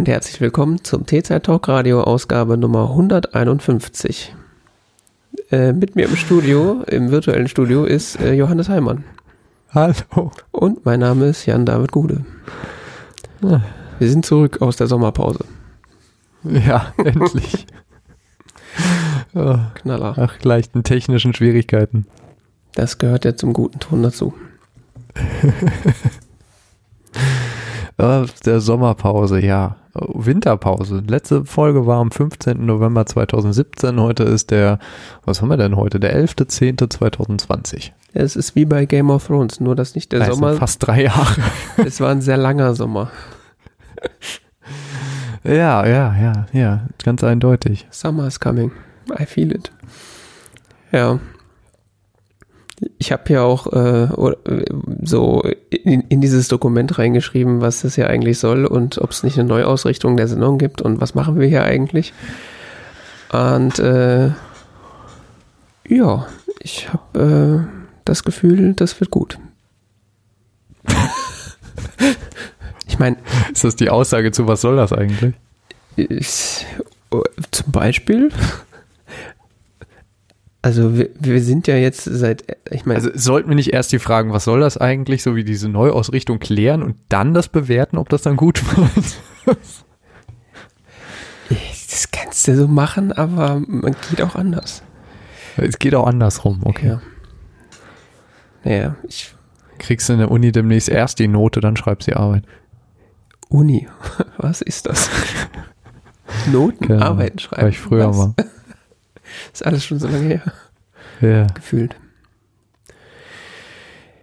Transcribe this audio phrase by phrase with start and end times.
[0.00, 4.34] Und herzlich willkommen zum T-Zeit Talk Radio Ausgabe Nummer 151.
[5.50, 9.04] Äh, mit mir im Studio, im virtuellen Studio, ist äh, Johannes Heimann.
[9.74, 10.32] Hallo.
[10.52, 12.24] Und mein Name ist Jan-David Gude.
[13.42, 13.60] Ah.
[13.98, 15.44] Wir sind zurück aus der Sommerpause.
[16.44, 17.66] Ja, endlich.
[19.34, 20.14] oh, Knaller.
[20.16, 22.06] ach, leichten technischen Schwierigkeiten.
[22.74, 24.32] Das gehört ja zum guten Ton dazu.
[28.46, 29.76] Der Sommerpause, ja.
[30.00, 31.02] Winterpause.
[31.06, 32.64] Letzte Folge war am 15.
[32.64, 34.00] November 2017.
[34.00, 34.78] Heute ist der,
[35.24, 36.00] was haben wir denn heute?
[36.00, 37.92] Der 11.10.2020.
[38.12, 41.04] Es ist wie bei Game of Thrones, nur dass nicht der Das Sommer, fast drei
[41.04, 41.42] Jahre.
[41.76, 43.10] es war ein sehr langer Sommer.
[45.44, 46.88] ja, ja, ja, ja.
[47.04, 47.86] Ganz eindeutig.
[47.90, 48.72] Summer is coming.
[49.18, 49.70] I feel it.
[50.92, 51.18] Ja.
[52.98, 54.08] Ich habe ja auch äh,
[55.02, 59.38] so in, in dieses Dokument reingeschrieben, was das ja eigentlich soll und ob es nicht
[59.38, 62.12] eine Neuausrichtung der Sendung gibt und was machen wir hier eigentlich.
[63.32, 64.30] Und äh,
[65.88, 66.26] ja,
[66.60, 69.38] ich habe äh, das Gefühl, das wird gut.
[72.88, 73.16] ich meine,
[73.52, 75.34] Ist das die Aussage zu, was soll das eigentlich?
[75.96, 76.64] ist,
[77.12, 77.18] äh,
[77.50, 78.30] zum Beispiel,
[80.62, 83.98] also wir, wir sind ja jetzt seit, ich meine, Also sollten wir nicht erst die
[83.98, 88.08] Fragen, was soll das eigentlich, so wie diese Neuausrichtung klären und dann das bewerten, ob
[88.08, 89.66] das dann gut wird?
[91.48, 94.82] das kannst du so machen, aber man geht auch anders.
[95.56, 96.88] es geht auch andersrum, okay.
[96.88, 97.02] Ja.
[98.62, 99.34] Naja, ich,
[99.78, 102.44] Kriegst du in der Uni demnächst erst die Note, dann schreibst du die Arbeit.
[103.48, 103.88] Uni,
[104.36, 105.08] was ist das?
[106.52, 107.62] Noten, Ahnung, Arbeiten schreiben.
[107.62, 108.18] Weil ich früher was?
[108.18, 108.34] war.
[109.52, 110.52] Ist alles schon so lange her,
[111.20, 111.46] Ja.
[111.54, 111.96] gefühlt.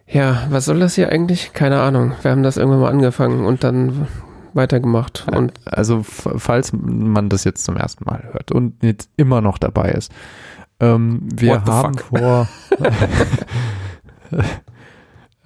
[0.10, 1.52] Ja, was soll das hier eigentlich?
[1.54, 2.14] Keine Ahnung.
[2.22, 4.08] Wir haben das irgendwann mal angefangen und dann
[4.54, 5.28] weitergemacht.
[5.32, 9.92] Und Also falls man das jetzt zum ersten Mal hört und jetzt immer noch dabei
[9.92, 10.12] ist,
[10.80, 12.48] ähm, wir haben vor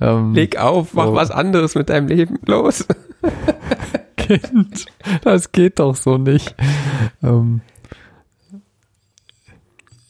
[0.01, 1.13] ähm, leg auf, mach Oh.
[1.15, 2.37] was anderes mit deinem Leben.
[2.45, 2.85] Los.
[4.17, 4.85] Kind,
[5.23, 6.55] das geht doch so nicht.
[7.23, 7.61] Ähm,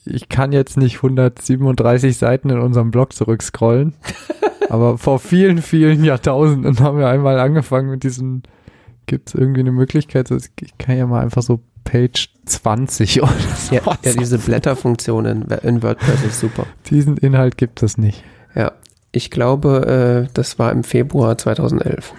[0.06, 3.94] ich kann jetzt nicht 137 Seiten in unserem Blog zurückscrollen,
[4.70, 8.44] aber vor vielen, vielen Jahrtausenden haben wir einmal angefangen mit diesen,
[9.06, 13.76] gibt es irgendwie eine Möglichkeit, ich kann ja mal einfach so Page 20 oder so.
[13.76, 16.66] Ja, ja diese Blätterfunktion in, in WordPress ist super.
[16.88, 18.24] Diesen Inhalt gibt es nicht.
[18.56, 18.74] Ja,
[19.12, 22.14] ich glaube, äh, das war im Februar 2011.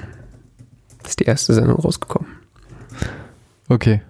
[1.06, 2.31] Ist die erste Sendung rausgekommen.
[3.69, 4.03] Okay.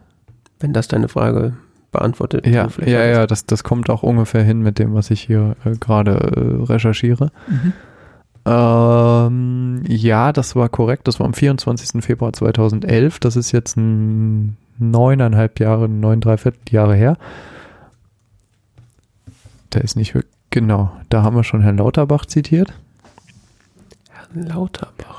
[0.61, 1.57] Wenn das deine Frage
[1.93, 2.47] beantwortet.
[2.47, 5.77] Ja, ja, ja, das, das kommt auch ungefähr hin mit dem, was ich hier äh,
[5.77, 7.31] gerade äh, recherchiere.
[7.47, 7.73] Mhm.
[8.45, 11.07] Ähm, ja, das war korrekt.
[11.07, 12.03] Das war am 24.
[12.05, 13.21] Februar 2011.
[13.21, 17.17] Das ist jetzt ein neuneinhalb Jahre, neun, dreiviertel Jahre her.
[19.73, 20.91] Der ist nicht wirklich, genau.
[21.09, 22.73] Da haben wir schon Herrn Lauterbach zitiert.
[24.11, 25.12] Herrn Lauterbach.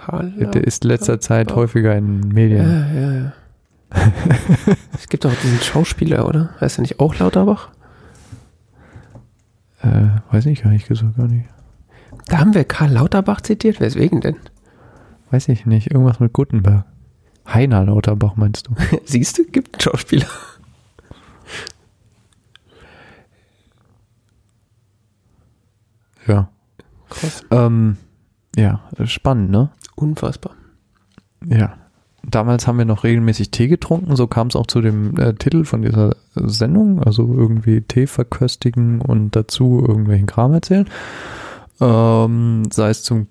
[0.00, 2.66] Karl Der ist letzter Zeit häufiger in Medien.
[2.66, 3.32] Ja, ja, ja.
[4.94, 6.50] es gibt doch diesen Schauspieler, oder?
[6.60, 7.68] Heißt er nicht auch Lauterbach?
[9.82, 11.46] Äh, weiß ich gar nicht gesagt, gar nicht.
[12.28, 13.80] Da haben wir Karl Lauterbach zitiert.
[13.80, 14.36] Weswegen denn?
[15.30, 15.90] Weiß ich nicht.
[15.90, 16.84] Irgendwas mit Gutenberg.
[17.46, 18.74] Heiner Lauterbach meinst du?
[19.04, 20.26] Siehst du, gibt einen Schauspieler.
[26.26, 26.48] Ja.
[27.08, 27.44] Krass.
[27.50, 27.96] Ähm,
[28.56, 29.70] ja, spannend, ne?
[29.94, 30.52] Unfassbar.
[31.46, 31.74] Ja.
[32.22, 35.64] Damals haben wir noch regelmäßig Tee getrunken, so kam es auch zu dem äh, Titel
[35.64, 40.86] von dieser Sendung, also irgendwie Tee verköstigen und dazu irgendwelchen Kram erzählen.
[41.80, 43.28] Ähm, sei es zum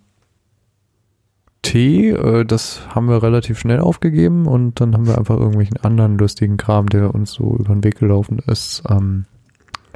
[1.61, 6.17] Tee, äh, das haben wir relativ schnell aufgegeben und dann haben wir einfach irgendwelchen anderen
[6.17, 9.25] lustigen Kram, der uns so über den Weg gelaufen ist, ähm,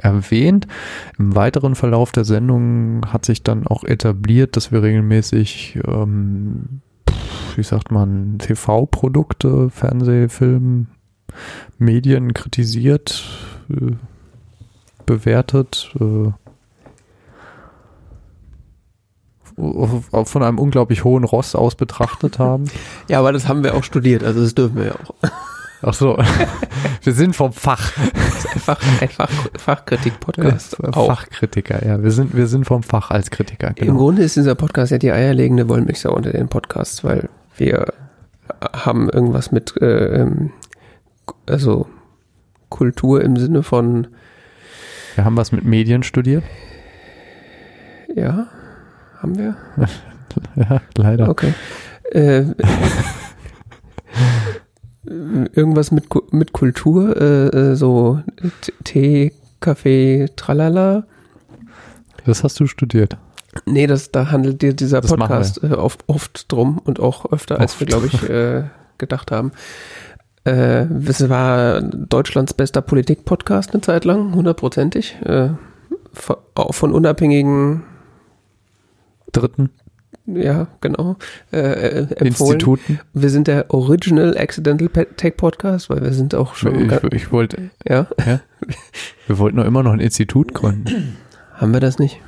[0.04, 0.66] erwähnt.
[1.18, 6.80] Im weiteren Verlauf der Sendung hat sich dann auch etabliert, dass wir regelmäßig ähm,
[7.56, 10.88] wie sagt man, TV-Produkte, Fernseh, Film,
[11.78, 13.24] Medien kritisiert,
[13.70, 13.92] äh,
[15.06, 16.32] bewertet, äh,
[19.56, 22.64] von einem unglaublich hohen Ross aus betrachtet haben.
[23.08, 25.14] Ja, aber das haben wir auch studiert, also das dürfen wir ja auch.
[25.86, 26.16] Ach so,
[27.02, 27.92] wir sind vom Fach.
[28.54, 30.82] Einfach ein Fach, Fachkritik-Podcast.
[30.82, 31.08] auch.
[31.08, 33.98] Fachkritiker, ja, wir sind, wir sind vom Fach als Kritiker, Im genau.
[33.98, 37.28] Grunde ist dieser Podcast ja die eierlegende Wollmilchsau unter den Podcasts, weil
[37.58, 37.92] wir
[38.74, 40.52] haben irgendwas mit, äh, ähm,
[41.46, 41.86] also
[42.70, 44.06] Kultur im Sinne von,
[45.16, 46.44] Wir haben was mit Medien studiert.
[48.14, 48.46] ja,
[49.20, 49.56] haben wir?
[50.56, 51.28] Ja, leider.
[51.28, 51.54] Okay.
[52.10, 52.42] Äh,
[55.06, 58.22] irgendwas mit, mit Kultur, äh, äh, so
[58.84, 61.04] Tee, Kaffee, tralala.
[62.24, 63.16] Das hast du studiert.
[63.66, 67.60] Nee, das, da handelt dir dieser Das Podcast äh, oft, oft drum und auch öfter,
[67.60, 67.88] als wir, Oft.
[67.88, 68.64] glaube ich, äh,
[68.98, 69.52] gedacht haben.
[70.44, 75.16] Äh, es war Deutschlands bester Politik-Podcast eine Zeit lang, hundertprozentig.
[75.24, 75.50] Äh,
[76.12, 76.36] von,
[76.70, 77.84] von unabhängigen,
[79.32, 79.70] Dritten
[80.26, 81.16] ja, genau,
[81.52, 82.54] äh, äh, empfohlen.
[82.54, 83.00] Instituten.
[83.12, 87.30] Wir sind der Original Accidental Tech Podcast, weil wir sind auch schon, Ich, ga- ich
[87.32, 88.06] wollte, ja,
[89.26, 91.16] wir wollten doch immer noch ein Institut gründen.
[91.54, 92.20] haben wir das nicht?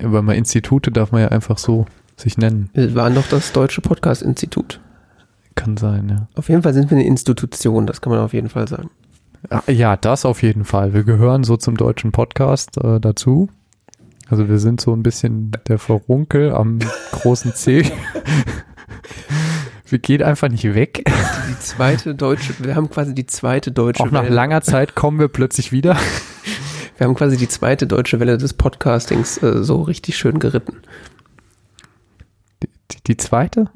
[0.00, 1.86] Weil man Institute darf man ja einfach so
[2.16, 2.70] sich nennen.
[2.74, 4.80] Wir waren doch das Deutsche Podcast-Institut.
[5.56, 6.28] Kann sein, ja.
[6.36, 8.90] Auf jeden Fall sind wir eine Institution, das kann man auf jeden Fall sagen.
[9.50, 10.94] Ah, Ja, das auf jeden Fall.
[10.94, 13.50] Wir gehören so zum deutschen Podcast äh, dazu.
[14.34, 16.80] Also wir sind so ein bisschen der Verunkel am
[17.12, 17.88] großen C.
[19.86, 21.04] wir gehen einfach nicht weg.
[21.48, 24.34] Die zweite deutsche, wir haben quasi die zweite deutsche Auch nach Welle.
[24.34, 25.96] langer Zeit kommen wir plötzlich wieder.
[26.98, 30.78] Wir haben quasi die zweite deutsche Welle des Podcastings äh, so richtig schön geritten.
[32.60, 33.70] Die, die, die zweite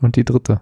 [0.00, 0.60] und die dritte.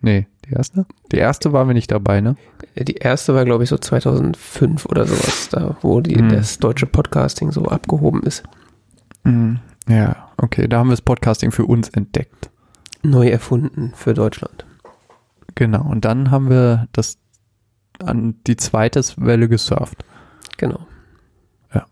[0.00, 0.86] Nee, die erste?
[1.12, 2.36] Die erste waren wir nicht dabei, ne?
[2.76, 6.28] Die erste war, glaube ich, so 2005 oder sowas, da wo die, Mhm.
[6.30, 8.42] das deutsche Podcasting so abgehoben ist.
[9.88, 12.50] Ja, okay, da haben wir das Podcasting für uns entdeckt.
[13.02, 14.64] Neu erfunden für Deutschland.
[15.54, 17.18] Genau, und dann haben wir das
[18.02, 20.04] an die zweite Welle gesurft.
[20.56, 20.80] Genau.
[21.74, 21.86] Ja.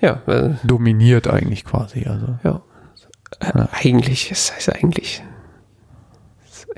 [0.00, 2.38] Ja, äh, Dominiert eigentlich quasi, also.
[2.44, 2.62] ja.
[3.40, 3.68] Äh, Ja.
[3.72, 5.22] Eigentlich, es heißt eigentlich,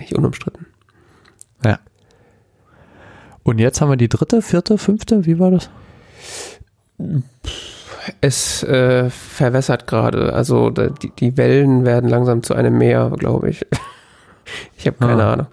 [0.00, 0.66] eigentlich unumstritten.
[1.64, 1.78] Ja.
[3.42, 5.70] Und jetzt haben wir die dritte, vierte, fünfte, wie war das?
[8.20, 10.32] Es äh, verwässert gerade.
[10.32, 13.66] Also die, die Wellen werden langsam zu einem Meer, glaube ich.
[14.76, 15.32] Ich habe keine Ah.
[15.34, 15.46] Ahnung.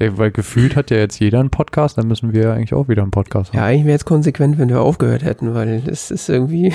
[0.00, 2.88] Ey, weil gefühlt hat ja jetzt jeder einen Podcast, dann müssen wir ja eigentlich auch
[2.88, 3.68] wieder einen Podcast Ja, haben.
[3.68, 6.74] eigentlich wäre es konsequent, wenn wir aufgehört hätten, weil es ist irgendwie.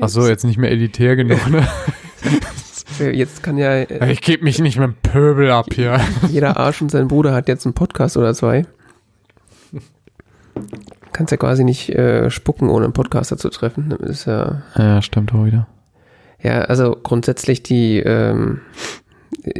[0.00, 1.64] Ach so, jetzt nicht mehr elitär genug, ne?
[3.00, 6.00] Jetzt kann ja äh, Ich gebe mich nicht mit dem Pöbel ab hier.
[6.28, 8.66] jeder Arsch und sein Bruder hat jetzt einen Podcast oder zwei.
[11.12, 13.90] Kannst ja quasi nicht äh, spucken, ohne einen Podcaster zu treffen.
[13.90, 14.62] Das ist ja.
[14.76, 15.66] Ja, stimmt auch wieder.
[16.42, 18.60] Ja, also grundsätzlich die, ähm,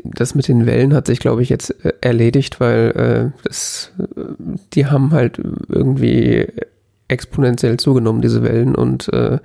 [0.04, 4.22] das mit den Wellen hat sich, glaube ich, jetzt äh, erledigt, weil äh, das, äh,
[4.72, 6.46] die haben halt irgendwie
[7.08, 9.38] exponentiell zugenommen, diese Wellen, und äh,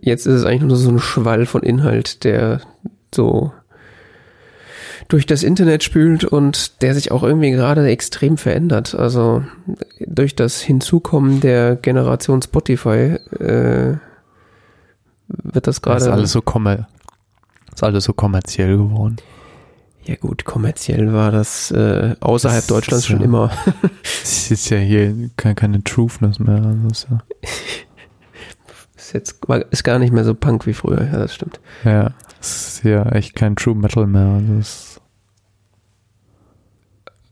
[0.00, 2.60] jetzt ist es eigentlich nur so ein Schwall von Inhalt, der
[3.14, 3.52] so
[5.08, 8.94] durch das Internet spült und der sich auch irgendwie gerade extrem verändert.
[8.94, 9.42] Also
[9.98, 13.96] durch das Hinzukommen der Generation Spotify äh,
[15.28, 16.88] wird das gerade ist alles so kommer
[17.74, 19.16] ist alles so kommerziell geworden.
[20.04, 23.50] Ja gut, kommerziell war das äh, außerhalb Das Deutschlands schon ja- immer.
[24.22, 26.56] Es ist ja hier keine, keine Truthness mehr.
[26.56, 27.18] Also ist ja,
[28.96, 29.40] Ist jetzt
[29.70, 31.02] ist gar nicht mehr so Punk wie früher.
[31.04, 31.60] Ja, das stimmt.
[31.84, 34.26] ja, es ist ja echt kein True Metal mehr.
[34.34, 35.00] Also es ist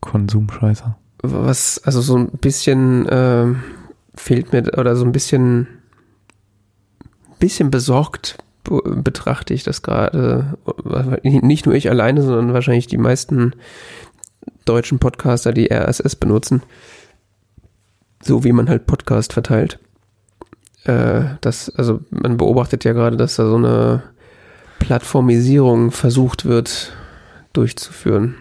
[0.01, 0.95] Konsumscheiße.
[1.23, 3.63] Was also so ein bisschen ähm,
[4.15, 5.67] fehlt mir oder so ein bisschen
[7.39, 10.57] bisschen besorgt be- betrachte ich das gerade.
[11.23, 13.53] Nicht nur ich alleine, sondern wahrscheinlich die meisten
[14.65, 16.63] deutschen Podcaster, die RSS benutzen.
[18.23, 19.79] So wie man halt Podcast verteilt.
[20.85, 24.03] Äh, das, also man beobachtet ja gerade, dass da so eine
[24.79, 26.93] Plattformisierung versucht wird
[27.53, 28.37] durchzuführen.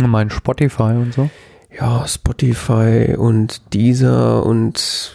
[0.00, 1.30] Mein Spotify und so.
[1.76, 5.14] Ja, Spotify und Deezer und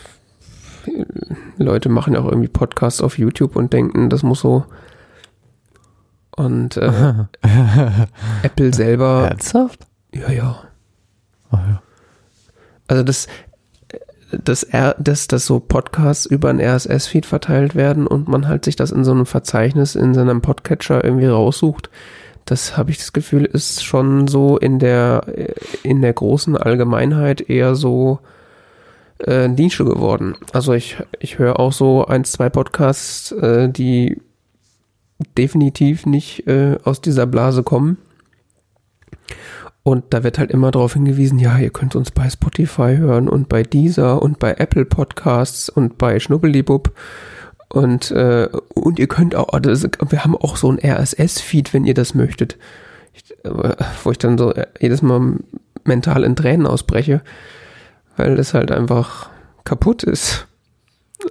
[1.58, 4.66] Leute machen ja auch irgendwie Podcasts auf YouTube und denken, das muss so.
[6.36, 7.14] Und äh,
[8.44, 9.86] Apple selber, Ernsthaft?
[10.14, 10.64] ja, ja.
[11.52, 11.82] Ach ja.
[12.88, 13.28] Also das,
[14.44, 18.76] dass, R, dass, dass so Podcasts über ein RSS-Feed verteilt werden und man halt sich
[18.76, 21.90] das in so einem Verzeichnis in seinem Podcatcher irgendwie raussucht,
[22.46, 25.26] das habe ich das Gefühl, ist schon so in der,
[25.84, 28.20] in der großen Allgemeinheit eher so
[29.20, 30.36] äh, Nische geworden.
[30.52, 34.22] Also ich, ich höre auch so ein, zwei Podcasts, äh, die
[35.38, 37.98] definitiv nicht äh, aus dieser Blase kommen.
[39.84, 43.50] Und da wird halt immer darauf hingewiesen, ja, ihr könnt uns bei Spotify hören und
[43.50, 46.94] bei Deezer und bei Apple Podcasts und bei Schnubbelibub.
[47.68, 51.94] Und, äh, und ihr könnt auch, das, wir haben auch so ein RSS-Feed, wenn ihr
[51.94, 52.58] das möchtet.
[53.14, 55.40] Ich, äh, wo ich dann so jedes Mal
[55.84, 57.22] mental in Tränen ausbreche,
[58.16, 59.30] weil das halt einfach
[59.66, 60.48] kaputt ist.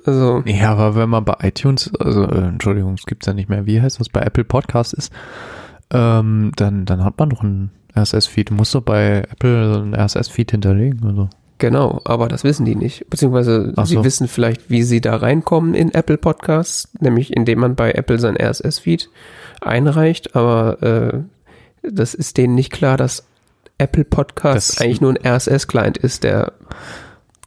[0.05, 3.65] Also, Ja, aber wenn man bei iTunes, also äh, Entschuldigung, es gibt's ja nicht mehr,
[3.65, 5.13] wie heißt das, bei Apple Podcast ist,
[5.91, 8.51] ähm, dann, dann hat man doch einen RSS-Feed.
[8.51, 11.01] Du musst doch bei Apple einen RSS-Feed hinterlegen.
[11.05, 11.29] Also.
[11.59, 13.09] genau, aber das wissen die nicht.
[13.11, 14.05] Beziehungsweise Ach sie so.
[14.05, 18.37] wissen vielleicht, wie sie da reinkommen in Apple Podcasts, nämlich indem man bei Apple sein
[18.37, 19.09] RSS-Feed
[19.61, 21.19] einreicht, aber äh,
[21.91, 23.25] das ist denen nicht klar, dass
[23.79, 26.53] Apple Podcasts Das- eigentlich nur ein RSS-Client ist, der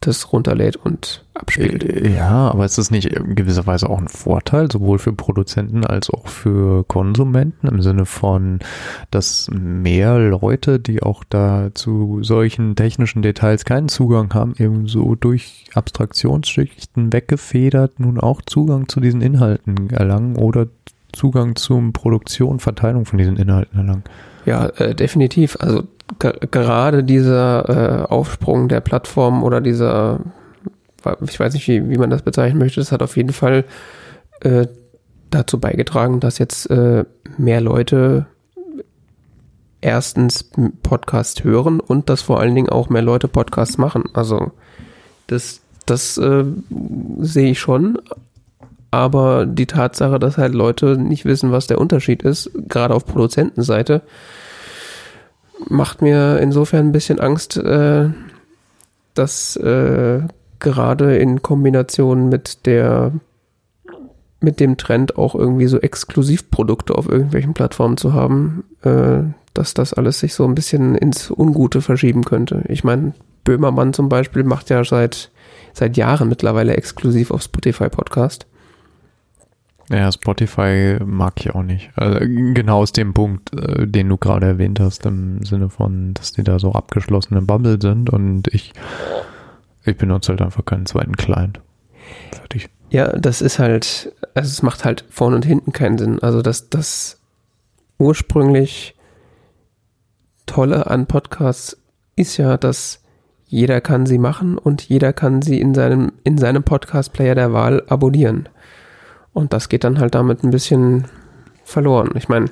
[0.08, 1.84] das runterlädt und abspielt.
[1.84, 5.86] Äh, Ja, aber ist das nicht in gewisser Weise auch ein Vorteil, sowohl für Produzenten
[5.86, 8.60] als auch für Konsumenten, im Sinne von,
[9.12, 15.16] dass mehr Leute, die auch da zu solchen technischen Details keinen Zugang haben, eben so
[15.16, 20.68] durch Abstraktionsschichten weggefedert nun auch Zugang zu diesen Inhalten erlangen oder
[21.14, 24.04] Zugang zum Produktion, Verteilung von diesen Inhalten erlangen.
[24.46, 25.58] Ja, äh, definitiv.
[25.60, 25.84] Also
[26.20, 30.20] gerade dieser äh, Aufsprung der Plattform oder dieser,
[31.22, 33.66] ich weiß nicht, wie, wie man das bezeichnen möchte, das hat auf jeden Fall
[34.42, 34.68] äh,
[35.30, 37.06] dazu beigetragen, dass jetzt äh,
[37.38, 38.28] mehr Leute
[39.82, 40.50] erstens
[40.82, 44.06] Podcast hören und dass vor allen Dingen auch mehr Leute Podcasts machen.
[44.14, 44.52] Also
[45.28, 46.46] das, das äh,
[47.20, 48.00] sehe ich schon.
[48.92, 54.02] Aber die Tatsache, dass halt Leute nicht wissen, was der Unterschied ist, gerade auf Produzentenseite,
[55.70, 58.10] macht mir insofern ein bisschen Angst, äh,
[59.14, 60.22] dass äh,
[60.60, 63.12] gerade in Kombination mit der
[64.42, 69.94] mit dem Trend auch irgendwie so Exklusivprodukte auf irgendwelchen Plattformen zu haben, äh, dass das
[69.94, 72.64] alles sich so ein bisschen ins Ungute verschieben könnte.
[72.68, 75.32] Ich meine, Böhmermann zum Beispiel macht ja seit
[75.74, 78.46] seit Jahren mittlerweile exklusiv auf Spotify Podcast.
[79.90, 81.92] Ja, Spotify mag ich auch nicht.
[81.96, 86.32] Also, genau aus dem Punkt, äh, den du gerade erwähnt hast, im Sinne von, dass
[86.32, 88.74] die da so abgeschlossene Bubble sind und ich,
[89.84, 91.60] ich benutze halt einfach keinen zweiten Client.
[92.32, 92.70] Fertig.
[92.90, 96.20] Ja, das ist halt, also es macht halt vorne und hinten keinen Sinn.
[96.22, 97.20] Also das, das
[97.98, 98.96] ursprünglich
[100.46, 101.78] Tolle an Podcasts
[102.16, 103.02] ist ja, dass
[103.48, 107.84] jeder kann sie machen und jeder kann sie in seinem, in seinem Podcast-Player der Wahl
[107.88, 108.50] abonnieren.
[109.36, 111.10] Und das geht dann halt damit ein bisschen
[111.66, 112.12] verloren.
[112.16, 112.46] Ich meine,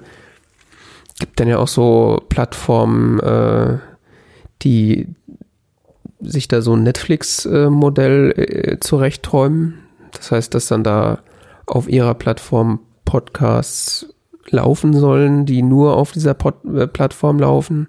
[1.18, 3.78] gibt dann ja auch so Plattformen, äh,
[4.64, 5.08] die
[6.20, 9.80] sich da so ein Netflix-Modell äh, zurechtträumen.
[10.12, 11.20] Das heißt, dass dann da
[11.66, 14.14] auf ihrer Plattform Podcasts
[14.50, 17.88] laufen sollen, die nur auf dieser Pod äh, Plattform laufen,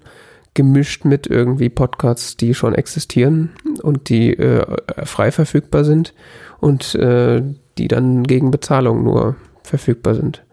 [0.53, 4.65] gemischt mit irgendwie Podcasts, die schon existieren und die äh,
[5.05, 6.13] frei verfügbar sind
[6.61, 7.43] und äh,
[7.77, 10.43] die dann gegen Bezahlung nur verfügbar sind.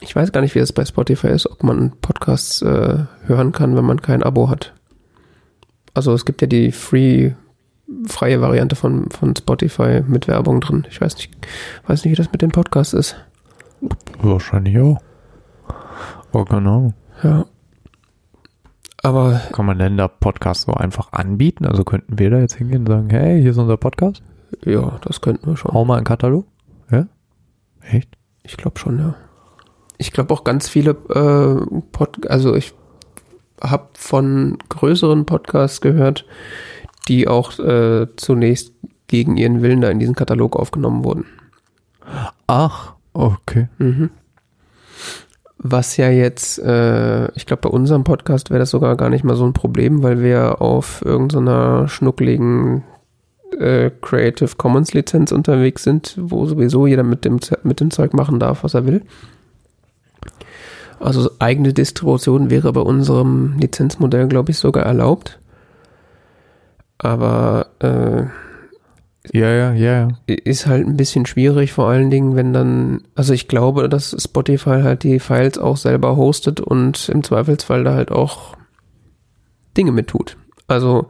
[0.00, 3.76] Ich weiß gar nicht, wie es bei Spotify ist, ob man Podcasts äh, hören kann,
[3.76, 4.74] wenn man kein Abo hat.
[5.94, 7.32] Also es gibt ja die free
[8.06, 10.86] freie Variante von, von Spotify mit Werbung drin.
[10.90, 11.30] Ich weiß nicht,
[11.86, 13.16] weiß nicht, wie das mit den Podcasts ist.
[14.20, 14.98] Wahrscheinlich auch.
[16.32, 16.92] Oh, genau.
[17.22, 17.44] Ja.
[19.02, 21.66] Aber Kann man denn da Podcasts so einfach anbieten?
[21.66, 24.22] Also könnten wir da jetzt hingehen und sagen, hey, hier ist unser Podcast?
[24.64, 25.72] Ja, das könnten wir schon.
[25.72, 26.46] Hau mal einen Katalog?
[26.90, 27.06] Ja?
[27.80, 28.10] Echt?
[28.42, 29.14] Ich glaube schon, ja.
[29.98, 32.74] Ich glaube auch ganz viele äh, Pod also ich
[33.60, 36.24] habe von größeren Podcasts gehört,
[37.08, 38.72] die auch äh, zunächst
[39.06, 41.26] gegen ihren Willen da in diesen Katalog aufgenommen wurden.
[42.46, 43.68] Ach, okay.
[43.78, 44.10] Mhm.
[45.58, 49.36] Was ja jetzt, äh, ich glaube, bei unserem Podcast wäre das sogar gar nicht mal
[49.36, 52.82] so ein Problem, weil wir auf irgendeiner schnuckligen
[53.58, 58.38] äh, Creative Commons Lizenz unterwegs sind, wo sowieso jeder mit dem, mit dem Zeug machen
[58.38, 59.02] darf, was er will.
[61.00, 65.40] Also eigene Distribution wäre bei unserem Lizenzmodell, glaube ich, sogar erlaubt.
[66.98, 68.24] Aber äh,
[69.32, 70.08] Ja, ja, ja, ja.
[70.26, 74.82] ist halt ein bisschen schwierig, vor allen Dingen, wenn dann, also ich glaube, dass Spotify
[74.82, 78.56] halt die Files auch selber hostet und im Zweifelsfall da halt auch
[79.76, 80.36] Dinge mit tut.
[80.68, 81.08] Also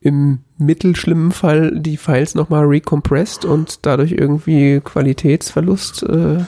[0.00, 6.44] im mittelschlimmen Fall die Files nochmal recompressed und dadurch irgendwie Qualitätsverlust äh,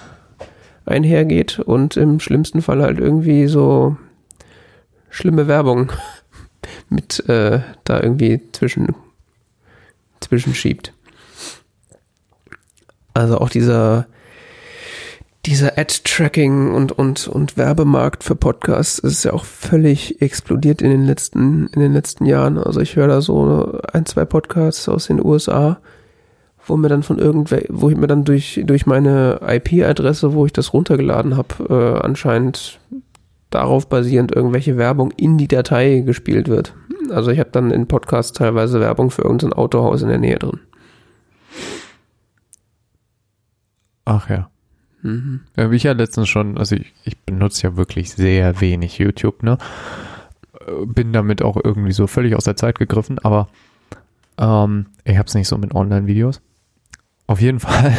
[0.85, 3.97] einhergeht und im schlimmsten Fall halt irgendwie so
[5.11, 5.93] schlimme Werbung
[6.89, 8.95] mit äh, da irgendwie zwischen
[10.21, 10.93] zwischenschiebt.
[13.15, 14.07] Also auch dieser,
[15.47, 21.05] dieser Ad-Tracking und, und, und Werbemarkt für Podcasts ist ja auch völlig explodiert in den
[21.05, 22.59] letzten, in den letzten Jahren.
[22.59, 25.79] Also ich höre da so ein, zwei Podcasts aus den USA,
[26.67, 30.53] wo mir dann von irgendwer, wo ich mir dann durch, durch meine IP-Adresse, wo ich
[30.53, 32.81] das runtergeladen habe, äh, anscheinend
[33.51, 36.75] darauf basierend irgendwelche Werbung in die Datei gespielt wird.
[37.11, 40.59] Also ich habe dann in Podcasts teilweise Werbung für irgendein Autohaus in der Nähe drin.
[44.05, 44.51] Ach ja.
[45.07, 45.41] Mhm.
[45.57, 49.43] Ja, wie ich ja letztens schon, also ich, ich benutze ja wirklich sehr wenig YouTube,
[49.45, 49.57] ne?
[50.87, 53.49] Bin damit auch irgendwie so völlig aus der Zeit gegriffen, aber
[54.37, 56.41] ähm, ich habe es nicht so mit Online-Videos.
[57.29, 57.97] Auf jeden Fall,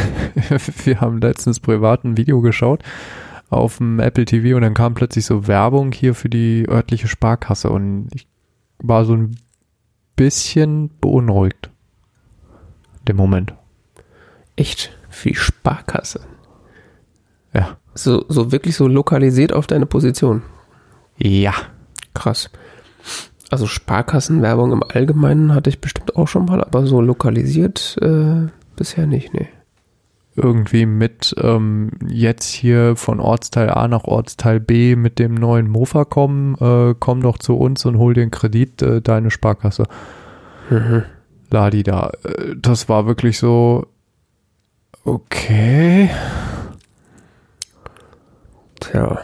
[0.84, 2.82] wir haben letztens privat ein Video geschaut
[3.48, 7.70] auf dem Apple TV und dann kam plötzlich so Werbung hier für die örtliche Sparkasse
[7.70, 8.26] und ich
[8.78, 9.36] war so ein
[10.14, 11.70] bisschen beunruhigt.
[13.06, 13.54] Dem Moment.
[14.56, 14.94] Echt?
[15.08, 16.20] Für die Sparkasse?
[17.58, 17.76] Ja.
[17.94, 20.42] So, so wirklich so lokalisiert auf deine Position?
[21.16, 21.52] Ja.
[22.14, 22.50] Krass.
[23.50, 29.06] Also Sparkassenwerbung im Allgemeinen hatte ich bestimmt auch schon mal, aber so lokalisiert äh, bisher
[29.06, 29.48] nicht, nee.
[30.36, 36.04] Irgendwie mit ähm, jetzt hier von Ortsteil A nach Ortsteil B mit dem neuen Mofa
[36.04, 39.84] kommen, äh, komm doch zu uns und hol den Kredit, äh, deine Sparkasse.
[40.70, 41.02] Mhm.
[41.50, 42.12] Ladi da.
[42.22, 43.86] Äh, das war wirklich so,
[45.04, 46.10] okay.
[48.80, 49.20] Tja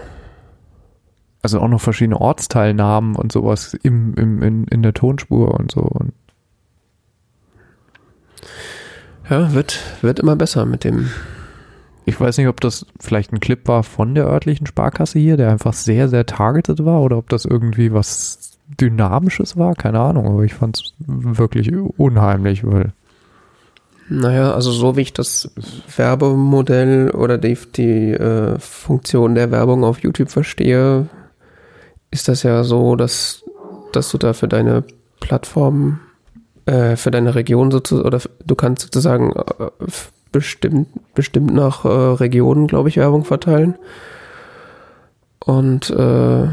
[1.45, 5.83] also auch noch verschiedene Ortsteilnamen und sowas im, im, in, in der Tonspur und so.
[5.83, 6.15] Und
[9.29, 11.11] ja, wird, wird immer besser mit dem.
[12.07, 15.51] Ich weiß nicht, ob das vielleicht ein Clip war von der örtlichen Sparkasse hier, der
[15.51, 20.45] einfach sehr, sehr targeted war oder ob das irgendwie was Dynamisches war, keine Ahnung, aber
[20.45, 22.93] ich fand es wirklich unheimlich, weil.
[24.09, 25.51] Naja, also so wie ich das
[25.97, 31.09] Werbemodell oder die, die äh, Funktion der Werbung auf YouTube verstehe,
[32.11, 33.45] ist das ja so, dass,
[33.93, 34.85] dass du da für deine
[35.21, 36.01] Plattform,
[36.67, 39.71] äh, für deine Region sozusagen, oder du kannst sozusagen äh,
[40.33, 43.77] bestimmt, bestimmt nach äh, Regionen, glaube ich, Werbung verteilen.
[45.39, 46.45] Und äh,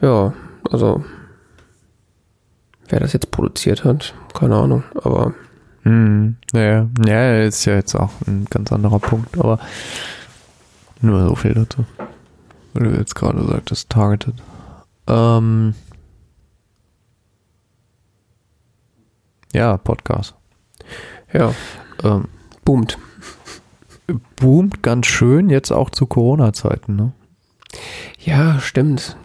[0.00, 0.32] ja,
[0.70, 1.04] also
[2.88, 5.34] wer das jetzt produziert hat, keine Ahnung, aber.
[5.84, 9.58] Hm, ja, ja, ist ja jetzt auch ein ganz anderer Punkt, aber
[11.00, 11.84] nur so viel dazu.
[12.72, 14.34] Weil du jetzt gerade sagtest, targeted.
[15.06, 15.74] Ähm,
[19.52, 20.34] ja, Podcast.
[21.32, 21.54] Ja.
[22.02, 22.28] Ähm,
[22.64, 22.98] boomt.
[24.36, 27.12] Boomt ganz schön, jetzt auch zu Corona-Zeiten, ne?
[28.18, 29.16] Ja, stimmt.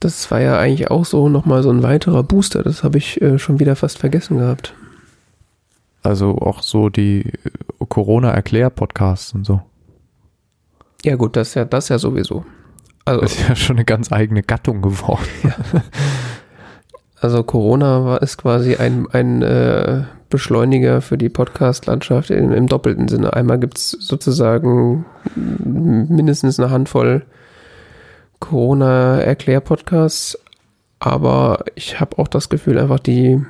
[0.00, 2.62] Das war ja eigentlich auch so nochmal so ein weiterer Booster.
[2.62, 4.74] Das habe ich äh, schon wieder fast vergessen gehabt.
[6.02, 9.62] Also auch so die äh, Corona-Erklär-Podcasts und so.
[11.04, 12.44] Ja, gut, das ja, das ja sowieso.
[13.04, 15.26] Also, das ist ja schon eine ganz eigene Gattung geworden.
[15.42, 15.54] Ja.
[17.20, 23.08] Also Corona war ist quasi ein, ein äh, Beschleuniger für die Podcast-Landschaft im, im, doppelten
[23.08, 23.32] Sinne.
[23.32, 27.24] Einmal gibt es sozusagen mindestens eine Handvoll
[28.40, 30.38] Corona-Erklär-Podcasts,
[31.00, 33.44] aber ich habe auch das Gefühl, einfach die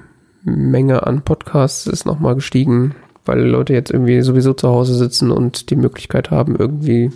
[0.57, 5.71] Menge an Podcasts ist nochmal gestiegen, weil Leute jetzt irgendwie sowieso zu Hause sitzen und
[5.71, 7.11] die Möglichkeit haben, irgendwie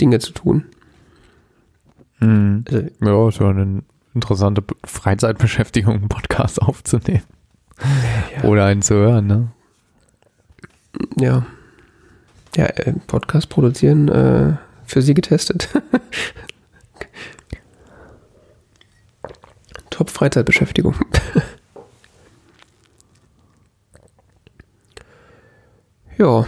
[0.00, 0.64] Dinge zu tun.
[2.20, 2.64] Mhm.
[2.66, 3.82] Also, ja, ist ja eine
[4.14, 7.22] interessante Freizeitbeschäftigung, einen Podcast aufzunehmen.
[8.36, 8.44] Ja.
[8.44, 9.48] Oder einen zu hören, ne?
[11.16, 11.44] Ja.
[12.56, 15.68] Ja, äh, Podcast produzieren, äh, für sie getestet.
[19.90, 20.94] Top Freizeitbeschäftigung.
[26.18, 26.46] ja.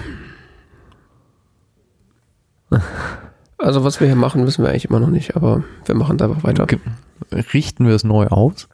[3.59, 6.23] Also was wir hier machen, wissen wir eigentlich immer noch nicht, aber wir machen es
[6.23, 6.67] einfach weiter.
[7.33, 8.69] Richten wir es neu aus?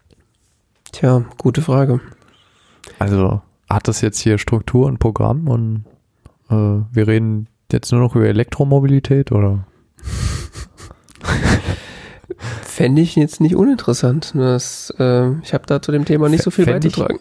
[0.92, 2.00] Tja, gute Frage.
[2.98, 5.84] Also hat das jetzt hier Struktur und Programm und
[6.50, 6.54] äh,
[6.92, 9.66] wir reden jetzt nur noch über Elektromobilität oder?
[12.62, 14.32] Fände ich jetzt nicht uninteressant.
[14.34, 17.20] Das, äh, ich habe da zu dem Thema nicht so viel Fänd beizutragen.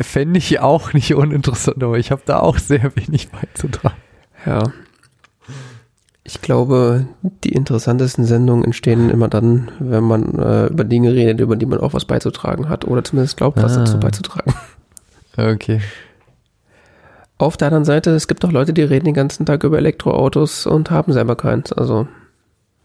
[0.00, 3.96] Fände ich auch nicht uninteressant, aber ich habe da auch sehr wenig beizutragen.
[4.46, 4.72] Ja,
[6.22, 7.06] ich glaube,
[7.44, 11.80] die interessantesten Sendungen entstehen immer dann, wenn man äh, über Dinge redet, über die man
[11.80, 13.80] auch was beizutragen hat oder zumindest glaubt, was ah.
[13.80, 14.54] dazu beizutragen.
[15.36, 15.80] Okay.
[17.38, 20.66] Auf der anderen Seite, es gibt auch Leute, die reden den ganzen Tag über Elektroautos
[20.66, 21.72] und haben selber keins.
[21.72, 22.06] Also,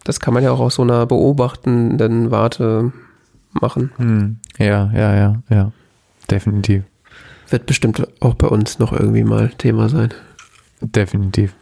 [0.05, 2.93] das kann man ja auch aus so einer beobachtenden Warte
[3.51, 3.91] machen.
[3.97, 4.37] Hm.
[4.57, 5.71] Ja, ja, ja, ja.
[6.31, 6.83] Definitiv.
[7.49, 10.13] Wird bestimmt auch bei uns noch irgendwie mal Thema sein.
[10.81, 11.55] Definitiv.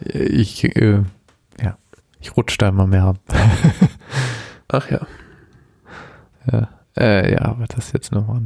[0.00, 1.02] Ich, äh,
[1.60, 1.76] ja,
[2.20, 3.18] ich rutsche da immer mehr ab.
[4.68, 5.06] Ach ja.
[6.50, 8.42] Ja, äh, ja, aber das jetzt nochmal.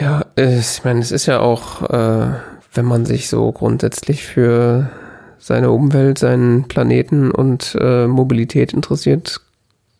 [0.00, 2.32] Ja, ich meine, es ist ja auch, äh,
[2.72, 4.90] wenn man sich so grundsätzlich für
[5.38, 9.40] seine Umwelt, seinen Planeten und äh, Mobilität interessiert,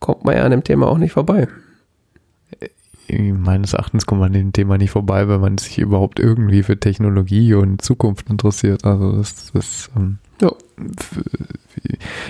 [0.00, 1.48] kommt man ja an dem Thema auch nicht vorbei.
[3.32, 6.78] Meines Erachtens kommt man an dem Thema nicht vorbei, wenn man sich überhaupt irgendwie für
[6.78, 8.84] Technologie und Zukunft interessiert.
[8.84, 10.50] Also das ist ähm, ja.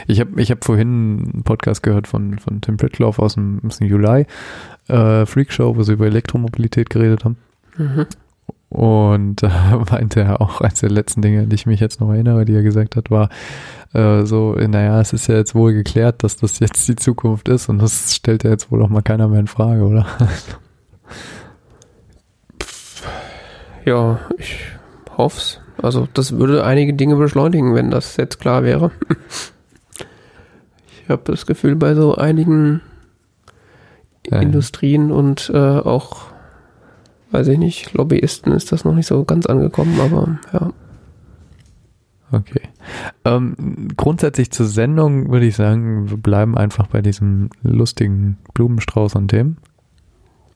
[0.06, 3.78] Ich habe ich hab vorhin einen Podcast gehört von, von Tim Pritloff aus dem, aus
[3.78, 4.26] dem Juli
[4.88, 7.36] äh, Freak Show, wo sie über Elektromobilität geredet haben.
[7.76, 8.06] Mhm.
[8.68, 12.10] Und da äh, meinte er auch, eines der letzten Dinge, die ich mich jetzt noch
[12.10, 13.28] erinnere, die er gesagt hat, war
[13.92, 17.68] äh, so, naja, es ist ja jetzt wohl geklärt, dass das jetzt die Zukunft ist
[17.68, 20.06] und das stellt ja jetzt wohl auch mal keiner mehr in Frage, oder?
[23.84, 24.58] Ja, ich
[25.16, 25.60] hoff's.
[25.80, 28.92] Also das würde einige Dinge beschleunigen, wenn das jetzt klar wäre.
[31.02, 32.80] ich habe das Gefühl, bei so einigen
[34.26, 34.40] ja.
[34.40, 36.26] Industrien und äh, auch,
[37.32, 40.72] weiß ich nicht, Lobbyisten ist das noch nicht so ganz angekommen, aber ja.
[42.30, 42.62] Okay.
[43.26, 49.28] Ähm, grundsätzlich zur Sendung würde ich sagen, wir bleiben einfach bei diesem lustigen Blumenstrauß an
[49.28, 49.58] Themen.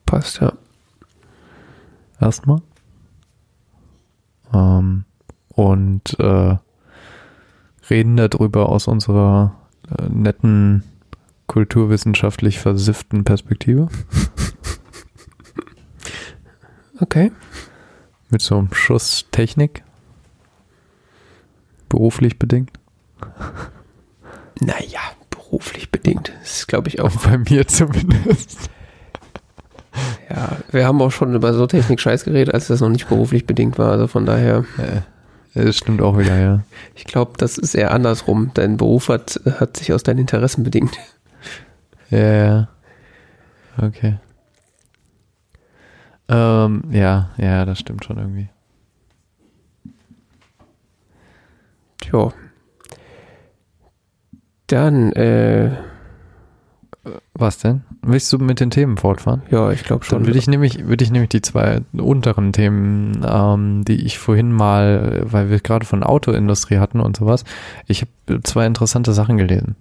[0.07, 0.53] Passt, ja.
[2.19, 2.61] Erstmal.
[4.51, 5.05] Ähm,
[5.49, 6.57] und äh,
[7.89, 9.55] reden darüber aus unserer
[9.95, 10.83] äh, netten,
[11.45, 13.89] kulturwissenschaftlich versifften Perspektive.
[16.99, 17.31] Okay.
[18.29, 19.83] Mit so einem Schuss Technik.
[21.89, 22.71] Beruflich bedingt.
[24.59, 26.33] Naja, beruflich bedingt.
[26.41, 27.11] Das ist, glaube ich, auch.
[27.23, 28.69] Bei mir zumindest.
[30.29, 33.77] Ja, wir haben auch schon über so Technik-Scheiß geredet, als das noch nicht beruflich bedingt
[33.77, 33.91] war.
[33.91, 34.65] Also von daher.
[34.77, 35.03] Ja.
[35.63, 36.61] Das stimmt auch wieder, ja.
[36.93, 38.51] Ich glaube, das ist eher andersrum.
[38.53, 40.97] Dein Beruf hat, hat sich aus deinen Interessen bedingt.
[42.11, 42.67] Ja, ja.
[43.81, 44.17] Okay.
[46.29, 48.49] Ähm, ja, ja, das stimmt schon irgendwie.
[51.99, 52.31] Tja.
[54.67, 55.71] Dann, äh,
[57.33, 57.83] was denn?
[58.01, 59.41] Willst du mit den Themen fortfahren?
[59.49, 60.19] Ja, ich glaube schon.
[60.19, 64.51] Dann würde ich nämlich, würde ich nämlich die zwei unteren Themen, ähm, die ich vorhin
[64.51, 67.43] mal, weil wir gerade von Autoindustrie hatten und sowas,
[67.85, 69.75] ich habe zwei interessante Sachen gelesen,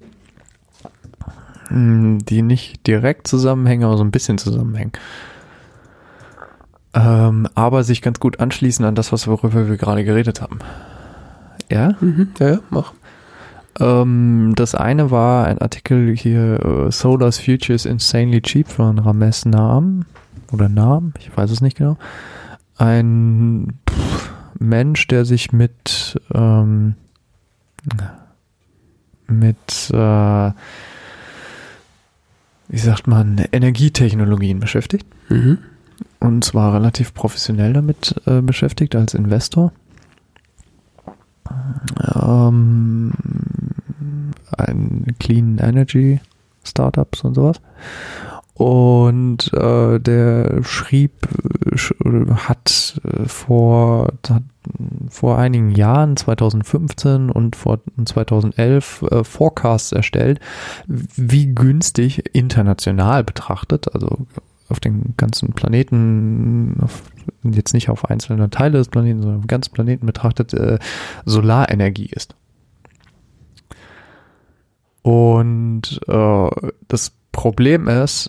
[1.69, 4.93] hm, die nicht direkt zusammenhängen, aber so ein bisschen zusammenhängen.
[6.95, 10.61] Ähm, aber sich ganz gut anschließen an das, was worüber wir gerade geredet haben.
[11.71, 11.95] Ja?
[12.01, 12.93] Mhm, ja, mach.
[13.79, 19.45] Ähm, das eine war ein Artikel hier, uh, Solar's Future is Insanely Cheap von Ramesh
[19.45, 20.05] Naam
[20.53, 21.99] oder Naam, ich weiß es nicht genau.
[22.79, 26.95] Ein pff, Mensch, der sich mit ähm,
[29.29, 30.53] mit äh,
[32.69, 35.07] wie sagt man, Energietechnologien beschäftigt.
[35.29, 35.59] Mhm.
[36.21, 39.73] Und zwar relativ professionell damit äh, beschäftigt als Investor.
[42.15, 43.13] Ähm,
[44.57, 46.21] ein Clean Energy
[46.65, 47.61] Startups und sowas.
[48.55, 51.29] Und äh, der schrieb,
[52.37, 54.43] hat äh, vor, hat
[55.11, 60.41] vor einigen Jahren, 2015 und vor 2011, äh, Forecasts erstellt,
[60.87, 64.27] wie günstig international betrachtet, also
[64.71, 67.03] auf den ganzen Planeten, auf,
[67.43, 70.79] jetzt nicht auf einzelne Teile des Planeten, sondern auf den ganzen Planeten betrachtet, äh,
[71.27, 72.35] Solarenergie ist.
[75.07, 76.51] Und äh,
[76.89, 78.29] das Problem ist,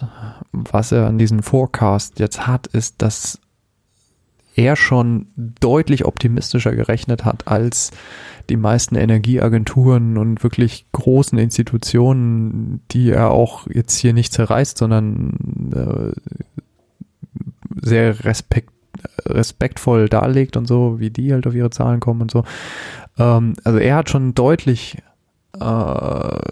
[0.51, 3.39] was er an diesem Forecast jetzt hat, ist, dass
[4.53, 7.89] er schon deutlich optimistischer gerechnet hat als
[8.51, 15.71] die meisten Energieagenturen und wirklich großen Institutionen, die er auch jetzt hier nicht zerreißt, sondern
[15.73, 16.61] äh,
[17.81, 18.71] sehr respekt,
[19.25, 22.43] respektvoll darlegt und so, wie die halt auf ihre Zahlen kommen und so.
[23.17, 25.01] Ähm, also er hat schon deutlich
[25.53, 25.63] äh,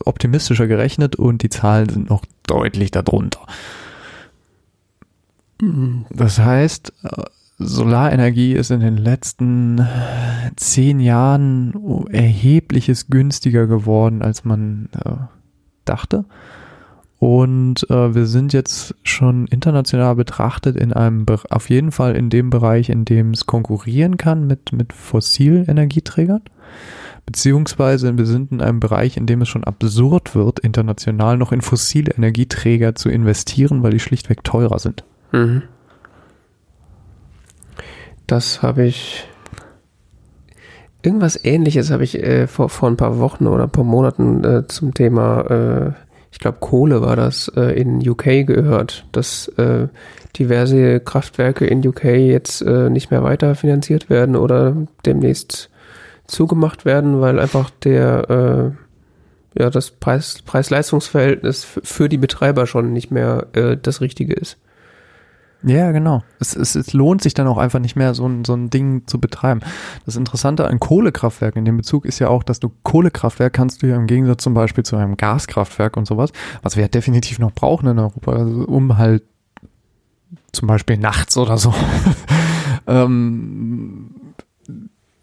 [0.06, 3.42] optimistischer gerechnet und die Zahlen sind noch deutlich darunter.
[6.10, 7.24] Das heißt, äh,
[7.58, 9.88] Solarenergie ist in den letzten
[10.58, 11.74] zehn Jahren
[12.10, 15.12] erhebliches günstiger geworden, als man äh,
[15.86, 16.26] dachte.
[17.18, 22.50] Und äh, wir sind jetzt schon international betrachtet in einem, auf jeden Fall in dem
[22.50, 26.42] Bereich, in dem es konkurrieren kann mit, mit Fossilenergieträgern
[27.26, 31.62] beziehungsweise wir sind in einem Bereich, in dem es schon absurd wird, international noch in
[31.62, 35.04] fossile Energieträger zu investieren, weil die schlichtweg teurer sind.
[35.32, 35.64] Mhm.
[38.28, 39.28] Das habe ich.
[41.02, 44.68] Irgendwas ähnliches habe ich äh, vor, vor ein paar Wochen oder ein paar Monaten äh,
[44.68, 45.92] zum Thema, äh,
[46.32, 49.88] ich glaube, Kohle war das, äh, in UK gehört, dass äh,
[50.36, 55.70] diverse Kraftwerke in UK jetzt äh, nicht mehr weiter finanziert werden oder demnächst
[56.28, 58.76] zugemacht werden, weil einfach der
[59.56, 64.58] äh, ja das Preis Preis-Leistungs-Verhältnis für die Betreiber schon nicht mehr äh, das Richtige ist.
[65.66, 66.22] Ja, genau.
[66.40, 69.08] Es, es, es lohnt sich dann auch einfach nicht mehr, so ein, so ein Ding
[69.08, 69.62] zu betreiben.
[70.06, 73.88] Das Interessante an Kohlekraftwerken in dem Bezug ist ja auch, dass du Kohlekraftwerk kannst du
[73.88, 77.52] ja im Gegensatz zum Beispiel zu einem Gaskraftwerk und sowas, was wir ja definitiv noch
[77.52, 79.24] brauchen in Europa, also um halt
[80.52, 81.74] zum Beispiel nachts oder so,
[82.88, 84.12] ähm,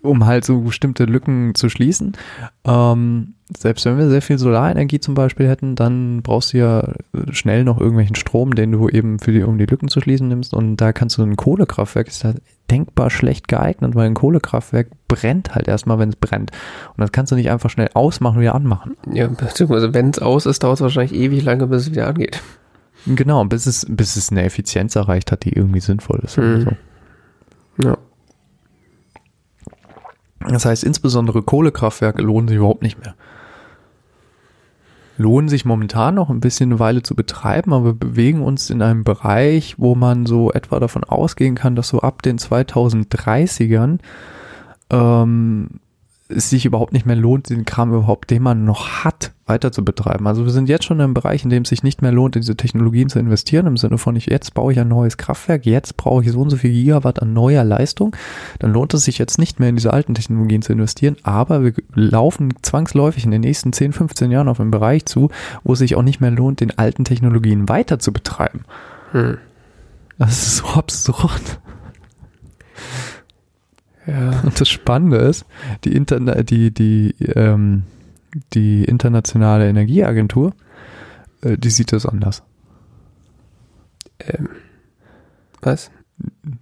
[0.03, 2.13] um halt so bestimmte Lücken zu schließen.
[2.65, 6.93] Ähm, selbst wenn wir sehr viel Solarenergie zum Beispiel hätten, dann brauchst du ja
[7.31, 10.55] schnell noch irgendwelchen Strom, den du eben für die, um die Lücken zu schließen nimmst.
[10.55, 15.55] Und da kannst du ein Kohlekraftwerk, ist halt denkbar schlecht geeignet, weil ein Kohlekraftwerk brennt
[15.55, 16.51] halt erstmal, wenn es brennt.
[16.89, 18.97] Und das kannst du nicht einfach schnell ausmachen und wieder anmachen.
[19.13, 22.43] Ja, beziehungsweise wenn es aus ist, dauert es wahrscheinlich ewig lange, bis es wieder angeht.
[23.07, 26.39] Genau, bis es, bis es eine Effizienz erreicht hat, die irgendwie sinnvoll ist.
[26.39, 26.77] Mhm.
[27.79, 27.89] So.
[27.89, 27.99] Ja.
[30.49, 33.15] Das heißt, insbesondere Kohlekraftwerke lohnen sich überhaupt nicht mehr.
[35.19, 38.83] Lohnen sich momentan noch ein bisschen eine Weile zu betreiben, aber wir bewegen uns in
[38.83, 43.99] einem Bereich, wo man so etwa davon ausgehen kann, dass so ab den 2030ern
[44.91, 45.69] ähm,
[46.37, 49.85] es sich überhaupt nicht mehr lohnt, den Kram überhaupt, den man noch hat, weiter zu
[49.85, 50.27] betreiben.
[50.27, 52.37] Also wir sind jetzt schon in einem Bereich, in dem es sich nicht mehr lohnt,
[52.37, 55.67] in diese Technologien zu investieren, im Sinne von, ich, jetzt baue ich ein neues Kraftwerk,
[55.67, 58.17] jetzt brauche ich so und so viel Gigawatt an neuer Leistung,
[58.59, 61.75] dann lohnt es sich jetzt nicht mehr in diese alten Technologien zu investieren, aber wir
[61.95, 65.31] laufen zwangsläufig in den nächsten 10, 15 Jahren auf einen Bereich zu,
[65.65, 68.65] wo es sich auch nicht mehr lohnt, den alten Technologien weiter zu betreiben.
[69.13, 69.39] Hm.
[70.19, 71.61] Das ist so absurd.
[74.07, 74.41] Ja.
[74.43, 75.45] Und das Spannende ist,
[75.85, 77.85] die, Interna die, die, ähm,
[78.55, 80.53] die internationale Energieagentur,
[81.43, 82.43] äh, die sieht das anders.
[84.21, 84.49] Ähm,
[85.61, 85.91] was?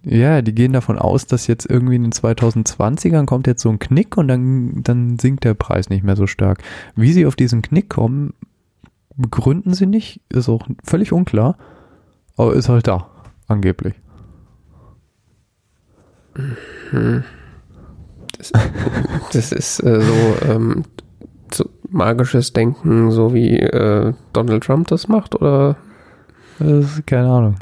[0.05, 3.79] Ja, die gehen davon aus, dass jetzt irgendwie in den 2020ern kommt jetzt so ein
[3.79, 6.63] Knick und dann, dann sinkt der Preis nicht mehr so stark.
[6.97, 8.33] Wie sie auf diesen Knick kommen,
[9.17, 11.59] begründen sie nicht, ist auch völlig unklar,
[12.37, 13.11] aber ist halt da,
[13.49, 13.95] angeblich.
[18.37, 18.53] Das,
[19.33, 20.85] das ist äh, so, ähm,
[21.53, 25.77] so, magisches Denken, so wie äh, Donald Trump das macht, oder?
[26.59, 27.57] Das keine Ahnung.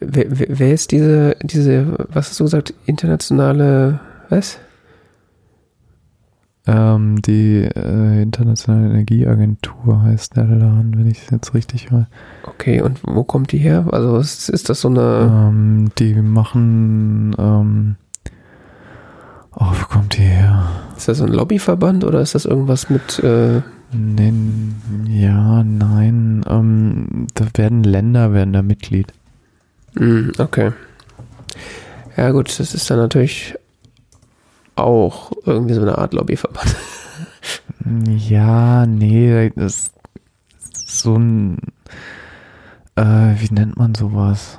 [0.00, 4.58] Wer, wer, wer ist diese, diese, was hast du gesagt, internationale, was?
[6.68, 12.08] Ähm, die äh, Internationale Energieagentur heißt der Laden, wenn ich es jetzt richtig höre.
[12.42, 13.86] Okay, und wo kommt die her?
[13.92, 15.48] Also ist, ist das so eine...
[15.48, 17.36] Ähm, die machen...
[17.38, 17.96] Ähm,
[19.54, 20.64] oh, wo kommt die her?
[20.96, 23.20] Ist das so ein Lobbyverband oder ist das irgendwas mit...
[23.20, 24.32] Äh nee,
[25.08, 26.44] ja, nein.
[26.48, 29.12] Ähm, da werden Länder, werden da Mitglied.
[29.94, 30.72] Mm, okay.
[32.16, 33.54] Ja gut, das ist dann natürlich
[34.76, 36.76] auch irgendwie so eine Art Lobbyverband.
[38.08, 39.92] Ja, nee, das
[40.72, 41.58] ist so ein,
[42.96, 44.58] äh, wie nennt man sowas?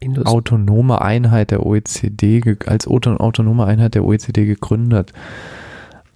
[0.00, 5.12] Indust autonome Einheit der OECD, als autonome Einheit der OECD gegründet.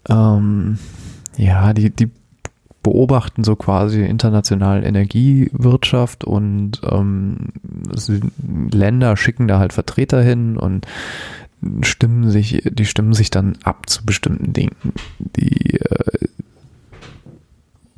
[0.09, 0.79] Ähm,
[1.37, 2.11] ja, die, die
[2.83, 7.53] beobachten so quasi international Energiewirtschaft und ähm,
[8.71, 10.87] Länder schicken da halt Vertreter hin und
[11.83, 14.77] stimmen sich, die stimmen sich dann ab zu bestimmten Dingen.
[15.19, 16.29] Die äh,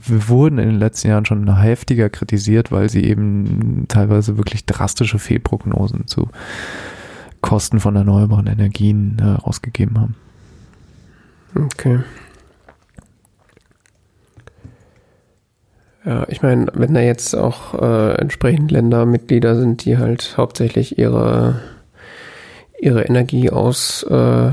[0.06, 5.18] wir wurden in den letzten Jahren schon heftiger kritisiert, weil sie eben teilweise wirklich drastische
[5.18, 6.28] Fehlprognosen zu
[7.40, 10.14] Kosten von erneuerbaren Energien äh, rausgegeben haben.
[11.54, 12.00] Okay.
[16.04, 20.98] Ja, ich meine, wenn da jetzt auch äh, entsprechend Länder Mitglieder sind, die halt hauptsächlich
[20.98, 21.60] ihre,
[22.78, 24.50] ihre Energie aus äh,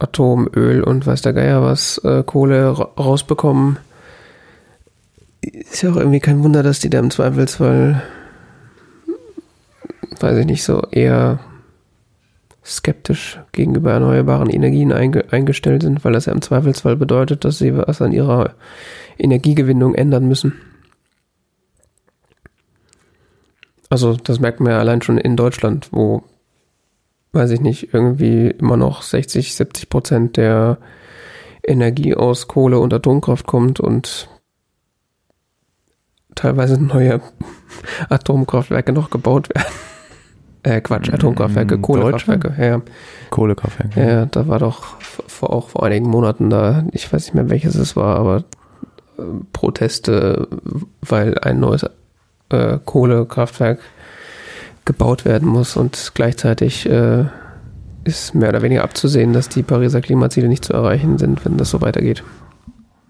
[0.00, 3.78] Atom, Öl und weiß der Geier was, äh, Kohle rausbekommen,
[5.42, 8.02] ist ja auch irgendwie kein Wunder, dass die da im Zweifelsfall,
[10.18, 11.38] weiß ich nicht, so eher
[12.64, 17.76] skeptisch gegenüber erneuerbaren Energien einge eingestellt sind, weil das ja im Zweifelsfall bedeutet, dass sie
[17.76, 18.54] was an ihrer
[19.18, 20.54] Energiegewinnung ändern müssen.
[23.92, 26.22] Also das merkt man ja allein schon in Deutschland, wo,
[27.32, 30.78] weiß ich nicht, irgendwie immer noch 60, 70 Prozent der
[31.62, 34.28] Energie aus Kohle und Atomkraft kommt und
[36.34, 37.20] teilweise neue
[38.08, 39.66] Atomkraftwerke noch gebaut werden.
[40.64, 42.54] Äh, Quatsch, Atomkraftwerke, Kohlekraftwerke.
[42.56, 42.82] Ja.
[43.30, 44.00] Kohlekraftwerke.
[44.00, 47.74] Ja, da war doch vor, auch vor einigen Monaten da, ich weiß nicht mehr welches
[47.74, 48.44] es war, aber
[49.52, 50.48] Proteste,
[51.00, 51.84] weil ein neues
[52.50, 53.80] äh, Kohlekraftwerk
[54.84, 57.24] gebaut werden muss und gleichzeitig äh,
[58.04, 61.70] ist mehr oder weniger abzusehen, dass die Pariser Klimaziele nicht zu erreichen sind, wenn das
[61.70, 62.24] so weitergeht.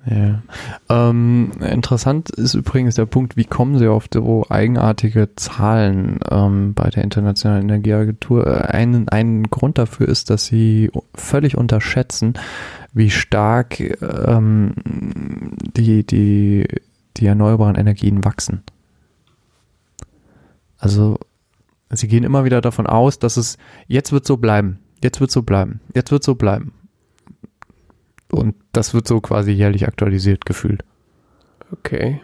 [0.05, 0.43] Ja.
[0.89, 6.91] Ähm, interessant ist übrigens der Punkt, wie kommen Sie auf so eigenartige Zahlen ähm, bei
[6.91, 8.47] der Internationalen Energieagentur?
[8.47, 12.35] Äh, ein, ein Grund dafür ist, dass Sie völlig unterschätzen,
[12.93, 14.75] wie stark ähm,
[15.77, 16.67] die, die,
[17.17, 18.63] die erneuerbaren Energien wachsen.
[20.79, 21.19] Also
[21.95, 25.43] Sie gehen immer wieder davon aus, dass es jetzt wird so bleiben, jetzt wird so
[25.43, 26.73] bleiben, jetzt wird so bleiben.
[28.31, 30.85] Und das wird so quasi jährlich aktualisiert gefühlt.
[31.71, 32.23] Okay.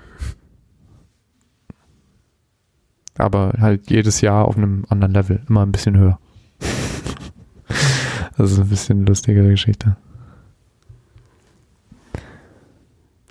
[3.18, 6.18] Aber halt jedes Jahr auf einem anderen Level, immer ein bisschen höher.
[8.38, 9.98] das ist ein bisschen eine lustige Geschichte.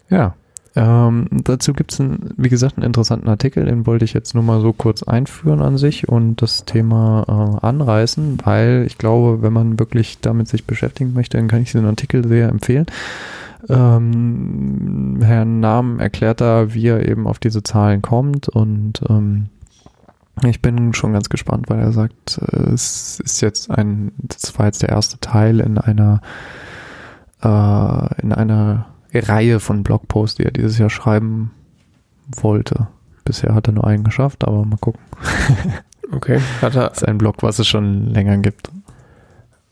[0.10, 0.36] Ja.
[0.76, 2.04] Ähm, dazu gibt es,
[2.38, 5.78] wie gesagt, einen interessanten Artikel, den wollte ich jetzt nur mal so kurz einführen an
[5.78, 7.26] sich und das Thema
[7.62, 11.72] äh, anreißen, weil ich glaube, wenn man wirklich damit sich beschäftigen möchte, dann kann ich
[11.72, 12.86] diesen Artikel sehr empfehlen.
[13.68, 19.48] Ähm, Herrn Nahm erklärt da, wie er eben auf diese Zahlen kommt und ähm,
[20.46, 24.68] ich bin schon ganz gespannt, weil er sagt, äh, es ist jetzt ein, das war
[24.68, 26.22] jetzt der erste Teil in einer
[27.42, 31.52] äh, in einer Reihe von Blogposts, die er dieses Jahr schreiben
[32.28, 32.88] wollte.
[33.24, 35.02] Bisher hat er nur einen geschafft, aber mal gucken.
[36.12, 36.90] Okay, hat er.
[36.90, 38.72] Das ist ein Blog, was es schon länger gibt.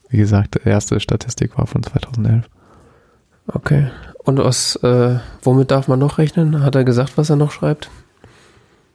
[0.09, 2.49] Wie gesagt, die erste Statistik war von 2011.
[3.47, 3.89] Okay.
[4.23, 6.63] Und was, äh, womit darf man noch rechnen?
[6.63, 7.89] Hat er gesagt, was er noch schreibt?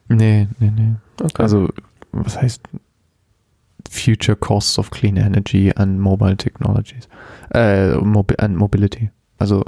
[0.07, 0.93] Nee, nee, nee.
[1.21, 1.41] Okay.
[1.41, 1.69] Also,
[2.11, 2.61] was heißt
[3.89, 7.07] Future Costs of Clean Energy and Mobile Technologies?
[7.53, 9.09] Äh, Mobi and Mobility.
[9.39, 9.63] Also,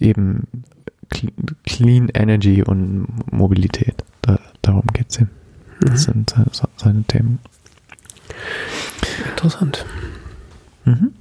[0.00, 0.46] eben
[1.64, 4.04] Clean Energy und Mobilität.
[4.22, 5.28] Da, darum geht es ihm.
[5.80, 5.96] Das Mhm.
[6.12, 7.38] sind seine, seine Themen.
[9.30, 9.84] Interessant.
[10.84, 11.12] Mhm.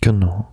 [0.00, 0.52] Genau.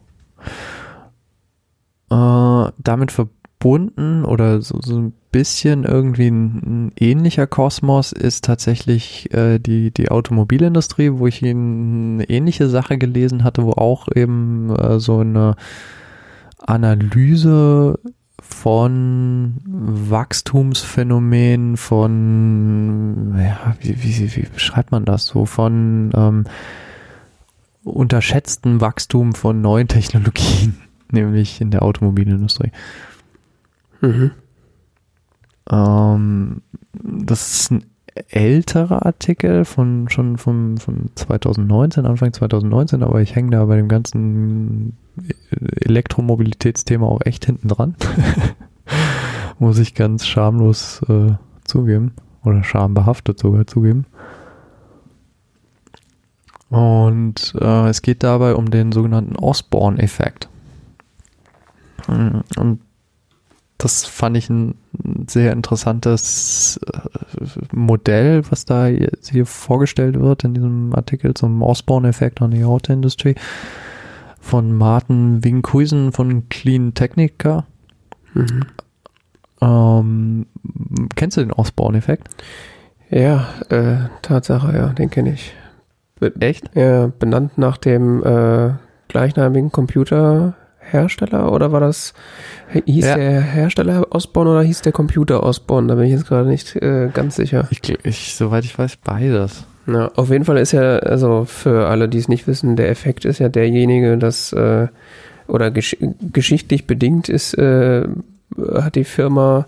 [2.09, 9.33] Äh, damit verbunden oder so, so ein bisschen irgendwie ein, ein ähnlicher Kosmos ist tatsächlich
[9.33, 14.99] äh, die, die Automobilindustrie, wo ich eine ähnliche Sache gelesen hatte, wo auch eben äh,
[14.99, 15.55] so eine
[16.59, 17.99] Analyse
[18.41, 26.43] von Wachstumsphänomenen, von, ja, wie, wie, wie beschreibt man das so, von ähm,
[27.83, 30.75] unterschätzten Wachstum von neuen Technologien,
[31.11, 32.71] nämlich in der Automobilindustrie.
[34.03, 34.31] Mhm.
[35.71, 36.61] Ähm,
[36.93, 37.85] das ist ein
[38.29, 43.87] älterer Artikel von schon vom, von 2019, Anfang 2019, aber ich hänge da bei dem
[43.87, 44.97] ganzen
[45.81, 47.95] Elektromobilitätsthema auch echt hinten dran.
[49.59, 52.13] Muss ich ganz schamlos äh, zugeben.
[52.43, 54.05] Oder schambehaftet sogar zugeben.
[56.69, 60.49] Und äh, es geht dabei um den sogenannten Osborne-Effekt.
[62.07, 62.81] Und
[63.83, 64.75] das fand ich ein
[65.27, 72.53] sehr interessantes äh, Modell, was da hier vorgestellt wird in diesem Artikel zum Osborne-Effekt on
[72.53, 73.35] the Auto Industry
[74.39, 77.65] von Martin Winkhuisen von Clean Technica.
[78.33, 78.65] Mhm.
[79.61, 80.45] Ähm,
[81.15, 82.29] kennst du den Osborne-Effekt?
[83.09, 85.53] Ja, äh, Tatsache, ja, den kenne ich.
[86.39, 86.73] Echt?
[86.73, 88.75] ja, benannt nach dem äh,
[89.09, 89.73] gleichnamigen
[90.83, 92.13] Computerhersteller oder war das,
[92.85, 93.15] hieß Ja.
[93.15, 95.87] der Hersteller Osborne oder hieß der Computer Osborne?
[95.87, 97.67] Da bin ich jetzt gerade nicht äh, ganz sicher.
[97.71, 99.65] Ich, ich, soweit ich weiß, beides.
[99.87, 103.25] Ja, auf jeden Fall ist ja, also für alle, die es nicht wissen, der Effekt
[103.25, 104.87] ist ja derjenige, dass, äh,
[105.47, 105.97] oder gesch
[106.31, 108.07] geschichtlich bedingt ist, äh,
[108.75, 109.65] hat die Firma,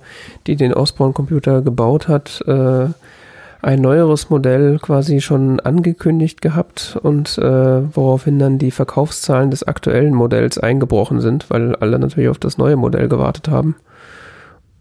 [0.48, 2.88] die den Osborne-Computer gebaut hat, äh,
[3.62, 10.14] ein neueres Modell quasi schon angekündigt gehabt und äh, woraufhin dann die Verkaufszahlen des aktuellen
[10.14, 13.76] Modells eingebrochen sind, weil alle natürlich auf das neue Modell gewartet haben.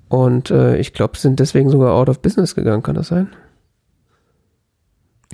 [0.08, 3.28] Und äh, ich glaube, sind deswegen sogar out of business gegangen, kann das sein?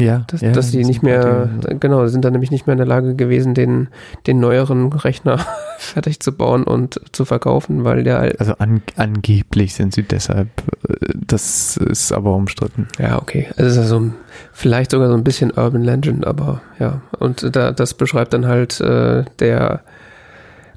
[0.01, 2.79] Ja, Dass, ja, dass das nicht mehr, Party- genau, sind dann nämlich nicht mehr in
[2.79, 3.89] der Lage gewesen, den,
[4.27, 5.39] den neueren Rechner
[5.79, 10.49] fertig zu bauen und zu verkaufen, weil der, halt- Also an, angeblich sind sie deshalb,
[10.89, 12.89] äh, das ist aber umstritten.
[12.99, 14.15] ja, okay, also es ist ja so, ein-
[14.53, 18.81] vielleicht sogar so ein bisschen Urban Legend, aber ja, und da, das beschreibt dann halt
[18.81, 19.81] äh, der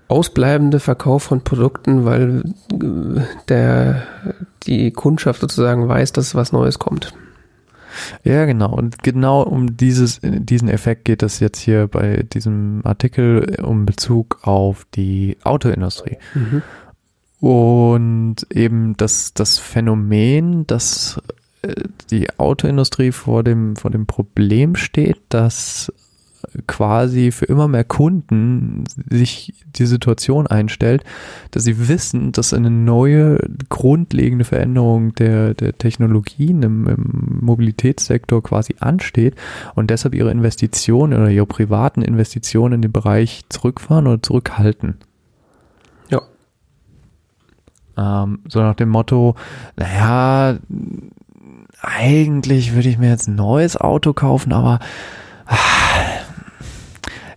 [0.07, 4.03] ausbleibende Verkauf von Produkten, weil äh, der,
[4.67, 7.13] die Kundschaft sozusagen weiß, dass was Neues kommt.
[8.23, 8.73] Ja, genau.
[8.73, 14.39] Und genau um dieses, diesen Effekt geht es jetzt hier bei diesem Artikel um Bezug
[14.43, 16.17] auf die Autoindustrie.
[16.33, 16.61] Mhm.
[17.39, 21.21] Und eben das, das Phänomen, dass
[22.09, 25.91] die Autoindustrie vor dem, vor dem Problem steht, dass
[26.67, 31.03] quasi für immer mehr Kunden sich die Situation einstellt,
[31.51, 33.39] dass sie wissen, dass eine neue
[33.69, 39.35] grundlegende Veränderung der, der Technologien im, im Mobilitätssektor quasi ansteht
[39.75, 44.95] und deshalb ihre Investitionen oder ihre privaten Investitionen in den Bereich zurückfahren oder zurückhalten.
[46.09, 46.21] Ja.
[47.97, 49.35] Ähm, so nach dem Motto,
[49.75, 50.57] naja,
[51.81, 54.79] eigentlich würde ich mir jetzt ein neues Auto kaufen, aber
[55.45, 55.57] ah,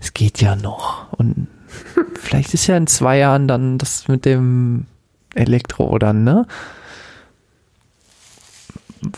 [0.06, 1.12] es geht ja noch.
[1.12, 1.48] Und
[2.14, 4.86] vielleicht ist ja in zwei Jahren dann das mit dem
[5.34, 6.46] Elektro oder ne?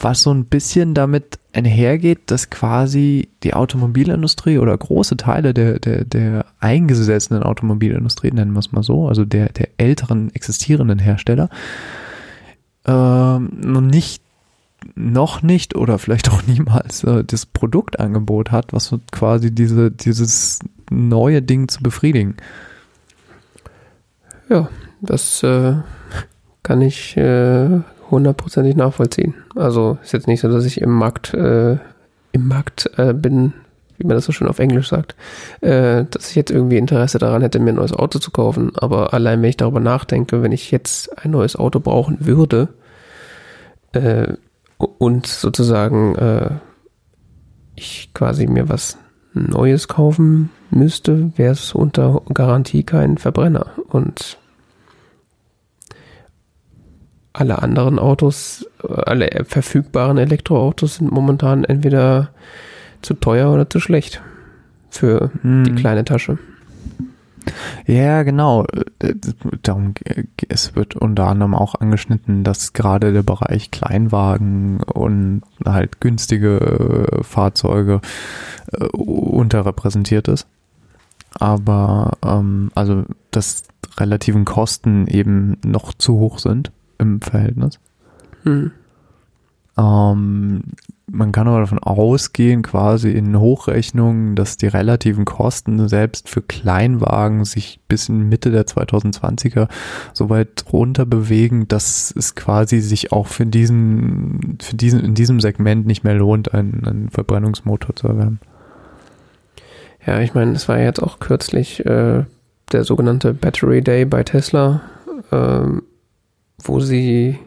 [0.00, 6.04] Was so ein bisschen damit einhergeht, dass quasi die Automobilindustrie oder große Teile der, der,
[6.04, 11.48] der eingesessenen Automobilindustrie, nennen wir es mal so, also der, der älteren existierenden Hersteller,
[12.86, 13.48] ähm,
[13.86, 14.22] nicht
[14.94, 20.60] noch nicht oder vielleicht auch niemals äh, das Produktangebot hat, was quasi diese, dieses
[20.90, 22.36] neue Ding zu befriedigen.
[24.48, 24.68] Ja,
[25.00, 25.74] das äh,
[26.62, 27.68] kann ich äh,
[28.10, 29.34] hundertprozentig nachvollziehen.
[29.54, 31.76] Also ist jetzt nicht so, dass ich im Markt äh,
[32.32, 33.52] im Markt äh, bin,
[33.96, 35.16] wie man das so schön auf Englisch sagt,
[35.60, 38.70] dass ich jetzt irgendwie Interesse daran hätte, mir ein neues Auto zu kaufen.
[38.76, 42.68] Aber allein wenn ich darüber nachdenke, wenn ich jetzt ein neues Auto brauchen würde,
[43.92, 44.34] äh,
[44.78, 46.50] und sozusagen äh,
[47.74, 48.98] ich quasi mir was
[49.34, 53.66] Neues kaufen müsste, wäre es unter Garantie kein Verbrenner.
[53.88, 54.38] Und
[57.32, 62.30] alle anderen Autos, alle verfügbaren Elektroautos sind momentan entweder
[63.02, 64.20] zu teuer oder zu schlecht
[64.90, 65.64] für hm.
[65.64, 66.38] die kleine Tasche.
[67.86, 68.66] Ja, genau.
[69.62, 69.94] Darum,
[70.48, 78.00] es wird unter anderem auch angeschnitten, dass gerade der Bereich Kleinwagen und halt günstige Fahrzeuge
[78.72, 80.46] äh, unterrepräsentiert ist.
[81.34, 83.64] Aber ähm, also dass
[83.98, 87.78] relativen Kosten eben noch zu hoch sind im Verhältnis.
[88.44, 88.70] Hm.
[89.76, 90.62] Ähm,
[91.10, 97.44] man kann aber davon ausgehen, quasi in Hochrechnungen, dass die relativen Kosten selbst für Kleinwagen
[97.44, 99.68] sich bis in Mitte der 2020er
[100.12, 105.40] so weit runter bewegen, dass es quasi sich auch für diesen, für diesen, in diesem
[105.40, 108.40] Segment nicht mehr lohnt, einen, einen Verbrennungsmotor zu erwerben.
[110.06, 112.24] Ja, ich meine, es war jetzt auch kürzlich äh,
[112.72, 114.82] der sogenannte Battery Day bei Tesla,
[115.30, 115.66] äh,
[116.62, 117.38] wo sie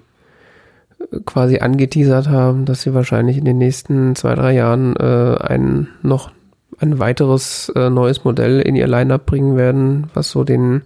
[1.25, 6.31] quasi angeteasert haben, dass sie wahrscheinlich in den nächsten zwei, drei Jahren äh, ein noch
[6.79, 10.81] ein weiteres äh, neues Modell in ihr Lineup bringen werden, was so den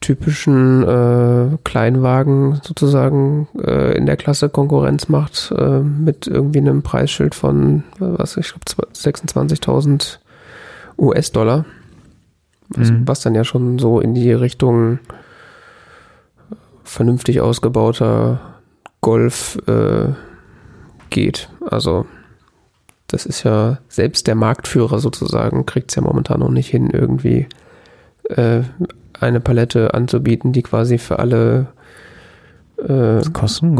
[0.00, 7.34] typischen äh, Kleinwagen sozusagen äh, in der Klasse Konkurrenz macht, äh, mit irgendwie einem Preisschild
[7.34, 10.18] von, was ich glaube, 26.000
[10.98, 11.64] US-Dollar.
[12.68, 13.02] Was, mhm.
[13.06, 14.98] was dann ja schon so in die Richtung
[16.82, 18.40] vernünftig ausgebauter
[19.06, 20.08] Golf äh,
[21.10, 21.48] geht.
[21.64, 22.06] Also
[23.06, 27.46] das ist ja selbst der Marktführer sozusagen, kriegt es ja momentan noch nicht hin, irgendwie
[28.30, 28.62] äh,
[29.20, 31.68] eine Palette anzubieten, die quasi für alle
[32.78, 33.76] äh, Was kostet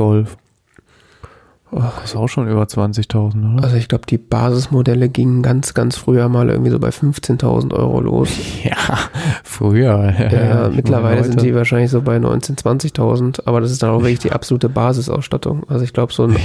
[1.71, 1.85] Golf?
[1.85, 3.65] Ach, ist auch schon über 20.000, oder?
[3.65, 8.01] Also ich glaube, die Basismodelle gingen ganz, ganz früher mal irgendwie so bei 15.000 Euro
[8.01, 8.31] los.
[8.65, 8.99] Ja,
[9.45, 10.13] früher.
[10.33, 14.19] Ja, mittlerweile sind die wahrscheinlich so bei 19.000, 20.000, aber das ist dann auch wirklich
[14.19, 15.63] die absolute Basisausstattung.
[15.69, 16.37] Also ich glaube, so ein,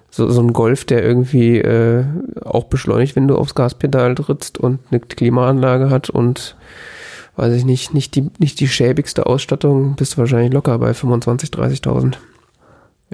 [0.10, 2.04] so, so ein Golf, der irgendwie äh,
[2.44, 6.56] auch beschleunigt, wenn du aufs Gaspedal trittst und eine Klimaanlage hat und
[7.36, 11.52] weiß ich nicht, nicht die, nicht die schäbigste Ausstattung, bist du wahrscheinlich locker bei 25.000,
[11.52, 12.14] 30.000.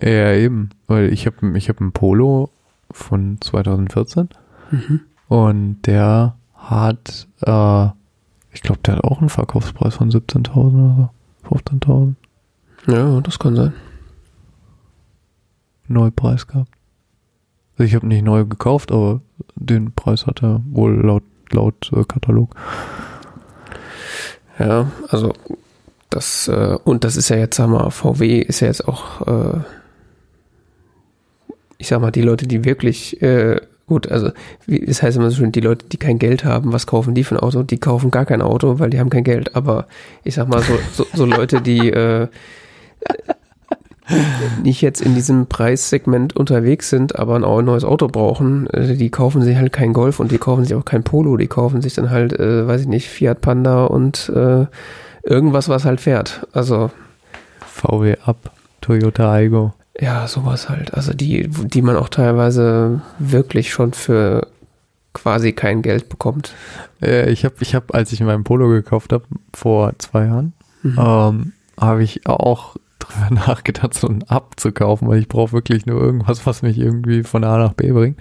[0.01, 0.71] Ja, eben.
[0.87, 2.51] Weil ich habe ich hab einen Polo
[2.91, 4.29] von 2014
[4.71, 5.01] mhm.
[5.29, 7.87] und der hat, äh,
[8.53, 11.11] ich glaube, der hat auch einen Verkaufspreis von 17.000 oder
[11.49, 11.57] so.
[11.57, 12.15] 15.000.
[12.89, 13.73] Ja, das kann sein.
[15.89, 16.71] Neupreis gehabt.
[17.75, 19.21] Also ich habe nicht neu gekauft, aber
[19.55, 22.55] den Preis hat er wohl laut, laut äh, Katalog.
[24.59, 25.35] Ja, also
[26.11, 29.61] das, äh, und das ist ja jetzt, sag mal, VW ist ja jetzt auch äh,
[31.79, 34.31] ich sag mal, die Leute, die wirklich, äh, gut, also,
[34.67, 37.25] wie, das heißt immer so schön, die Leute, die kein Geld haben, was kaufen die
[37.25, 37.63] für ein Auto?
[37.63, 39.55] Die kaufen gar kein Auto, weil die haben kein Geld.
[39.55, 39.87] Aber
[40.25, 42.29] ich sag mal, so, so, so Leute, die äh,
[44.63, 49.43] nicht jetzt in diesem Preissegment unterwegs sind, aber ein neues Auto brauchen, äh, die kaufen
[49.43, 52.11] sich halt kein Golf und die kaufen sich auch kein Polo, die kaufen sich dann
[52.11, 54.67] halt, äh, weiß ich nicht, Fiat Panda und äh,
[55.23, 56.47] irgendwas, was halt fährt.
[56.53, 56.91] Also
[57.67, 58.37] VW ab,
[58.81, 59.75] Toyota Aigo.
[59.99, 60.93] Ja, sowas halt.
[60.95, 64.47] Also die, die man auch teilweise wirklich schon für
[65.15, 66.55] quasi kein Geld bekommt.
[67.03, 69.25] Äh, ich habe, ich hab, als ich meinen Polo gekauft habe,
[69.55, 70.99] vor zwei Jahren, Mhm.
[70.99, 75.87] ähm, habe ich auch drüber nachgedacht, so einen Up zu kaufen, weil ich brauche wirklich
[75.87, 78.19] nur irgendwas, was mich irgendwie von A nach B bringt.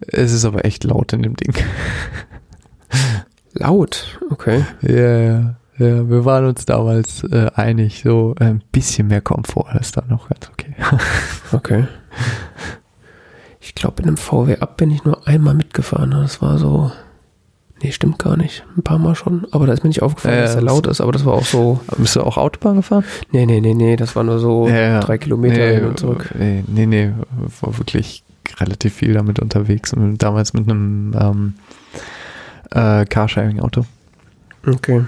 [0.00, 1.54] Es ist aber echt laut in dem Ding.
[3.52, 4.64] Laut, okay.
[4.82, 9.96] Ja, ja, ja, wir waren uns damals äh, einig, so ein bisschen mehr Komfort ist
[9.96, 10.74] da noch ganz okay.
[11.52, 11.84] Okay.
[13.60, 16.10] Ich glaube, in einem VW Up bin ich nur einmal mitgefahren.
[16.10, 16.92] Das war so.
[17.82, 18.64] Nee, stimmt gar nicht.
[18.76, 19.46] Ein paar Mal schon.
[19.50, 21.00] Aber da ist mir nicht aufgefallen, Ja, dass er das- laut ist.
[21.00, 21.80] Aber das war auch so.
[21.96, 23.04] Bist du auch Autobahn gefahren?
[23.32, 23.96] Nee, nee, nee, nee.
[23.96, 25.00] Das war nur so Ja, ja.
[25.00, 26.30] drei Kilometer nee, hin und zurück.
[26.38, 27.12] Nee, nee, nee,
[27.60, 28.22] war wirklich
[28.58, 29.92] relativ viel damit unterwegs.
[29.94, 31.54] Und damals mit einem ähm,
[32.70, 33.84] äh, Carsharing-Auto.
[34.66, 35.04] Okay.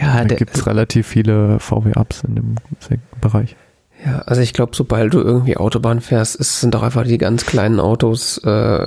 [0.00, 2.54] Ja, Da gibt es relativ viele VW-Ups in dem
[3.20, 3.56] Bereich.
[4.04, 7.46] ja, also ich glaube, sobald du irgendwie Autobahn fährst, es sind doch einfach die ganz
[7.46, 8.86] kleinen Autos, äh,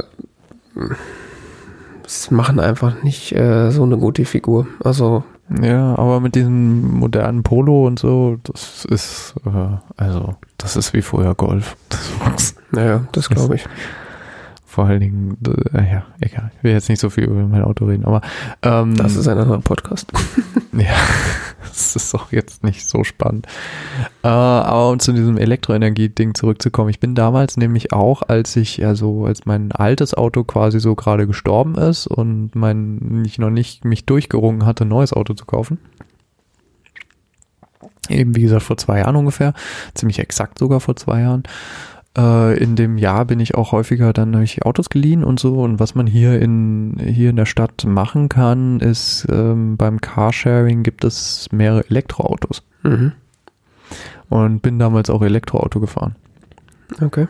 [2.05, 4.67] es machen einfach nicht äh, so eine gute Figur.
[4.83, 5.23] Also,
[5.61, 11.01] Ja, aber mit diesem modernen Polo und so, das ist, äh, also, das ist wie
[11.01, 11.75] vorher Golf.
[12.71, 13.65] Naja, das glaube ich.
[14.75, 15.37] Vor allen Dingen,
[15.73, 16.51] äh, ja, egal.
[16.57, 18.19] Ich will jetzt nicht so viel über mein Auto reden, aber
[18.61, 20.11] ähm, Das ist ein anderer Podcast.
[20.73, 20.97] Ja,
[21.61, 23.47] das ist auch jetzt nicht so spannend.
[24.23, 29.25] Äh, aber um zu diesem Elektroenergie-Ding zurückzukommen, ich bin damals nämlich auch, als ich, also
[29.25, 34.05] als mein altes Auto quasi so gerade gestorben ist und mein, ich noch nicht mich
[34.05, 35.79] durchgerungen hatte, ein neues Auto zu kaufen.
[38.09, 39.53] Eben wie gesagt vor zwei Jahren ungefähr,
[39.93, 41.43] ziemlich exakt sogar vor zwei Jahren.
[42.17, 45.61] Äh, in dem Jahr bin ich auch häufiger dann habe ich Autos geliehen und so.
[45.61, 50.83] Und was man hier in hier in der Stadt machen kann, ist ähm, beim Carsharing
[50.83, 52.63] gibt es mehrere Elektroautos.
[52.83, 53.13] Mhm.
[54.29, 56.15] Und bin damals auch Elektroauto gefahren.
[57.01, 57.27] Okay.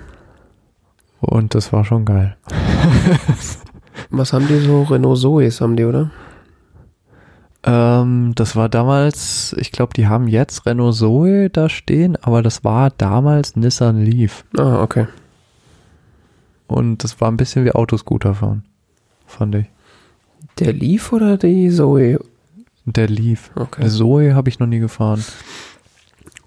[1.20, 2.38] Und das war schon geil.
[4.10, 4.84] Was haben die so?
[4.84, 6.12] Renault Zoes haben die, oder?
[7.66, 12.64] Ähm, das war damals, ich glaube, die haben jetzt Renault Zoe da stehen, aber das
[12.64, 14.46] war damals Nissan Leaf.
[14.56, 15.08] Ah, okay.
[16.68, 18.64] Und das war ein bisschen wie Autoscooter fahren,
[19.26, 19.66] fand ich.
[20.60, 22.20] Der Leaf oder die Zoe?
[22.86, 23.50] Der Leaf.
[23.56, 23.88] Okay.
[23.90, 25.26] Zoe habe ich noch nie gefahren.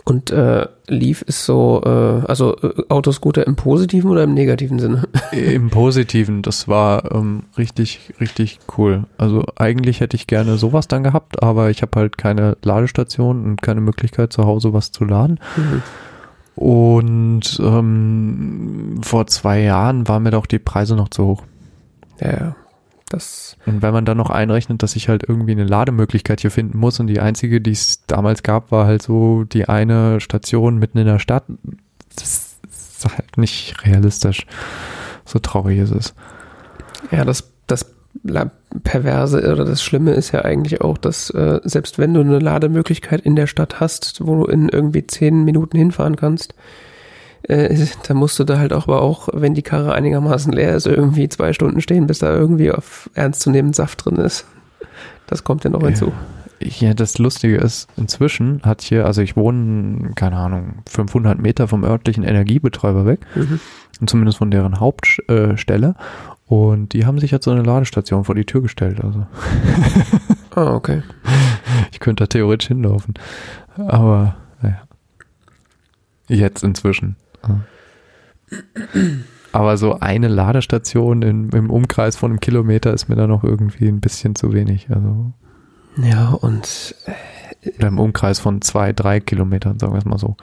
[0.09, 5.03] Und äh, Leaf ist so, äh, also äh, Autoscooter im positiven oder im negativen Sinne?
[5.33, 9.05] Im Positiven, das war ähm, richtig, richtig cool.
[9.19, 13.61] Also eigentlich hätte ich gerne sowas dann gehabt, aber ich habe halt keine Ladestation und
[13.61, 15.41] keine Möglichkeit zu Hause was zu laden.
[15.57, 15.83] Mhm.
[16.55, 21.43] Und ähm, vor zwei Jahren waren mir doch die Preise noch zu hoch.
[22.23, 22.57] Ja, ja.
[23.09, 26.77] Das, Und wenn man dann noch einrechnet, dass ich halt irgendwie eine Lademöglichkeit hier finden
[26.77, 30.99] muss und die einzige, die es damals gab, war halt so die eine Station mitten
[30.99, 31.45] in der Stadt,
[32.17, 34.47] das ist halt nicht realistisch.
[35.25, 36.15] So traurig ist es.
[37.11, 37.87] ja, das, das
[38.83, 43.21] Perverse oder das Schlimme ist ja eigentlich auch, dass äh, selbst wenn du eine Lademöglichkeit
[43.21, 46.55] in der Stadt hast, wo du in irgendwie zehn Minuten hinfahren kannst,
[47.49, 50.87] äh, da musst du da halt auch, aber auch, wenn die Karre einigermaßen leer ist,
[50.87, 54.47] irgendwie zwei Stunden stehen, bis da irgendwie auf ernstzunehmend Saft drin ist.
[55.27, 56.13] Das kommt ja noch hinzu.
[56.61, 61.85] Ja, das Lustige ist, inzwischen hat hier, also ich wohne, keine Ahnung, 500 Meter vom
[61.85, 63.61] örtlichen Energiebetreiber weg, Mhm.
[64.01, 65.95] und zumindest von deren Hauptstelle.
[66.47, 69.01] Und die haben sich jetzt so eine Ladestation vor die Tür gestellt.
[69.05, 69.27] Also
[70.55, 71.03] Ah, okay.
[71.93, 73.15] ich könnte da theoretisch hinlaufen.
[73.77, 74.79] Aber, naja.
[76.27, 77.17] Jetzt inzwischen.
[79.53, 83.89] Aber so eine Ladestation in, im Umkreis von einem Kilometer ist mir da noch irgendwie
[83.89, 84.89] ein bisschen zu wenig.
[84.91, 85.33] Also,
[85.97, 86.95] Ja, und
[87.79, 90.37] oder im Umkreis von zwei, drei Kilometern, sagen wir es mal so.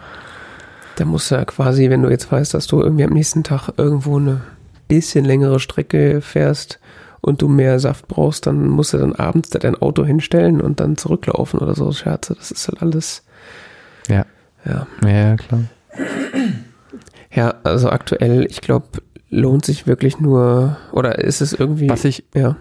[0.98, 3.70] Da musst du ja quasi, wenn du jetzt weißt, dass du irgendwie am nächsten Tag
[3.78, 4.42] irgendwo eine
[4.88, 6.80] bisschen längere Strecke fährst
[7.22, 10.80] und du mehr Saft brauchst, dann musst du dann abends da dein Auto hinstellen und
[10.80, 11.92] dann zurücklaufen oder so.
[11.92, 13.24] Scherze, das ist halt alles.
[14.08, 14.26] Ja.
[14.66, 14.88] Ja.
[15.08, 15.62] Ja, klar.
[17.36, 18.88] Ja, also aktuell, ich glaube,
[19.30, 21.90] lohnt sich wirklich nur, oder ist es irgendwie.
[21.90, 22.56] Was ich, ja.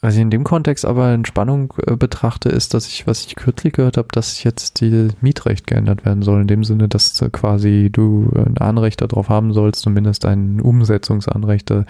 [0.00, 3.36] was ich in dem Kontext aber in Spannung äh, betrachte, ist, dass ich, was ich
[3.36, 6.40] kürzlich gehört habe, dass jetzt die Mietrecht geändert werden soll.
[6.40, 11.70] In dem Sinne, dass äh, quasi du ein Anrecht darauf haben sollst, zumindest ein Umsetzungsanrecht,
[11.70, 11.84] äh,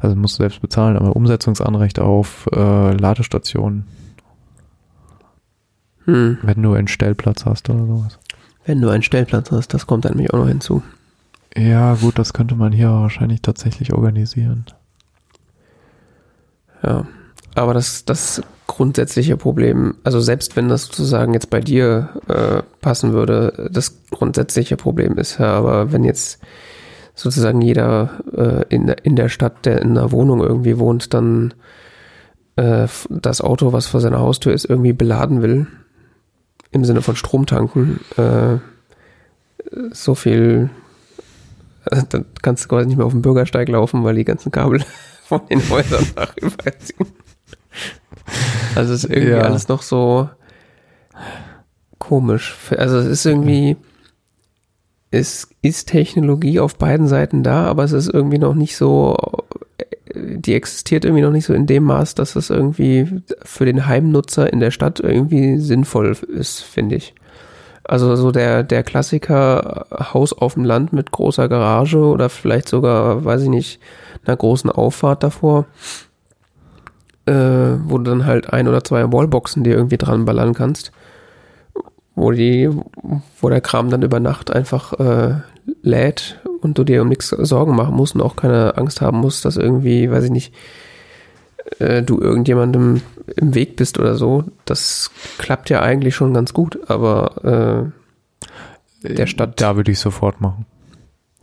[0.00, 3.86] also musst du selbst bezahlen, aber Umsetzungsanrecht auf äh, Ladestationen,
[6.06, 6.38] Hm.
[6.42, 8.18] wenn du einen Stellplatz hast oder sowas.
[8.64, 10.82] Wenn du einen Stellplatz hast, das kommt dann nämlich auch noch hinzu.
[11.56, 14.66] Ja, gut, das könnte man hier wahrscheinlich tatsächlich organisieren.
[16.82, 17.06] Ja.
[17.54, 23.12] Aber das, das grundsätzliche Problem, also selbst wenn das sozusagen jetzt bei dir äh, passen
[23.12, 26.40] würde, das grundsätzliche Problem ist, ja, aber wenn jetzt
[27.14, 31.54] sozusagen jeder äh, in, der, in der Stadt, der in einer Wohnung irgendwie wohnt, dann
[32.56, 35.66] äh, das Auto, was vor seiner Haustür ist, irgendwie beladen will,
[36.72, 38.58] im Sinne von Stromtanken, äh,
[39.92, 40.68] so viel,
[42.10, 44.82] dann kannst du quasi nicht mehr auf dem Bürgersteig laufen, weil die ganzen Kabel
[45.24, 47.06] von den Häusern nachüberziehen.
[48.74, 49.42] Also es ist irgendwie ja.
[49.42, 50.28] alles noch so
[51.98, 52.56] komisch.
[52.76, 53.76] Also es ist irgendwie,
[55.10, 59.16] es ist Technologie auf beiden Seiten da, aber es ist irgendwie noch nicht so,
[60.14, 64.52] die existiert irgendwie noch nicht so in dem Maß, dass es irgendwie für den Heimnutzer
[64.52, 67.14] in der Stadt irgendwie sinnvoll ist, finde ich.
[67.88, 73.24] Also so der, der Klassiker Haus auf dem Land mit großer Garage oder vielleicht sogar,
[73.24, 73.80] weiß ich nicht,
[74.24, 75.66] einer großen Auffahrt davor,
[77.26, 80.92] äh, wo du dann halt ein oder zwei Wallboxen dir irgendwie dran ballern kannst
[82.16, 82.68] wo die,
[83.40, 85.34] wo der Kram dann über Nacht einfach äh,
[85.82, 89.44] lädt und du dir um nichts Sorgen machen musst und auch keine Angst haben musst,
[89.44, 90.54] dass irgendwie, weiß ich nicht,
[91.78, 93.02] äh, du irgendjemandem
[93.36, 94.44] im Weg bist oder so.
[94.64, 97.92] Das klappt ja eigentlich schon ganz gut, aber
[99.02, 99.60] äh, der Stadt.
[99.60, 100.66] Da würde ich sofort machen.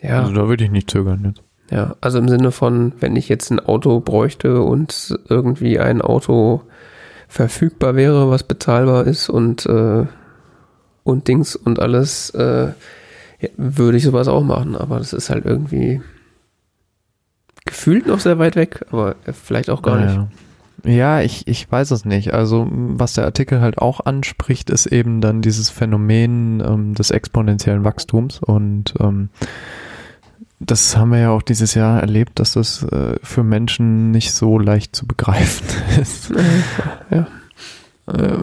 [0.01, 0.21] Ja.
[0.21, 1.41] Also da würde ich nicht zögern jetzt.
[1.71, 6.61] Ja, also im Sinne von, wenn ich jetzt ein Auto bräuchte und irgendwie ein Auto
[7.27, 10.05] verfügbar wäre, was bezahlbar ist und äh,
[11.03, 12.67] und Dings und alles, äh,
[13.39, 16.01] ja, würde ich sowas auch machen, aber das ist halt irgendwie
[17.73, 20.19] gefühlt noch sehr weit weg, aber vielleicht auch gar nicht.
[20.85, 22.33] Ja, ich, ich weiß es nicht.
[22.33, 27.83] Also was der Artikel halt auch anspricht, ist eben dann dieses Phänomen ähm, des exponentiellen
[27.83, 29.29] Wachstums und ähm,
[30.59, 34.59] das haben wir ja auch dieses Jahr erlebt, dass das äh, für Menschen nicht so
[34.59, 35.65] leicht zu begreifen
[35.99, 36.31] ist.
[37.09, 37.27] Ja.
[38.07, 38.37] Äh,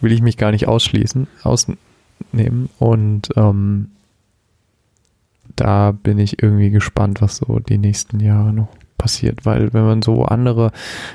[0.00, 2.68] will ich mich gar nicht ausschließen, ausnehmen.
[2.78, 3.88] Und ähm,
[5.56, 10.02] da bin ich irgendwie gespannt, was so die nächsten Jahre noch passiert, weil wenn man
[10.02, 10.72] so andere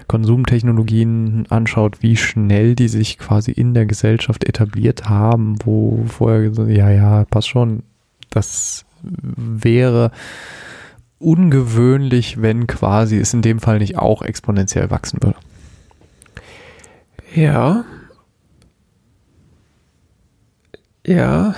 [0.07, 6.69] Konsumtechnologien anschaut, wie schnell die sich quasi in der Gesellschaft etabliert haben, wo vorher gesagt,
[6.69, 7.83] ja, ja, passt schon,
[8.29, 10.11] das wäre
[11.19, 15.37] ungewöhnlich, wenn quasi es in dem Fall nicht auch exponentiell wachsen würde.
[17.33, 17.85] Ja,
[21.05, 21.55] ja,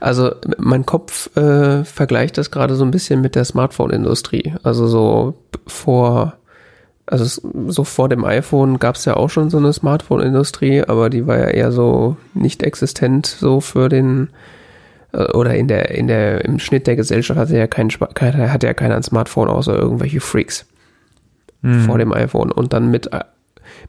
[0.00, 4.54] also mein Kopf äh, vergleicht das gerade so ein bisschen mit der Smartphone-Industrie.
[4.62, 5.34] Also so
[5.66, 6.34] vor,
[7.06, 11.26] also so vor dem iPhone gab es ja auch schon so eine Smartphone-Industrie, aber die
[11.26, 14.28] war ja eher so nicht existent so für den
[15.12, 18.74] äh, oder in der in der im Schnitt der Gesellschaft hatte ja kein hatte ja
[18.74, 20.66] keiner ein Smartphone außer irgendwelche Freaks
[21.62, 21.80] mhm.
[21.80, 23.10] vor dem iPhone und dann mit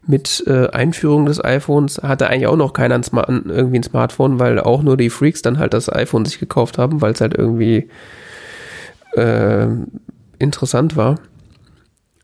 [0.08, 4.40] mit äh, Einführung des iPhones hatte eigentlich auch noch keiner ein Smart irgendwie ein Smartphone,
[4.40, 7.34] weil auch nur die Freaks dann halt das iPhone sich gekauft haben, weil es halt
[7.36, 7.90] irgendwie
[9.16, 9.68] äh,
[10.40, 11.20] interessant war.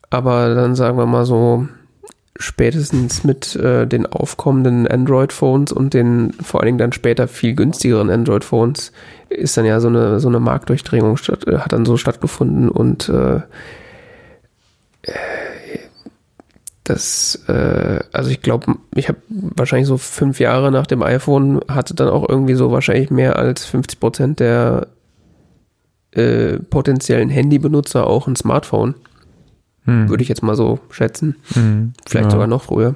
[0.10, 1.68] Aber dann sagen wir mal so,
[2.38, 8.10] spätestens mit äh, den aufkommenden Android-Phones und den vor allen Dingen dann später viel günstigeren
[8.10, 8.92] Android-Phones
[9.30, 13.42] ist dann ja so eine, so eine Marktdurchdringung statt, hat dann so stattgefunden und äh,
[16.86, 21.96] das, äh, also ich glaube, ich habe wahrscheinlich so fünf Jahre nach dem iPhone hatte
[21.96, 24.88] dann auch irgendwie so wahrscheinlich mehr als 50 Prozent der
[26.12, 28.94] äh, potenziellen Handybenutzer auch ein Smartphone.
[29.86, 30.10] Hm.
[30.10, 31.36] Würde ich jetzt mal so schätzen.
[31.54, 31.94] Hm.
[32.08, 32.32] Vielleicht ja.
[32.32, 32.96] sogar noch früher.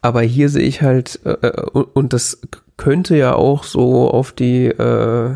[0.00, 2.40] Aber hier sehe ich halt, äh, äh und das
[2.76, 5.34] könnte ja auch so auf die, äh,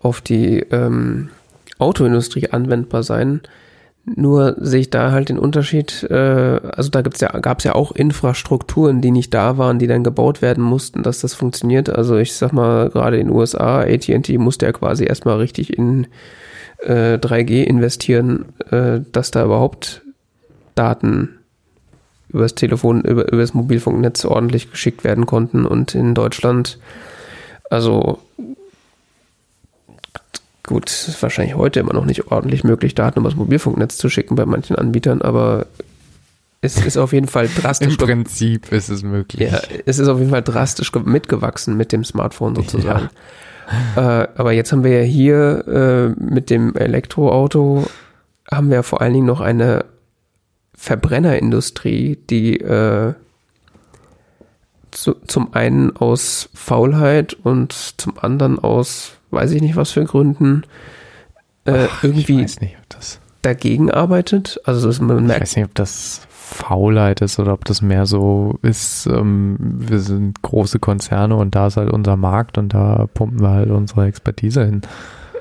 [0.00, 1.30] auf die ähm,
[1.78, 3.40] Autoindustrie anwendbar sein
[4.16, 7.74] nur sehe ich da halt den Unterschied, äh, also da gibt's ja, gab es ja
[7.74, 11.88] auch Infrastrukturen, die nicht da waren, die dann gebaut werden mussten, dass das funktioniert.
[11.90, 16.06] Also ich sag mal, gerade in den USA, ATT musste ja quasi erstmal richtig in
[16.78, 20.02] äh, 3G investieren, äh, dass da überhaupt
[20.74, 21.38] Daten
[22.28, 25.66] übers Telefon, über, übers Mobilfunknetz ordentlich geschickt werden konnten.
[25.66, 26.78] Und in Deutschland,
[27.70, 28.18] also
[30.68, 34.34] Gut, es ist wahrscheinlich heute immer noch nicht ordentlich möglich, Daten übers Mobilfunknetz zu schicken
[34.34, 35.64] bei manchen Anbietern, aber
[36.60, 37.92] es ist auf jeden Fall drastisch.
[37.92, 39.50] Im Prinzip ist es möglich.
[39.50, 43.08] Ja, es ist auf jeden Fall drastisch mitgewachsen mit dem Smartphone sozusagen.
[43.96, 44.22] Ja.
[44.22, 47.86] Äh, aber jetzt haben wir ja hier äh, mit dem Elektroauto
[48.52, 49.86] haben wir vor allen Dingen noch eine
[50.74, 53.14] Verbrennerindustrie, die äh,
[54.90, 60.64] zu, zum einen aus Faulheit und zum anderen aus weiß ich nicht was für Gründen,
[61.64, 62.60] äh, Ach, irgendwie nicht,
[63.42, 64.60] dagegen arbeitet.
[64.64, 68.58] Also man merkt, ich weiß nicht, ob das Faulheit ist oder ob das mehr so
[68.62, 73.40] ist, ähm, wir sind große Konzerne und da ist halt unser Markt und da pumpen
[73.40, 74.82] wir halt unsere Expertise hin.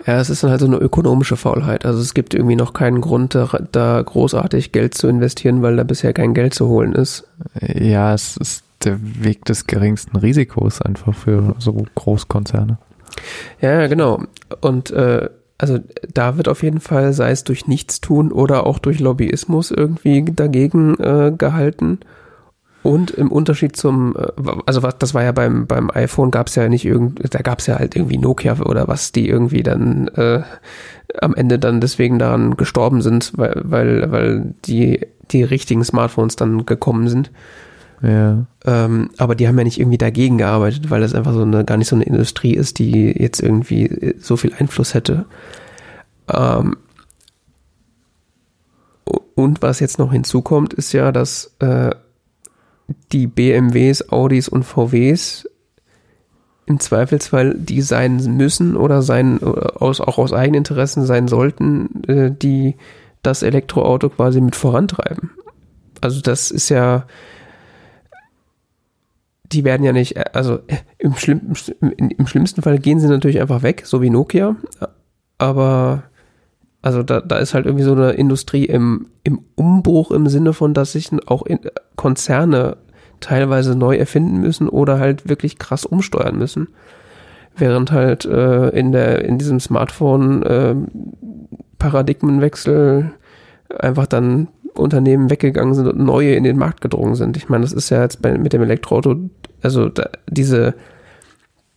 [0.06, 1.86] Ja, es ist dann halt so eine ökonomische Faulheit.
[1.86, 5.84] Also es gibt irgendwie noch keinen Grund, da, da großartig Geld zu investieren, weil da
[5.84, 7.28] bisher kein Geld zu holen ist.
[7.62, 12.78] Ja, es ist der Weg des geringsten Risikos einfach für so Großkonzerne.
[13.62, 14.24] Ja, genau.
[14.62, 15.80] Und äh, also
[16.14, 21.00] da wird auf jeden Fall, sei es durch Nichtstun oder auch durch Lobbyismus irgendwie dagegen
[21.00, 22.00] äh, gehalten.
[22.84, 24.28] Und im Unterschied zum, äh,
[24.66, 27.60] also was, das war ja beim, beim iPhone gab es ja nicht irgend, da gab
[27.60, 30.44] es ja halt irgendwie Nokia oder was, die irgendwie dann äh,
[31.20, 36.66] am Ende dann deswegen daran gestorben sind, weil, weil, weil die, die richtigen Smartphones dann
[36.66, 37.32] gekommen sind.
[38.02, 38.46] Ja.
[38.66, 41.78] Ähm, aber die haben ja nicht irgendwie dagegen gearbeitet, weil das einfach so eine, gar
[41.78, 45.26] nicht so eine Industrie ist, die jetzt irgendwie so viel Einfluss hätte.
[46.32, 46.78] Ähm,
[49.36, 51.92] und was jetzt noch hinzukommt, ist ja, dass äh,
[53.12, 55.50] die BMWs, Audis und VWs
[56.66, 62.76] im Zweifelsfall die sein müssen oder sein aus, auch aus Eigeninteressen sein sollten, äh, die
[63.24, 65.32] das Elektroauto quasi mit vorantreiben.
[66.02, 67.06] Also das ist ja,
[69.52, 70.60] die werden ja nicht, also
[70.98, 74.56] im, schlimm, im schlimmsten Fall gehen sie natürlich einfach weg, so wie Nokia,
[75.38, 76.04] aber
[76.82, 80.74] also da, da ist halt irgendwie so eine Industrie im, im Umbruch im Sinne von,
[80.74, 81.44] dass sich auch
[81.96, 82.78] Konzerne
[83.20, 86.70] teilweise neu erfinden müssen oder halt wirklich krass umsteuern müssen.
[87.56, 90.76] Während halt äh, in der in diesem Smartphone äh,
[91.80, 93.12] Paradigmenwechsel
[93.80, 94.48] einfach dann
[94.80, 97.38] Unternehmen weggegangen sind und neue in den Markt gedrungen sind.
[97.38, 99.16] Ich meine, das ist ja jetzt bei, mit dem Elektroauto,
[99.62, 100.76] also da, diese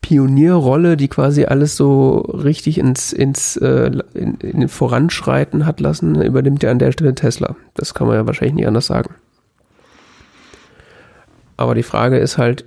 [0.01, 6.63] Pionierrolle, die quasi alles so richtig ins, ins äh, in, in Voranschreiten hat lassen, übernimmt
[6.63, 7.55] ja an der Stelle Tesla.
[7.75, 9.15] Das kann man ja wahrscheinlich nicht anders sagen.
[11.57, 12.65] Aber die Frage ist halt,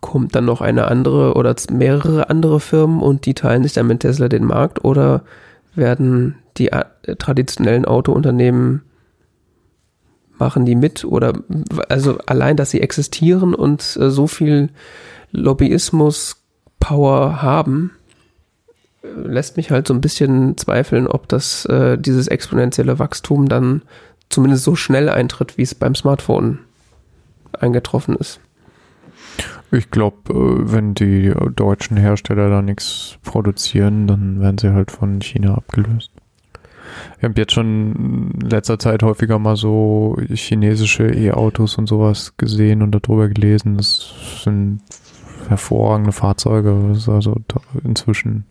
[0.00, 4.00] kommt dann noch eine andere oder mehrere andere Firmen und die teilen sich dann mit
[4.00, 5.22] Tesla den Markt oder
[5.74, 6.84] werden die äh,
[7.18, 8.82] traditionellen Autounternehmen
[10.40, 11.34] machen die mit oder
[11.88, 14.70] also allein, dass sie existieren und äh, so viel
[15.32, 17.92] Lobbyismus-Power haben,
[19.02, 23.82] äh, lässt mich halt so ein bisschen zweifeln, ob das äh, dieses exponentielle Wachstum dann
[24.28, 26.60] zumindest so schnell eintritt, wie es beim Smartphone
[27.52, 28.40] eingetroffen ist.
[29.72, 35.20] Ich glaube, äh, wenn die deutschen Hersteller da nichts produzieren, dann werden sie halt von
[35.20, 36.10] China abgelöst.
[37.18, 42.82] Ich habe jetzt schon in letzter Zeit häufiger mal so chinesische E-Autos und sowas gesehen
[42.82, 43.76] und darüber gelesen.
[43.76, 44.80] Das sind
[45.48, 46.88] hervorragende Fahrzeuge.
[46.88, 47.36] Das ist also
[47.84, 48.44] inzwischen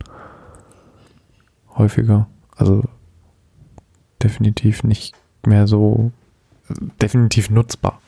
[1.76, 2.28] häufiger.
[2.56, 2.84] Also
[4.22, 5.14] definitiv nicht
[5.46, 6.12] mehr so,
[7.00, 8.00] definitiv nutzbar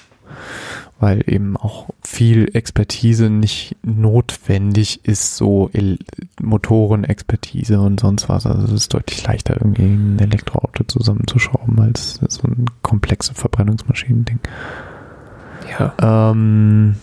[1.03, 5.99] weil eben auch viel Expertise nicht notwendig ist, so El
[6.41, 8.47] Motorenexpertise und sonst was.
[8.47, 14.39] Also es ist deutlich leichter, irgendwie ein Elektroauto zusammenzuschrauben, als so ein komplexes Verbrennungsmaschinen-Ding.
[15.77, 16.31] Ja.
[16.31, 16.95] Ähm,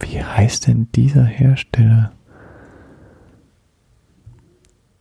[0.00, 2.10] wie heißt denn dieser Hersteller?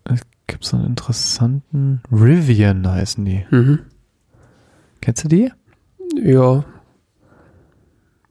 [0.03, 3.47] Es gibt so einen interessanten Rivian heißen die.
[3.49, 3.79] Mhm.
[5.01, 5.51] Kennst du die?
[6.23, 6.63] Ja,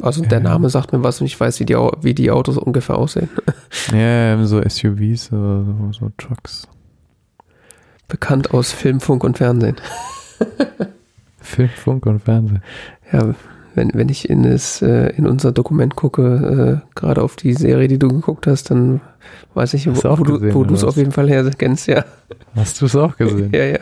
[0.02, 2.96] also der Name sagt mir was und ich weiß, wie die, wie die Autos ungefähr
[2.96, 3.28] aussehen.
[3.92, 6.66] Ja, so SUVs oder so, so Trucks.
[8.08, 9.76] Bekannt aus Film, Funk und Fernsehen.
[11.38, 12.62] Film, Funk und Fernsehen.
[13.12, 13.34] Ja,
[13.74, 17.88] wenn, wenn ich in, das, äh, in unser Dokument gucke, äh, gerade auf die Serie,
[17.88, 19.00] die du geguckt hast, dann
[19.54, 22.04] weiß ich, wo, wo du es auf jeden Fall her kennst, ja.
[22.54, 23.50] Hast du es auch gesehen?
[23.52, 23.78] ja, ja.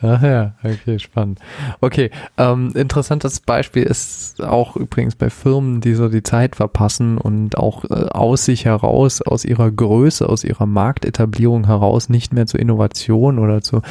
[0.00, 1.40] Ach ja, okay, spannend.
[1.80, 7.58] Okay, ähm, interessantes Beispiel ist auch übrigens bei Firmen, die so die Zeit verpassen und
[7.58, 12.60] auch äh, aus sich heraus, aus ihrer Größe, aus ihrer Marktetablierung heraus nicht mehr zur
[12.60, 13.82] Innovation oder zu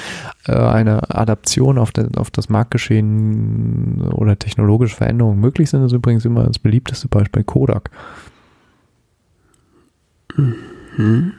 [0.45, 6.24] äh, einer Adaption auf, den, auf das Marktgeschehen oder technologische Veränderungen möglich sind, ist übrigens
[6.24, 7.91] immer das beliebteste Beispiel Kodak.
[10.38, 11.34] Mhm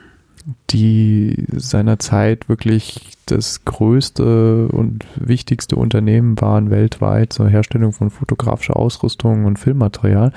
[0.70, 9.44] die seinerzeit wirklich das größte und wichtigste Unternehmen waren weltweit zur Herstellung von fotografischer Ausrüstung
[9.44, 10.32] und Filmmaterial.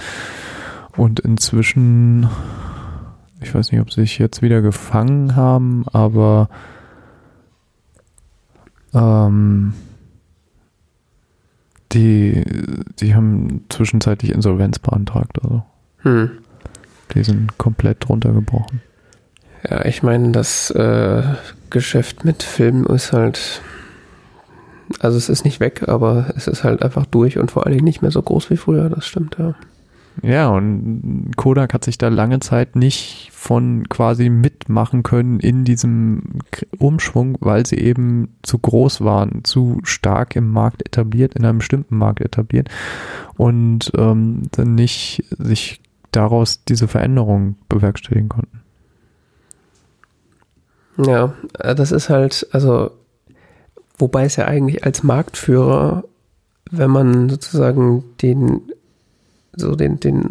[0.98, 2.28] Und inzwischen,
[3.42, 6.50] ich weiß nicht, ob sie sich jetzt wieder gefangen haben, aber
[8.94, 9.74] ähm,
[11.94, 12.44] die,
[13.00, 15.40] die haben zwischenzeitlich Insolvenz beantragt.
[15.42, 15.64] Also.
[16.00, 16.32] Hm.
[17.14, 18.82] Die sind komplett runtergebrochen.
[19.70, 21.24] Ja, ich meine, das äh,
[21.70, 23.62] Geschäft mit Filmen ist halt
[25.00, 27.86] Also es ist nicht weg, aber es ist halt einfach durch und vor allen Dingen
[27.86, 29.56] nicht mehr so groß wie früher, das stimmt, ja.
[30.22, 36.40] Ja, und Kodak hat sich da lange Zeit nicht von quasi mitmachen können in diesem
[36.78, 41.98] Umschwung, weil sie eben zu groß waren, zu stark im Markt etabliert, in einem bestimmten
[41.98, 42.70] Markt etabliert
[43.38, 45.82] und ähm, dann nicht sich
[46.12, 48.61] daraus diese Veränderung bewerkstelligen konnten.
[50.98, 52.92] Ja, äh, das ist halt, also,
[53.98, 56.04] wobei es ja eigentlich als Marktführer,
[56.70, 58.62] wenn man sozusagen den
[59.56, 60.30] so den, den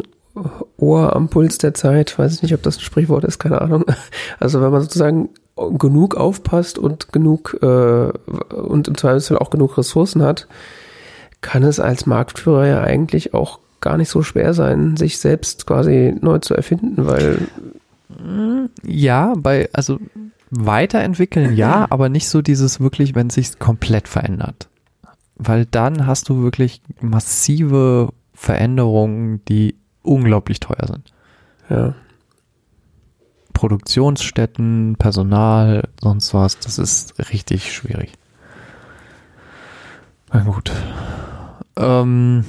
[0.77, 3.85] Ohr am Puls der Zeit, weiß ich nicht, ob das ein Sprichwort ist, keine Ahnung.
[4.39, 5.29] Also wenn man sozusagen
[5.77, 10.47] genug aufpasst und genug äh, und im Zweifelsfall auch genug Ressourcen hat,
[11.41, 16.15] kann es als Marktführer ja eigentlich auch gar nicht so schwer sein, sich selbst quasi
[16.21, 17.47] neu zu erfinden, weil
[18.83, 19.99] ja, bei also
[20.51, 24.69] weiterentwickeln ja, aber nicht so dieses wirklich, wenn es sich komplett verändert.
[25.35, 31.13] Weil dann hast du wirklich massive Veränderungen, die unglaublich teuer sind.
[31.69, 31.95] Ja.
[33.53, 38.13] Produktionsstätten, Personal, sonst was, das ist richtig schwierig.
[40.33, 40.71] Na gut.
[41.77, 42.45] Ähm,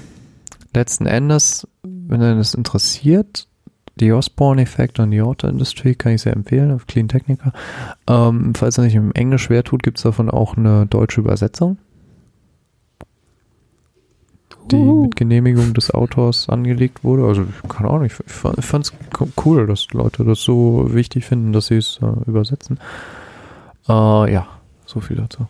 [0.74, 3.46] letzten Endes, wenn ihr das interessiert,
[3.96, 7.52] die Osborne-Effekt und die Auto-Industrie kann ich sehr empfehlen, auf Clean Technica.
[8.08, 11.78] Ähm, falls er nicht im Englisch schwer tut, gibt es davon auch eine deutsche Übersetzung
[14.70, 15.02] die uh.
[15.02, 17.26] mit Genehmigung des Autors angelegt wurde.
[17.26, 18.92] Also, keine Ahnung, ich, ich fand es
[19.44, 22.78] cool, dass Leute das so wichtig finden, dass sie es äh, übersetzen.
[23.88, 24.46] Äh, ja,
[24.86, 25.46] so viel dazu.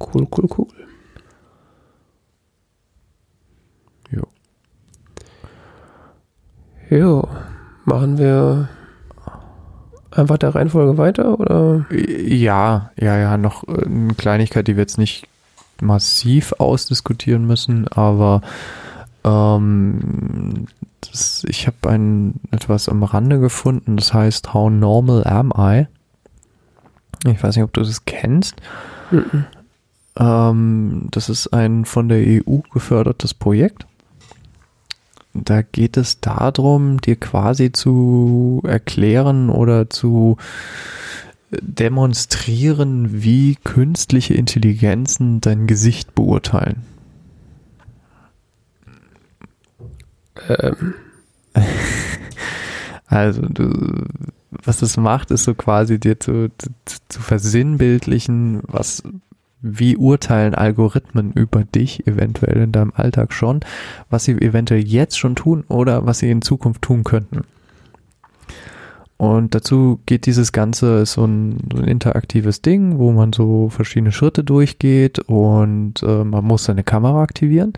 [0.00, 0.66] Cool, cool, cool.
[6.90, 7.28] Jo,
[7.84, 8.68] machen wir
[10.10, 11.86] einfach der Reihenfolge weiter oder?
[11.90, 15.28] Ja, ja, ja, noch äh, eine Kleinigkeit, die wir jetzt nicht
[15.80, 18.42] massiv ausdiskutieren müssen, aber
[19.24, 20.66] ähm,
[21.00, 25.86] das, ich habe ein etwas am Rande gefunden, das heißt How Normal Am I?
[27.26, 28.56] Ich weiß nicht, ob du das kennst.
[29.10, 29.44] Mhm.
[30.16, 33.86] Ähm, das ist ein von der EU gefördertes Projekt.
[35.32, 40.36] Da geht es darum, dir quasi zu erklären oder zu
[41.50, 46.82] demonstrieren, wie künstliche Intelligenzen dein Gesicht beurteilen.
[50.48, 50.94] Ähm.
[53.12, 54.04] Also, du,
[54.50, 56.70] was es macht, ist so quasi dir zu, zu,
[57.08, 59.02] zu versinnbildlichen, was,
[59.62, 63.60] wie urteilen Algorithmen über dich eventuell in deinem Alltag schon,
[64.08, 67.42] was sie eventuell jetzt schon tun oder was sie in Zukunft tun könnten.
[69.20, 74.12] Und dazu geht dieses Ganze so ein, so ein interaktives Ding, wo man so verschiedene
[74.12, 77.74] Schritte durchgeht und äh, man muss seine Kamera aktivieren.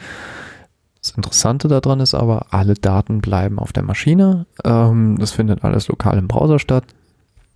[1.00, 4.46] Das Interessante daran ist aber, alle Daten bleiben auf der Maschine.
[4.62, 6.84] Ähm, das findet alles lokal im Browser statt.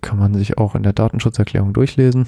[0.02, 2.26] Kann man sich auch in der Datenschutzerklärung durchlesen,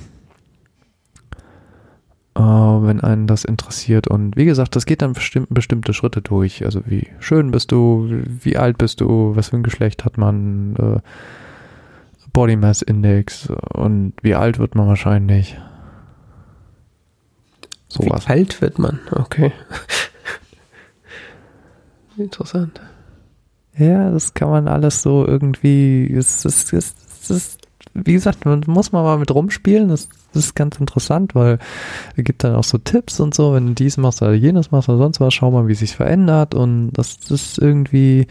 [2.39, 4.07] äh, wenn einen das interessiert.
[4.07, 6.65] Und wie gesagt, das geht dann bestimmt, bestimmte Schritte durch.
[6.65, 10.77] Also wie schön bist du, wie alt bist du, was für ein Geschlecht hat man,
[10.77, 11.01] äh,
[12.33, 15.59] Body Mass Index und wie alt wird man wahrscheinlich?
[17.89, 18.29] Sowas.
[18.29, 19.01] Wie alt wird man?
[19.11, 19.51] Okay.
[22.17, 22.81] Interessant.
[23.77, 26.13] Ja, das kann man alles so irgendwie.
[26.13, 26.95] Es ist, es
[27.31, 29.89] ist, wie gesagt, man muss man mal mit rumspielen.
[29.89, 31.59] Das, das ist ganz interessant, weil
[32.17, 34.89] es gibt dann auch so Tipps und so, wenn du dies machst oder jenes machst
[34.89, 36.55] oder sonst was, schau mal, wie sich verändert.
[36.55, 38.27] Und das ist irgendwie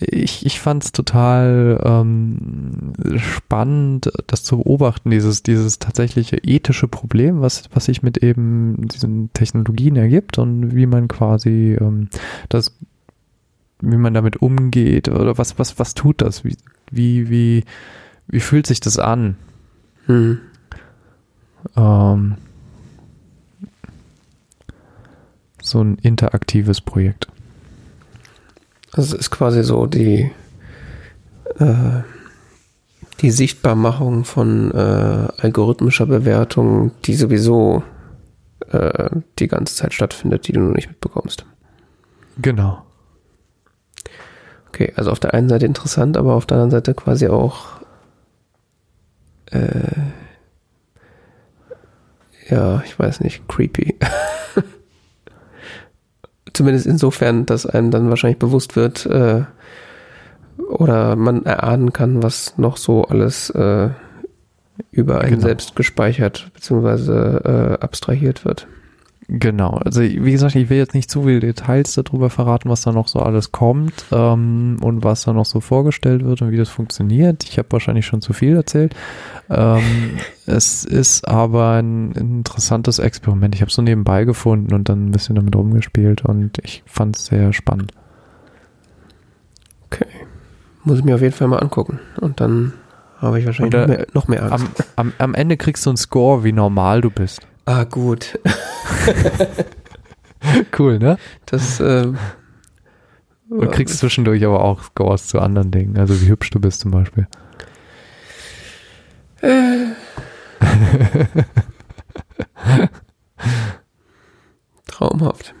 [0.00, 7.40] ich, ich fand es total ähm, spannend, das zu beobachten, dieses, dieses tatsächliche ethische Problem,
[7.40, 12.08] was, was sich mit eben diesen Technologien ergibt und wie man quasi ähm,
[12.48, 12.76] das,
[13.80, 16.44] wie man damit umgeht oder was, was, was tut das?
[16.44, 16.56] Wie,
[16.90, 17.64] wie, wie,
[18.28, 19.36] wie fühlt sich das an?
[20.06, 20.40] Hm.
[21.76, 22.36] Ähm,
[25.62, 27.28] so ein interaktives Projekt.
[28.92, 30.30] Also es ist quasi so die,
[31.58, 32.02] äh,
[33.20, 37.82] die Sichtbarmachung von äh, algorithmischer Bewertung, die sowieso
[38.70, 41.44] äh, die ganze Zeit stattfindet, die du nur nicht mitbekommst.
[42.40, 42.84] Genau.
[44.68, 47.83] Okay, also auf der einen Seite interessant, aber auf der anderen Seite quasi auch
[49.54, 50.02] äh,
[52.50, 53.96] ja, ich weiß nicht, creepy.
[56.52, 59.42] Zumindest insofern, dass einem dann wahrscheinlich bewusst wird äh,
[60.68, 63.88] oder man erahnen kann, was noch so alles äh,
[64.92, 65.42] über einen Genau.
[65.46, 67.12] selbst gespeichert bzw.
[67.12, 68.66] Äh, abstrahiert wird.
[69.28, 72.92] Genau, also wie gesagt, ich will jetzt nicht zu viele Details darüber verraten, was da
[72.92, 76.68] noch so alles kommt ähm, und was da noch so vorgestellt wird und wie das
[76.68, 77.44] funktioniert.
[77.44, 78.94] Ich habe wahrscheinlich schon zu viel erzählt.
[79.48, 83.54] Ähm, es ist aber ein interessantes Experiment.
[83.54, 87.16] Ich habe es so nebenbei gefunden und dann ein bisschen damit rumgespielt und ich fand
[87.16, 87.92] es sehr spannend.
[89.86, 90.06] Okay.
[90.84, 91.98] Muss ich mir auf jeden Fall mal angucken.
[92.20, 92.74] Und dann
[93.18, 94.84] habe ich wahrscheinlich noch, äh, mehr, noch mehr Angst.
[94.96, 97.46] Am, am, am Ende kriegst du einen Score, wie normal du bist.
[97.66, 98.38] Ah, gut.
[100.78, 101.16] Cool, ne?
[101.46, 102.18] Das ähm,
[103.48, 106.90] Und kriegst zwischendurch aber auch Scores zu anderen Dingen, also wie hübsch du bist zum
[106.90, 107.26] Beispiel.
[114.86, 115.54] traumhaft.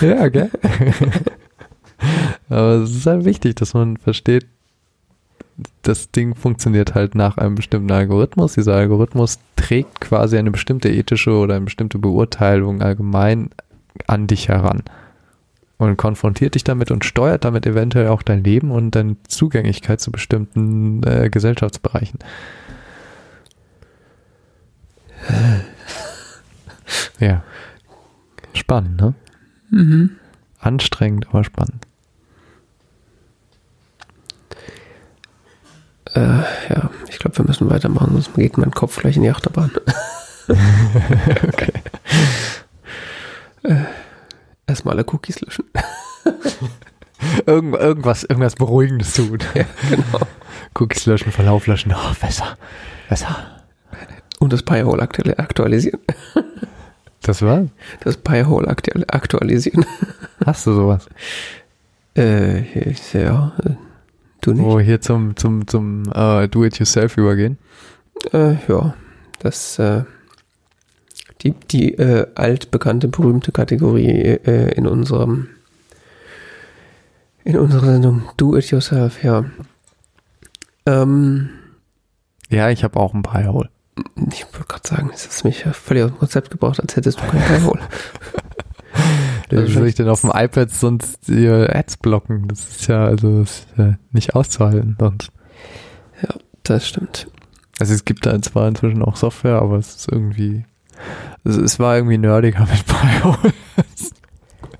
[0.00, 0.50] Ja, gell?
[2.48, 4.46] Aber es ist halt wichtig, dass man versteht,
[5.82, 8.54] das Ding funktioniert halt nach einem bestimmten Algorithmus.
[8.54, 13.50] Dieser Algorithmus trägt quasi eine bestimmte ethische oder eine bestimmte Beurteilung allgemein
[14.06, 14.82] an dich heran
[15.78, 20.10] und konfrontiert dich damit und steuert damit eventuell auch dein Leben und deine Zugänglichkeit zu
[20.10, 22.18] bestimmten äh, Gesellschaftsbereichen.
[27.18, 27.42] Ja.
[28.52, 29.14] Spannend, ne?
[29.70, 30.10] Mhm.
[30.58, 31.86] Anstrengend, aber spannend.
[36.14, 39.70] Äh, ja, ich glaube, wir müssen weitermachen, sonst geht mein Kopf gleich in die Achterbahn.
[40.48, 41.72] okay.
[43.64, 43.76] Äh,
[44.66, 45.64] erstmal alle Cookies löschen.
[47.46, 49.38] Irgend, irgendwas, irgendwas Beruhigendes tun.
[49.54, 50.20] ja, genau.
[50.74, 51.92] Cookies löschen, Verlauf löschen.
[51.96, 52.58] Oh, besser.
[53.08, 53.62] Besser.
[54.40, 56.00] Und das Pi-Hole aktu aktualisieren.
[57.22, 57.66] Das war?
[58.00, 59.86] Das Pi-Hole aktu aktualisieren.
[60.44, 61.06] Hast du sowas?
[62.16, 62.60] Äh,
[62.90, 63.70] ich- ja, äh,
[64.46, 64.64] du nicht.
[64.64, 67.58] Wo wir hier zum, zum, zum äh, Do-it-yourself übergehen?
[68.32, 68.94] Äh, ja,
[69.40, 70.04] das, äh,
[71.42, 75.48] die, die äh, altbekannte, berühmte Kategorie äh, in unserem,
[77.44, 79.44] in unserer Sendung Do It Yourself, ja.
[80.86, 81.50] Ähm,
[82.48, 83.68] Ja, ich habe auch ein Pi-Hole.
[84.32, 87.26] ich wollte gerade sagen, es ist mich völlig aus dem Konzept gebracht, als hättest du
[87.26, 87.80] kein Pi-Hole.
[89.62, 92.48] Wie soll ich denn auf dem iPad sonst die Ads blocken?
[92.48, 95.30] Das ist ja also das ist ja nicht auszuhalten sonst.
[96.22, 97.28] Ja, das stimmt.
[97.80, 100.64] Also es gibt da zwar inzwischen auch Software, aber es ist irgendwie.
[101.44, 103.52] Es, es war irgendwie nerdiger mit Pi-Hole.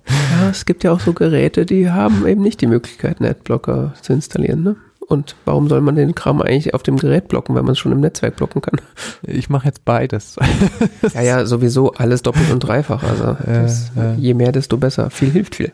[0.08, 3.94] Ja, es gibt ja auch so Geräte, die haben eben nicht die Möglichkeit, einen Adblocker
[4.00, 4.76] zu installieren, ne?
[5.06, 7.92] Und warum soll man den Kram eigentlich auf dem Gerät blocken, wenn man es schon
[7.92, 8.80] im Netzwerk blocken kann?
[9.22, 10.36] Ich mache jetzt beides.
[11.14, 13.02] Ja, ja, sowieso alles doppelt und dreifach.
[13.02, 14.14] Also das, ja.
[14.14, 15.10] je mehr, desto besser.
[15.10, 15.72] Viel hilft viel.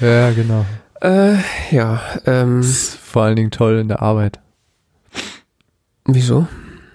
[0.00, 0.64] ja, genau.
[1.00, 1.34] Äh,
[1.70, 4.40] ja, ähm, Das ist vor allen Dingen toll in der Arbeit.
[6.06, 6.46] wieso?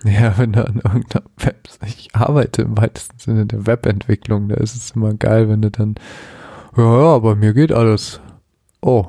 [0.04, 4.76] Ja, wenn du an irgendeiner Web, ich arbeite im weitesten Sinne der Webentwicklung, da ist
[4.76, 5.96] es immer geil, wenn du dann,
[6.78, 8.22] ja, ja, bei mir geht alles.
[8.82, 9.08] Oh,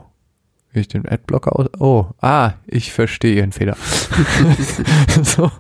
[0.73, 3.77] will ich den Adblocker aus, oh, ah, ich verstehe ihren Fehler.
[5.23, 5.51] so.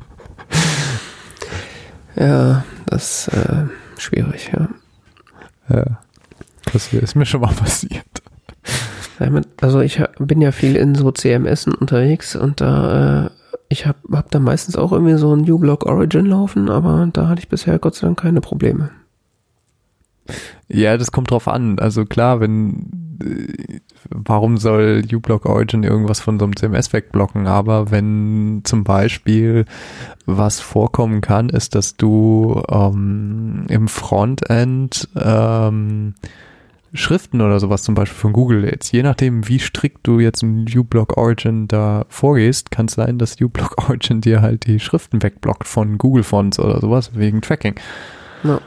[2.17, 4.69] Ja, das äh, schwierig, ja.
[5.69, 6.01] Ja.
[6.73, 8.05] Das ist mir schon mal passiert.
[9.61, 13.31] Also ich bin ja viel in so CMS unterwegs und da, äh,
[13.69, 17.41] ich habe hab da meistens auch irgendwie so ein uBlock Origin laufen, aber da hatte
[17.41, 18.91] ich bisher Gott sei Dank keine Probleme.
[20.69, 21.79] Ja, das kommt drauf an.
[21.79, 27.47] Also klar, wenn äh, warum soll uBlock Origin irgendwas von so einem CMS wegblocken?
[27.47, 29.65] Aber wenn zum Beispiel
[30.27, 36.15] was vorkommen kann, ist, dass du ähm, im Frontend ähm,
[36.93, 40.67] Schriften oder sowas zum Beispiel von Google jetzt, je nachdem wie strikt du jetzt in
[40.75, 45.69] uBlock Origin da vorgehst, kann es sein, dass uBlock Origin dir halt die Schriften wegblockt
[45.69, 47.77] von Google Fonts oder sowas wegen Tracking.
[48.43, 48.61] Ja.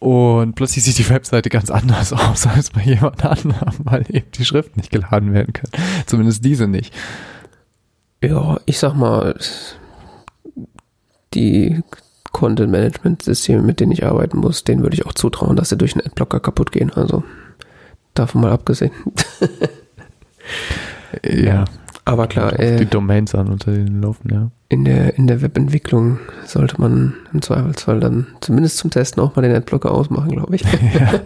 [0.00, 4.44] Und plötzlich sieht die Webseite ganz anders aus als bei jemand anderem, weil eben die
[4.44, 5.72] Schriften nicht geladen werden können.
[6.06, 6.92] Zumindest diese nicht.
[8.22, 9.38] Ja, ich sag mal,
[11.34, 11.82] die
[12.32, 16.06] Content-Management-Systeme, mit denen ich arbeiten muss, denen würde ich auch zutrauen, dass sie durch einen
[16.06, 16.90] Adblocker kaputt gehen.
[16.92, 17.22] Also
[18.14, 18.92] davon mal abgesehen.
[21.24, 21.64] Ja.
[22.04, 24.50] Aber klar, die äh, Domains an, unter denen laufen, ja.
[24.68, 29.42] in der, in der Webentwicklung sollte man im Zweifelsfall dann zumindest zum Testen auch mal
[29.42, 30.62] den Adblocker ausmachen, glaube ich.
[30.94, 31.20] ja.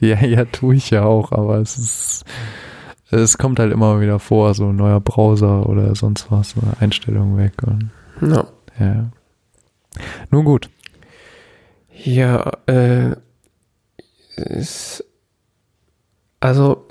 [0.00, 2.24] Ja, ja, tue ich ja auch, aber es ist,
[3.10, 7.36] es kommt halt immer wieder vor, so ein neuer Browser oder sonst was, oder Einstellungen
[7.36, 8.46] weg und, Ja,
[8.80, 9.10] ja.
[10.30, 10.70] Nun gut.
[11.92, 13.14] ja äh,
[14.36, 15.04] es,
[16.40, 16.88] also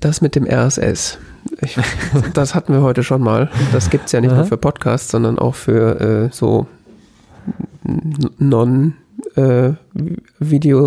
[0.00, 1.18] das mit dem RSS,
[1.60, 1.76] ich,
[2.34, 3.50] das hatten wir heute schon mal.
[3.72, 4.38] Das gibt's ja nicht Aha.
[4.38, 6.66] nur für Podcasts, sondern auch für äh, so
[8.38, 8.98] Non-Video,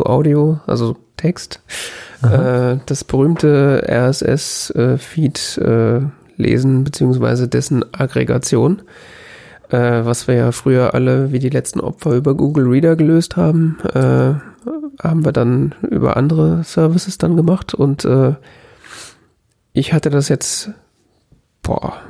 [0.04, 1.62] Audio, also Text.
[2.24, 6.02] Äh, das berühmte RSS-Feed äh,
[6.38, 8.82] lesen, beziehungsweise dessen Aggregation,
[9.70, 13.78] äh, was wir ja früher alle wie die letzten Opfer über Google Reader gelöst haben,
[13.94, 14.34] äh,
[15.04, 18.34] haben wir dann über andere Services dann gemacht und äh,
[19.78, 20.72] ich hatte das jetzt,
[21.62, 22.02] boah,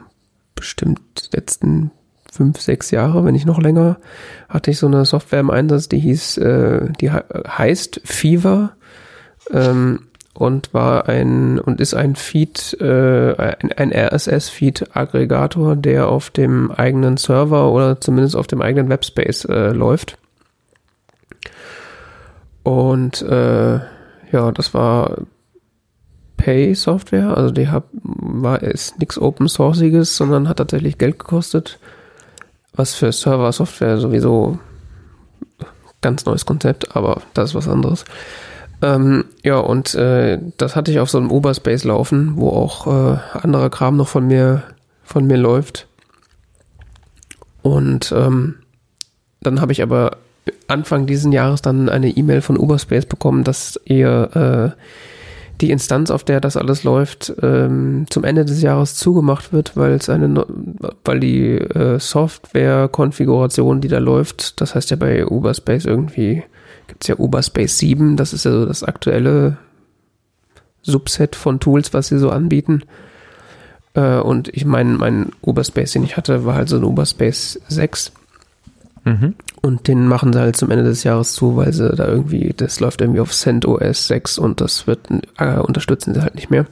[0.56, 1.92] bestimmt letzten
[2.32, 3.98] fünf, sechs Jahre, wenn nicht noch länger,
[4.48, 8.74] hatte ich so eine Software im Einsatz, die hieß, äh, die heißt Fever
[9.52, 16.72] ähm, und war ein und ist ein Feed, äh, ein, ein RSS-Feed-Aggregator, der auf dem
[16.72, 20.18] eigenen Server oder zumindest auf dem eigenen Webspace äh, läuft.
[22.64, 23.80] Und äh,
[24.32, 25.18] ja, das war
[26.48, 31.78] Pay-Software, also die hab, war ist nichts Open Sourceiges, sondern hat tatsächlich Geld gekostet,
[32.74, 34.58] was für Server-Software sowieso
[36.00, 38.06] ganz neues Konzept, aber das ist was anderes.
[38.82, 43.18] Ähm, ja, und äh, das hatte ich auf so einem Uberspace laufen, wo auch äh,
[43.34, 44.64] anderer Kram noch von mir,
[45.04, 45.88] von mir läuft.
[47.62, 48.56] Und ähm,
[49.42, 50.16] dann habe ich aber
[50.70, 54.82] Anfang diesen Jahres dann eine E-Mail von Uberspace bekommen, dass ihr äh,
[55.62, 59.94] die Instanz, auf der das alles läuft, ähm, zum Ende des Jahres zugemacht wird, weil
[59.94, 60.46] es eine,
[61.04, 66.44] weil die äh, Software-Konfiguration, die da läuft, das heißt ja bei Uberspace irgendwie
[66.88, 69.58] gibt es ja Uberspace 7, das ist ja so das aktuelle
[70.82, 72.84] Subset von Tools, was sie so anbieten.
[73.94, 78.14] Äh, und ich meine, mein Uberspace, den ich hatte, war halt so ein Uberspace 6.
[79.04, 79.36] Mhm.
[79.62, 82.80] Und den machen sie halt zum Ende des Jahres zu, weil sie da irgendwie, das
[82.80, 86.66] läuft irgendwie auf CentOS 6 und das wird, äh, unterstützen sie halt nicht mehr.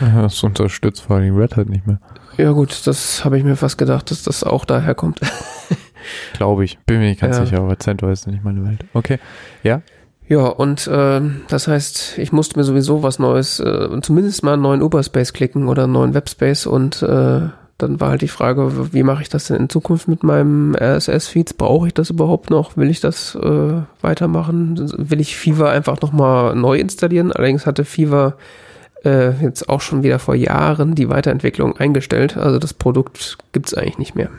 [0.00, 2.00] Ja, das unterstützt vor allem Red Hat nicht mehr.
[2.36, 5.20] Ja gut, das habe ich mir fast gedacht, dass das auch daher kommt.
[6.34, 6.78] Glaube ich.
[6.86, 7.44] Bin mir nicht ganz ja.
[7.44, 8.84] sicher, aber CentOS ist nicht meine Welt.
[8.94, 9.18] Okay.
[9.64, 9.82] Ja.
[10.28, 14.62] Ja, und äh, das heißt, ich musste mir sowieso was Neues, äh, zumindest mal einen
[14.62, 17.48] neuen Uberspace klicken oder einen neuen Webspace und äh,
[17.78, 21.54] dann war halt die Frage, wie mache ich das denn in Zukunft mit meinem RSS-Feeds?
[21.54, 22.76] Brauche ich das überhaupt noch?
[22.76, 24.92] Will ich das äh, weitermachen?
[24.96, 27.30] Will ich Fever einfach nochmal neu installieren?
[27.30, 28.36] Allerdings hatte Fever
[29.04, 32.36] äh, jetzt auch schon wieder vor Jahren die Weiterentwicklung eingestellt.
[32.36, 34.30] Also das Produkt gibt's eigentlich nicht mehr.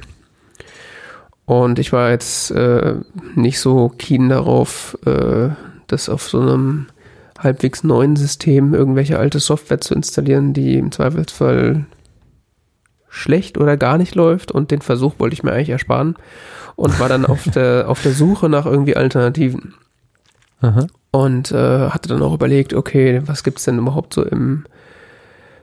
[1.46, 2.96] Und ich war jetzt äh,
[3.36, 5.50] nicht so keen darauf, äh,
[5.88, 6.88] das auf so einem
[7.40, 11.86] halbwegs neuen System irgendwelche alte Software zu installieren, die im Zweifelsfall
[13.20, 14.52] schlecht oder gar nicht läuft.
[14.52, 16.16] Und den Versuch wollte ich mir eigentlich ersparen
[16.76, 19.76] und war dann auf der, auf der Suche nach irgendwie Alternativen.
[20.62, 20.88] Aha.
[21.12, 24.66] Und äh, hatte dann auch überlegt, okay, was gibt's denn überhaupt so im,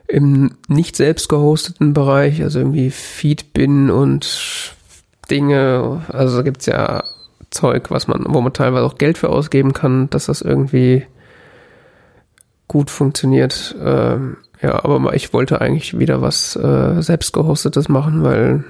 [0.09, 4.75] im nicht selbst gehosteten Bereich, also irgendwie Feedbin und
[5.31, 7.05] Dinge, also gibt es ja
[7.51, 11.07] Zeug, was man, wo man teilweise auch Geld für ausgeben kann, dass das irgendwie
[12.69, 13.77] gut funktioniert.
[13.81, 18.65] Ähm, ja, aber ich wollte eigentlich wieder was äh, selbst gehostetes machen, weil,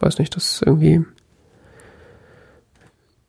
[0.00, 1.04] weiß nicht, das irgendwie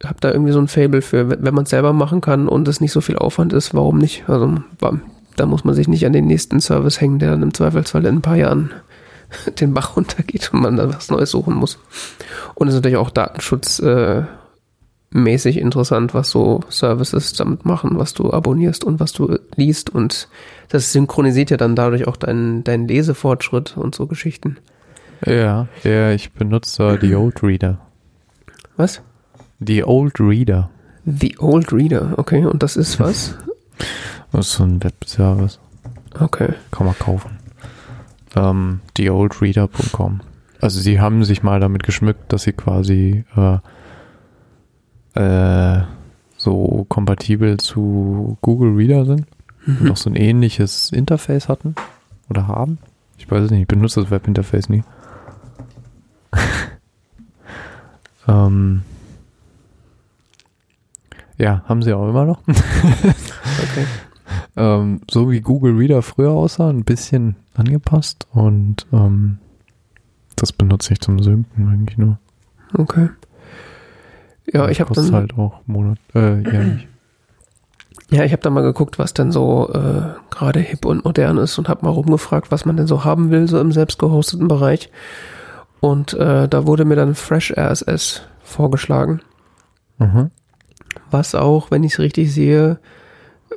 [0.04, 2.82] hab da irgendwie so ein Fable für, wenn man es selber machen kann und es
[2.82, 4.28] nicht so viel Aufwand ist, warum nicht?
[4.28, 4.56] Also
[5.36, 8.18] da muss man sich nicht an den nächsten Service hängen, der dann im Zweifelsfall in
[8.18, 8.72] ein paar Jahren
[9.60, 11.80] den Bach runtergeht und man dann was Neues suchen muss.
[12.56, 14.24] Und es ist natürlich auch datenschutzmäßig äh,
[15.58, 19.90] interessant, was so Services damit machen, was du abonnierst und was du liest.
[19.90, 20.28] Und
[20.70, 24.58] das synchronisiert ja dann dadurch auch deinen dein Lesefortschritt und so Geschichten.
[25.26, 27.78] Ja, ja, ich benutze die Old Reader.
[28.78, 29.02] Was?
[29.60, 30.70] Die Old Reader.
[31.06, 32.46] The Old Reader, okay.
[32.46, 33.38] Und das ist was?
[34.34, 35.60] Das ist so ein Webservice.
[36.18, 36.54] Okay.
[36.72, 37.42] Kann man kaufen
[38.36, 40.22] ähm, theoldreader.com.
[40.60, 43.58] Also sie haben sich mal damit geschmückt, dass sie quasi äh,
[45.16, 45.82] äh,
[46.38, 49.28] so kompatibel zu Google Reader sind
[49.66, 49.78] mhm.
[49.82, 51.76] und auch so ein ähnliches Interface hatten
[52.30, 52.78] oder haben.
[53.18, 54.84] Ich weiß es nicht, ich benutze das Webinterface nie.
[58.28, 58.82] ähm,
[61.38, 62.42] ja, haben sie auch immer noch.
[62.48, 63.86] okay
[64.56, 69.38] ähm, so wie Google Reader früher aussah, ein bisschen angepasst und ähm,
[70.36, 72.20] das benutze ich zum Synken eigentlich nur.
[72.74, 73.10] Okay.
[74.52, 76.88] Ja, ich habe dann halt auch Monat, äh, jährlich.
[78.10, 81.58] Ja, ich habe da mal geguckt, was denn so äh, gerade hip und modern ist
[81.58, 84.90] und habe mal rumgefragt, was man denn so haben will, so im selbst gehosteten Bereich.
[85.80, 89.22] Und äh, da wurde mir dann Fresh RSS vorgeschlagen.
[89.98, 90.30] Mhm.
[91.10, 92.80] Was auch, wenn ich es richtig sehe,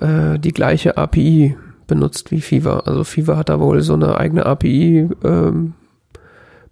[0.00, 1.56] äh, die gleiche API
[1.86, 2.86] benutzt wie Fever.
[2.86, 5.74] Also Fever hat da wohl so eine eigene API ähm,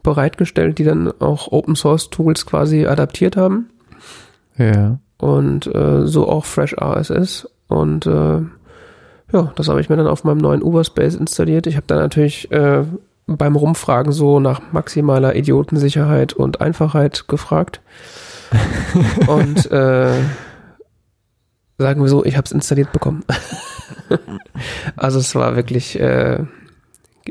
[0.03, 3.71] bereitgestellt, die dann auch Open Source Tools quasi adaptiert haben.
[4.57, 4.99] Ja.
[5.19, 7.49] und äh, so auch Fresh RSS.
[7.69, 8.41] Und äh,
[9.33, 11.67] ja, das habe ich mir dann auf meinem neuen Uberspace installiert.
[11.67, 12.85] Ich habe dann natürlich äh,
[13.27, 17.81] beim Rumfragen so nach maximaler Idiotensicherheit und Einfachheit gefragt.
[19.27, 20.13] und äh,
[21.79, 23.25] sagen wir so, ich habe es installiert bekommen.
[24.97, 26.45] also es war wirklich äh,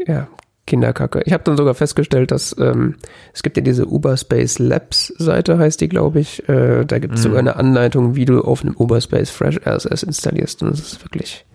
[0.07, 0.27] ja,
[0.71, 1.21] Kinderkacke.
[1.25, 2.95] Ich habe dann sogar festgestellt, dass ähm,
[3.33, 6.47] es gibt ja diese Uberspace Labs Seite, heißt die, glaube ich.
[6.47, 7.23] Äh, da gibt es Mhm.
[7.23, 10.63] sogar eine Anleitung, wie du auf einem Uberspace Fresh RSS installierst.
[10.63, 11.45] Und das ist wirklich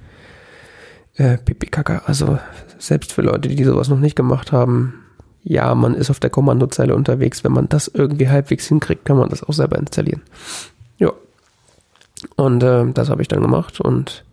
[1.16, 2.02] äh, pipi kacke.
[2.04, 2.38] Also
[2.78, 5.02] selbst für Leute, die sowas noch nicht gemacht haben,
[5.42, 7.42] ja, man ist auf der Kommandozeile unterwegs.
[7.42, 10.20] Wenn man das irgendwie halbwegs hinkriegt, kann man das auch selber installieren.
[10.98, 11.12] Ja.
[12.36, 14.24] Und äh, das habe ich dann gemacht und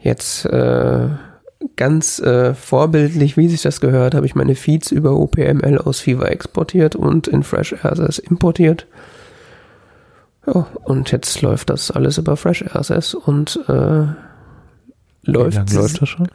[0.00, 1.08] jetzt äh,
[1.76, 6.30] ganz äh, vorbildlich, wie sich das gehört, habe ich meine Feeds über OPML aus Fever
[6.30, 8.86] exportiert und in Fresh RSS importiert.
[10.46, 16.02] Ja, und jetzt läuft das alles über Fresh RSS und äh, Wie läuft, lange läuft
[16.02, 16.28] das schon?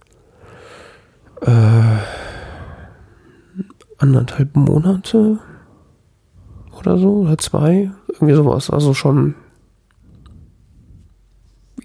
[1.42, 1.98] äh,
[3.98, 5.40] anderthalb Monate
[6.78, 8.70] oder so, oder zwei, irgendwie sowas.
[8.70, 9.36] Also schon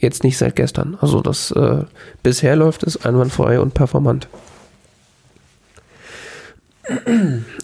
[0.00, 0.96] jetzt nicht seit gestern.
[1.00, 1.84] Also das äh,
[2.22, 4.28] bisher läuft es einwandfrei und performant.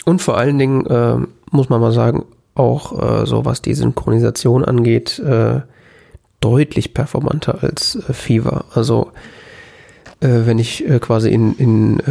[0.04, 1.16] Und vor allen Dingen äh,
[1.50, 5.60] muss man mal sagen, auch äh, so was die Synchronisation angeht, äh,
[6.40, 8.64] deutlich performanter als äh, Fever.
[8.74, 9.12] Also
[10.20, 12.02] äh, wenn ich quasi in, in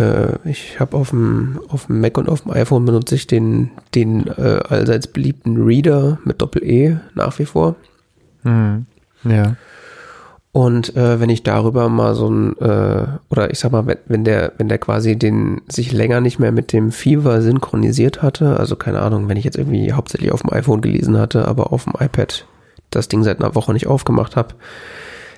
[0.45, 4.30] ich habe auf dem auf dem Mac und auf dem iPhone benutze ich den den
[4.30, 7.76] allseits beliebten Reader mit Doppel E nach wie vor.
[8.43, 8.85] Mhm.
[9.23, 9.56] Ja.
[10.53, 14.23] Und äh, wenn ich darüber mal so ein, äh, oder ich sag mal, wenn, wenn
[14.26, 18.76] der, wenn der quasi den sich länger nicht mehr mit dem Fever synchronisiert hatte, also
[18.76, 21.94] keine Ahnung, wenn ich jetzt irgendwie hauptsächlich auf dem iPhone gelesen hatte, aber auf dem
[21.98, 22.45] iPad
[22.90, 24.56] das Ding seit einer Woche nicht aufgemacht habe,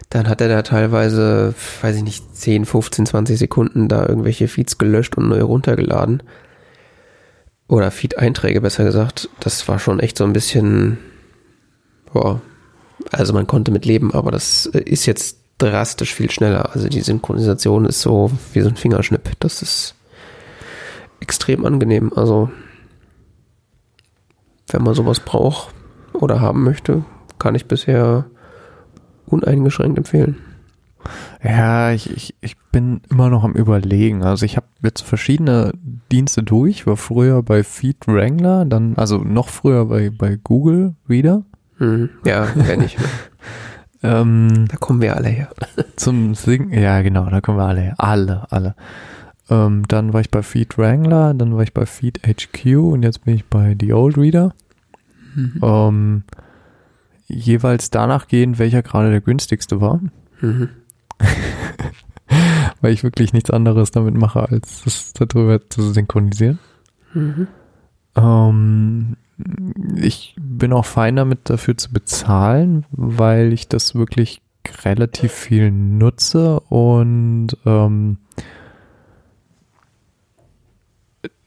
[0.10, 4.80] dann hat er da teilweise, weiß ich nicht, 10, 15, 20 Sekunden da irgendwelche Feeds
[4.80, 6.24] gelöscht und neu runtergeladen.
[7.68, 9.30] Oder Feed-Einträge besser gesagt.
[9.40, 10.98] Das war schon echt so ein bisschen,
[12.12, 12.42] boah,
[13.12, 16.74] also man konnte mit leben, aber das äh, ist jetzt drastisch viel schneller.
[16.74, 19.32] Also die Synchronisation ist so wie so ein Fingerschnipp.
[19.40, 19.96] Das ist
[21.20, 22.12] extrem angenehm.
[22.16, 22.50] Also
[24.70, 25.74] wenn man sowas braucht
[26.14, 27.06] oder haben möchte,
[27.40, 28.26] kann ich bisher
[29.26, 30.38] uneingeschränkt empfehlen.
[31.44, 34.24] Ja, ich, ich, ich bin immer noch am überlegen.
[34.24, 35.74] Also ich habe jetzt verschiedene
[36.12, 41.44] Dienste durch, war früher bei Feed Wrangler, dann, also noch früher bei, bei Google Reader.
[41.80, 42.10] Mhm.
[42.26, 42.98] Ja, kenne ich.
[44.06, 45.48] Ähm, Da kommen wir alle her.
[45.96, 47.96] zum Singen, ja genau, da kommen wir alle her.
[47.98, 48.76] Alle, alle.
[49.50, 53.24] Ähm, dann war ich bei Feed Wrangler, dann war ich bei Feed HQ und jetzt
[53.24, 54.54] bin ich bei The Old Reader.
[55.62, 56.24] Ähm,
[57.28, 60.02] jeweils danach gehen, welcher gerade der günstigste war.
[60.42, 60.68] Mhm.
[62.82, 66.60] weil ich wirklich nichts anderes damit mache, als das darüber zu synchronisieren.
[67.14, 67.48] Mhm.
[68.16, 69.16] Ähm,
[69.96, 74.42] ich bin auch fein damit, dafür zu bezahlen, weil ich das wirklich
[74.84, 78.18] relativ viel nutze und ähm,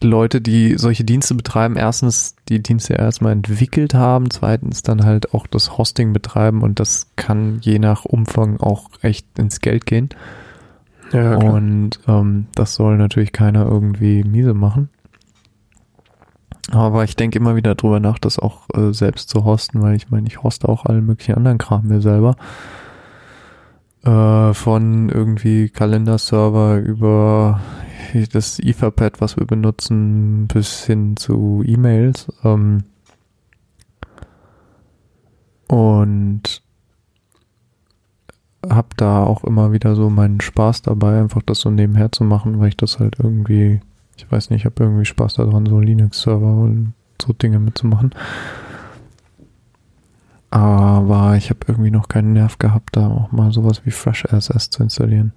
[0.02, 5.46] Leute, die solche Dienste betreiben, erstens die Dienste erstmal entwickelt haben, zweitens dann halt auch
[5.46, 10.10] das Hosting betreiben und das kann je nach Umfang auch echt ins Geld gehen.
[11.12, 11.36] Ja.
[11.36, 14.90] Und ähm, das soll natürlich keiner irgendwie miese machen.
[16.72, 20.10] Aber ich denke immer wieder drüber nach, das auch äh, selbst zu hosten, weil ich
[20.10, 22.36] meine, ich hoste auch allen möglichen anderen Kram mir selber.
[24.04, 27.60] Äh, von irgendwie Kalenderserver über
[28.32, 32.28] das Etherpad, was wir benutzen, bis hin zu E-Mails.
[32.44, 32.84] Ähm,
[35.68, 36.62] und
[38.68, 42.58] hab da auch immer wieder so meinen Spaß dabei, einfach das so nebenher zu machen,
[42.58, 43.80] weil ich das halt irgendwie,
[44.16, 48.14] ich weiß nicht, ich habe irgendwie Spaß daran, so Linux-Server und so Dinge mitzumachen.
[50.50, 54.70] Aber ich habe irgendwie noch keinen Nerv gehabt, da auch mal sowas wie Fresh RSS
[54.70, 55.32] zu installieren.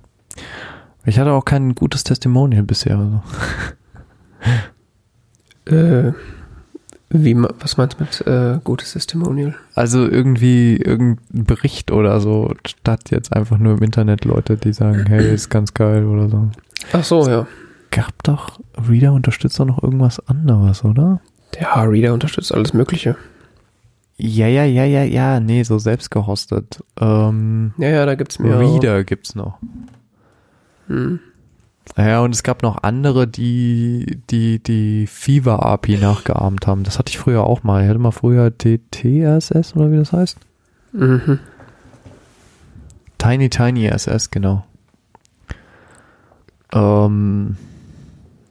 [1.05, 2.97] Ich hatte auch kein gutes Testimonial bisher.
[2.97, 3.21] Also.
[5.65, 6.13] Äh,
[7.11, 9.55] wie, was meinst du mit äh, gutes Testimonial?
[9.75, 15.05] Also irgendwie irgendein Bericht oder so, statt jetzt einfach nur im Internet Leute, die sagen,
[15.07, 16.49] hey, ist ganz geil oder so.
[16.93, 17.47] Ach so, ja.
[17.91, 21.21] Gab doch, Reader unterstützt doch noch irgendwas anderes, oder?
[21.55, 23.15] Der H-Reader unterstützt alles Mögliche.
[24.17, 26.83] Ja, ja, ja, ja, ja, nee, so selbst gehostet.
[26.99, 28.59] Ähm, Ja, ja, da gibt's mehr.
[28.59, 29.57] Reader gibt's noch.
[30.87, 31.19] Hm.
[31.97, 36.83] Ja, und es gab noch andere, die die, die Fever API nachgeahmt haben.
[36.83, 37.81] Das hatte ich früher auch mal.
[37.83, 40.37] Ich hatte mal früher TTSS oder wie das heißt.
[40.91, 41.39] Mhm.
[43.17, 44.65] Tiny Tiny SS, genau.
[46.71, 47.57] Ähm,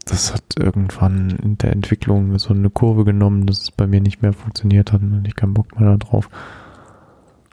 [0.08, 4.22] das hat irgendwann in der Entwicklung so eine Kurve genommen, dass es bei mir nicht
[4.22, 6.28] mehr funktioniert hat und ich keinen Bock mehr darauf.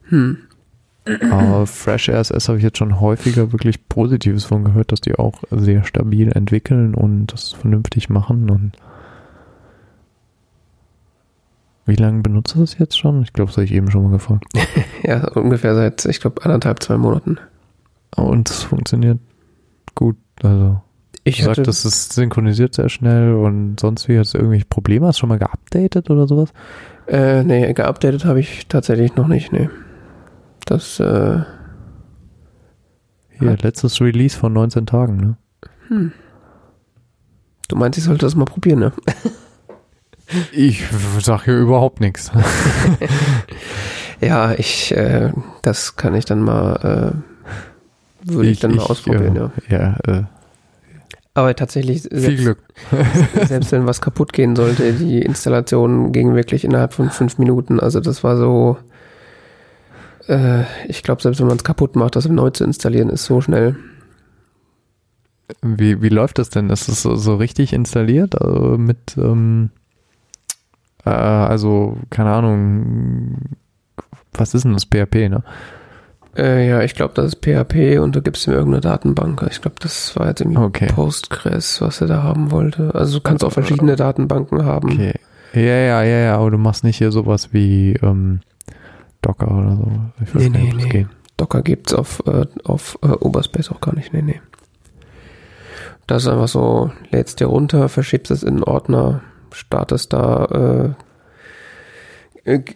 [0.10, 0.38] Hm.
[1.30, 5.44] Aber Fresh RSS habe ich jetzt schon häufiger wirklich Positives von gehört, dass die auch
[5.52, 8.50] sehr stabil entwickeln und das vernünftig machen.
[8.50, 8.72] Und
[11.86, 13.22] wie lange benutzt du das jetzt schon?
[13.22, 14.46] Ich glaube, das habe ich eben schon mal gefragt.
[15.04, 17.38] Ja, ungefähr seit, ich glaube, anderthalb, zwei Monaten.
[18.16, 19.20] Und es funktioniert
[19.94, 20.18] gut.
[20.42, 20.82] Also
[21.28, 25.08] Ich du hatte, sagtest, es synchronisiert sehr schnell und sonst wie hast du irgendwelche Probleme?
[25.08, 26.54] Hast du schon mal geupdatet oder sowas?
[27.08, 29.70] äh, nee, geupdatet habe ich tatsächlich noch nicht, nee.
[30.66, 31.42] Das, äh,
[33.40, 35.38] Hier, letztes Release von 19 Tagen, ne?
[35.88, 36.12] hm.
[37.68, 38.94] Du meinst, ich sollte das mal probieren, ne?
[40.52, 40.84] Ich
[41.20, 42.32] sag hier überhaupt nichts.
[44.22, 45.32] Ja, ich, äh,
[45.62, 47.14] das kann ich dann mal,
[48.26, 49.40] äh, würde ich, dann mal ausprobieren, äh,
[49.70, 49.98] ja.
[50.08, 50.24] Ja, äh,
[51.36, 52.60] Aber tatsächlich, viel selbst, Glück.
[53.48, 57.82] selbst wenn was kaputt gehen sollte, die Installation ging wirklich innerhalb von fünf Minuten.
[57.82, 58.78] Also das war so,
[60.28, 63.42] äh, ich glaube, selbst wenn man es kaputt macht, das neu zu installieren, ist so
[63.42, 63.76] schnell.
[65.62, 66.70] Wie, wie läuft das denn?
[66.70, 68.42] Ist das so, so richtig installiert?
[68.42, 69.72] Also mit, ähm,
[71.04, 73.40] äh, also, keine Ahnung,
[74.32, 75.44] was ist denn das PHP, ne?
[76.38, 79.46] Äh, ja, ich glaube, das ist PHP und da gibt es irgendeine Datenbank.
[79.50, 80.88] Ich glaube, das war jetzt irgendwie Okay.
[80.88, 82.94] Postgres, was er da haben wollte.
[82.94, 84.92] Also du kannst auch verschiedene Datenbanken haben.
[84.92, 85.14] Okay.
[85.54, 88.42] Ja, ja, ja, ja, aber du machst nicht hier sowas wie ähm,
[89.22, 89.92] Docker oder so.
[90.24, 90.90] Ich weiß Nee, nicht, nee, nee.
[90.90, 91.08] geht.
[91.38, 94.14] Docker gibt's auf, äh, auf äh, Oberspace auch gar nicht.
[94.14, 94.42] Nee, nee.
[96.08, 99.22] Das ist einfach so, lädst dir runter, verschiebst es in einen Ordner,
[99.54, 101.04] startest da, äh,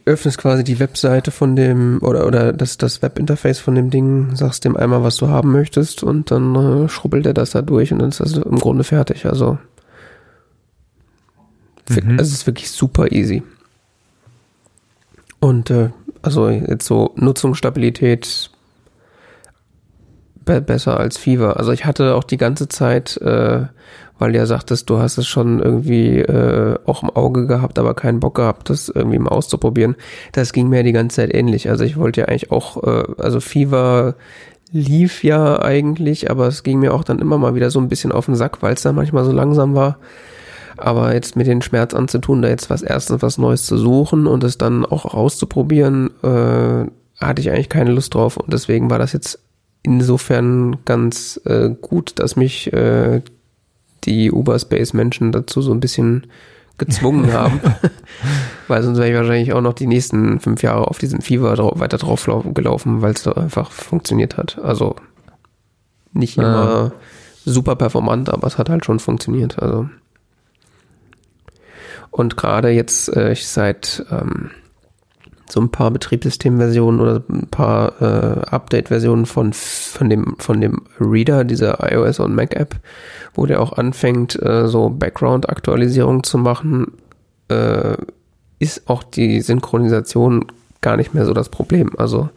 [0.06, 4.66] öffnest quasi die Webseite von dem, oder, oder das, das Webinterface von dem Ding, sagst
[4.66, 6.56] dem einmal, was du haben möchtest und dann
[6.86, 9.26] äh, schrubbelt er das da durch und dann ist das im Grunde fertig.
[9.28, 9.60] Also,
[11.90, 12.12] Mhm.
[12.12, 13.44] also es ist wirklich super easy.
[15.40, 15.90] Und äh,
[16.22, 18.52] also jetzt so Nutzungsstabilität
[20.46, 21.58] be besser als Fever.
[21.58, 23.66] Also ich hatte auch die ganze Zeit, äh,
[24.20, 27.94] weil du ja sagtest, du hast es schon irgendwie äh, auch im Auge gehabt, aber
[27.94, 29.96] keinen Bock gehabt, das irgendwie mal auszuprobieren.
[30.34, 31.70] Das ging mir die ganze Zeit ähnlich.
[31.70, 34.16] Also ich wollte ja eigentlich auch, äh, also Fever
[34.72, 38.12] lief ja eigentlich, aber es ging mir auch dann immer mal wieder so ein bisschen
[38.12, 39.98] auf den Sack, weil es dann manchmal so langsam war.
[40.78, 44.44] Aber jetzt mit den Schmerz anzutun, da jetzt was erstens was Neues zu suchen und
[44.44, 46.86] es dann auch auszuprobieren, äh,
[47.20, 48.38] hatte ich eigentlich keine Lust drauf.
[48.38, 49.40] Und deswegen war das jetzt
[49.84, 53.22] insofern ganz äh, gut, dass mich äh,
[54.10, 56.28] die Uberspace-Menschen dazu so ein bisschen
[56.78, 57.62] gezwungen haben.
[58.68, 61.80] weil sonst wäre ich wahrscheinlich auch noch die nächsten fünf Jahre auf diesem Fever drau
[61.80, 64.58] weiter drauf lau- gelaufen, weil es einfach funktioniert hat.
[64.60, 64.96] Also
[66.12, 66.42] nicht Ah.
[66.42, 66.92] immer
[67.46, 69.60] super performant, aber es hat halt schon funktioniert.
[69.60, 69.90] Also
[72.12, 74.50] und gerade jetzt äh, ich seit ähm,
[75.52, 81.44] so ein paar Betriebssystemversionen oder ein paar äh, Update-Versionen von von dem von dem Reader
[81.44, 82.76] dieser iOS und Mac App,
[83.34, 86.94] wo der auch anfängt äh, so Background-Aktualisierung zu machen,
[87.50, 87.98] äh,
[88.60, 90.46] ist auch die Synchronisation
[90.82, 91.92] gar nicht mehr so das Problem.
[91.98, 92.30] Also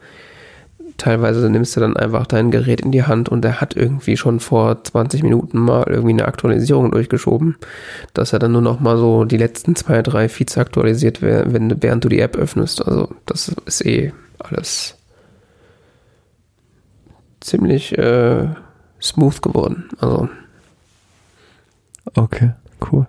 [0.97, 4.39] teilweise nimmst du dann einfach dein Gerät in die Hand und der hat irgendwie schon
[4.39, 7.57] vor 20 Minuten mal irgendwie eine Aktualisierung durchgeschoben,
[8.13, 12.03] dass er dann nur noch mal so die letzten zwei, drei Feeds aktualisiert, wenn, während
[12.03, 12.85] du die App öffnest.
[12.85, 14.95] Also das ist eh alles
[17.41, 18.47] ziemlich äh,
[19.01, 19.89] smooth geworden.
[19.99, 20.29] Also
[22.15, 22.51] Okay,
[22.91, 23.07] cool.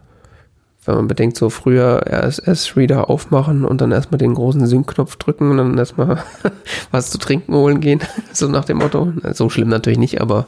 [0.84, 5.56] Wenn man bedenkt, so früher RSS-Reader aufmachen und dann erstmal den großen Sync-Knopf drücken und
[5.56, 6.22] dann erstmal
[6.90, 8.00] was zu trinken holen gehen,
[8.32, 9.12] so nach dem Motto.
[9.32, 10.46] So schlimm natürlich nicht, aber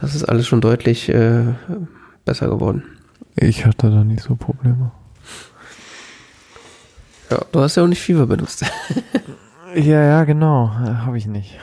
[0.00, 1.44] das ist alles schon deutlich äh,
[2.24, 2.82] besser geworden.
[3.36, 4.92] Ich hatte da nicht so Probleme.
[7.30, 8.64] Ja, du hast ja auch nicht Fever benutzt.
[9.76, 10.70] Ja, ja, genau.
[10.70, 11.58] Habe ich nicht.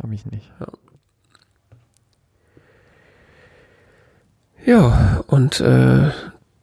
[0.00, 0.52] Habe ich nicht.
[4.64, 6.10] Ja, und äh,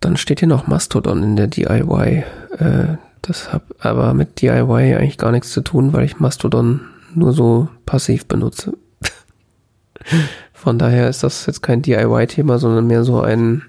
[0.04, 2.24] dann steht hier noch Mastodon in der DIY.
[2.58, 6.82] Äh, das hat aber mit DIY eigentlich gar nichts zu tun, weil ich Mastodon
[7.14, 8.74] nur so passiv benutze.
[10.54, 13.64] Von daher ist das jetzt kein DIY-Thema, sondern mehr so ein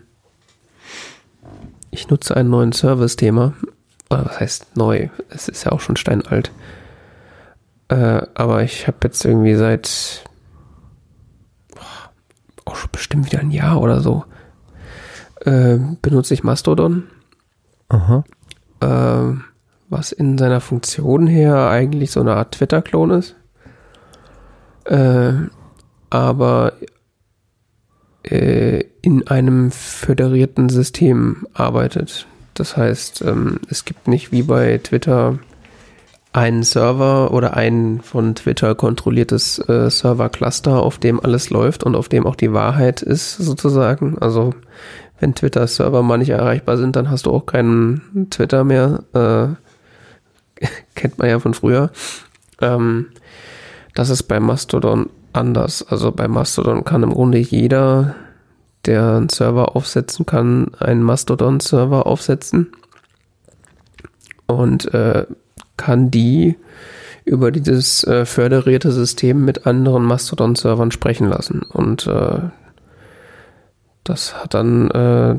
[1.94, 3.54] ich nutze einen neuen Service-Thema.
[4.10, 5.08] Oder was heißt neu?
[5.30, 6.50] Es ist ja auch schon steinalt.
[7.88, 10.24] Äh, aber ich habe jetzt irgendwie seit
[12.64, 14.24] auch schon bestimmt wieder ein Jahr oder so,
[15.44, 17.04] äh, benutze ich Mastodon.
[17.88, 18.24] Aha.
[18.80, 19.36] Äh,
[19.88, 23.36] was in seiner Funktion her eigentlich so eine Art Twitter-Klon ist.
[24.84, 25.32] Äh,
[26.10, 26.72] aber
[28.26, 32.26] in einem föderierten System arbeitet.
[32.54, 35.38] Das heißt, ähm, es gibt nicht wie bei Twitter
[36.32, 42.08] einen Server oder ein von Twitter kontrolliertes äh, Server-Cluster, auf dem alles läuft und auf
[42.08, 44.18] dem auch die Wahrheit ist, sozusagen.
[44.18, 44.54] Also
[45.24, 49.04] wenn Twitter-Server mal nicht erreichbar sind, dann hast du auch keinen Twitter mehr.
[49.14, 51.90] Äh, kennt man ja von früher.
[52.60, 53.06] Ähm,
[53.94, 55.82] das ist bei Mastodon anders.
[55.88, 58.16] Also bei Mastodon kann im Grunde jeder,
[58.84, 62.72] der einen Server aufsetzen kann, einen Mastodon-Server aufsetzen.
[64.46, 65.24] Und äh,
[65.78, 66.56] kann die
[67.24, 71.62] über dieses äh, föderierte System mit anderen Mastodon-Servern sprechen lassen.
[71.62, 72.40] Und äh,
[74.04, 75.38] das hat dann äh,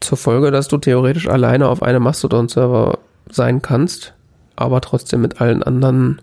[0.00, 2.98] zur Folge, dass du theoretisch alleine auf einem Mastodon-Server
[3.30, 4.14] sein kannst,
[4.56, 6.20] aber trotzdem mit allen anderen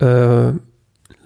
[0.00, 0.52] äh,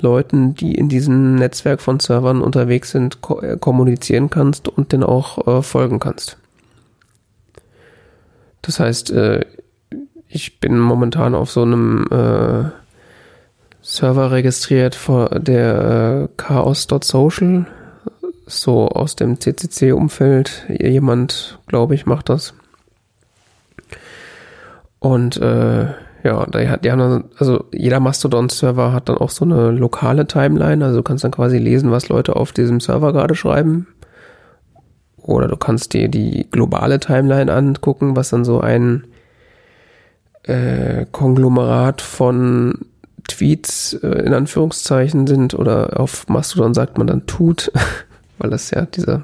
[0.01, 5.05] Leuten, die in diesem Netzwerk von Servern unterwegs sind, ko äh, kommunizieren kannst und den
[5.05, 6.36] auch äh, folgen kannst.
[8.62, 9.44] Das heißt, äh,
[10.28, 12.70] ich bin momentan auf so einem äh,
[13.82, 14.99] Server registriert,
[15.32, 17.66] der äh, chaos.social,
[18.47, 20.66] so aus dem CCC-Umfeld.
[20.69, 22.55] Jemand, glaube ich, macht das.
[24.98, 25.86] Und äh,
[26.24, 30.85] ja, die, die haben dann, also jeder Mastodon-Server hat dann auch so eine lokale Timeline,
[30.85, 33.89] also du kannst dann quasi lesen, was Leute auf diesem Server gerade schreiben.
[35.16, 39.05] Oder du kannst dir die globale Timeline angucken, was dann so ein
[40.44, 42.86] äh, Konglomerat von
[43.28, 47.73] Tweets äh, in Anführungszeichen sind oder auf Mastodon sagt man dann tut,
[48.43, 49.23] weil das ja dieser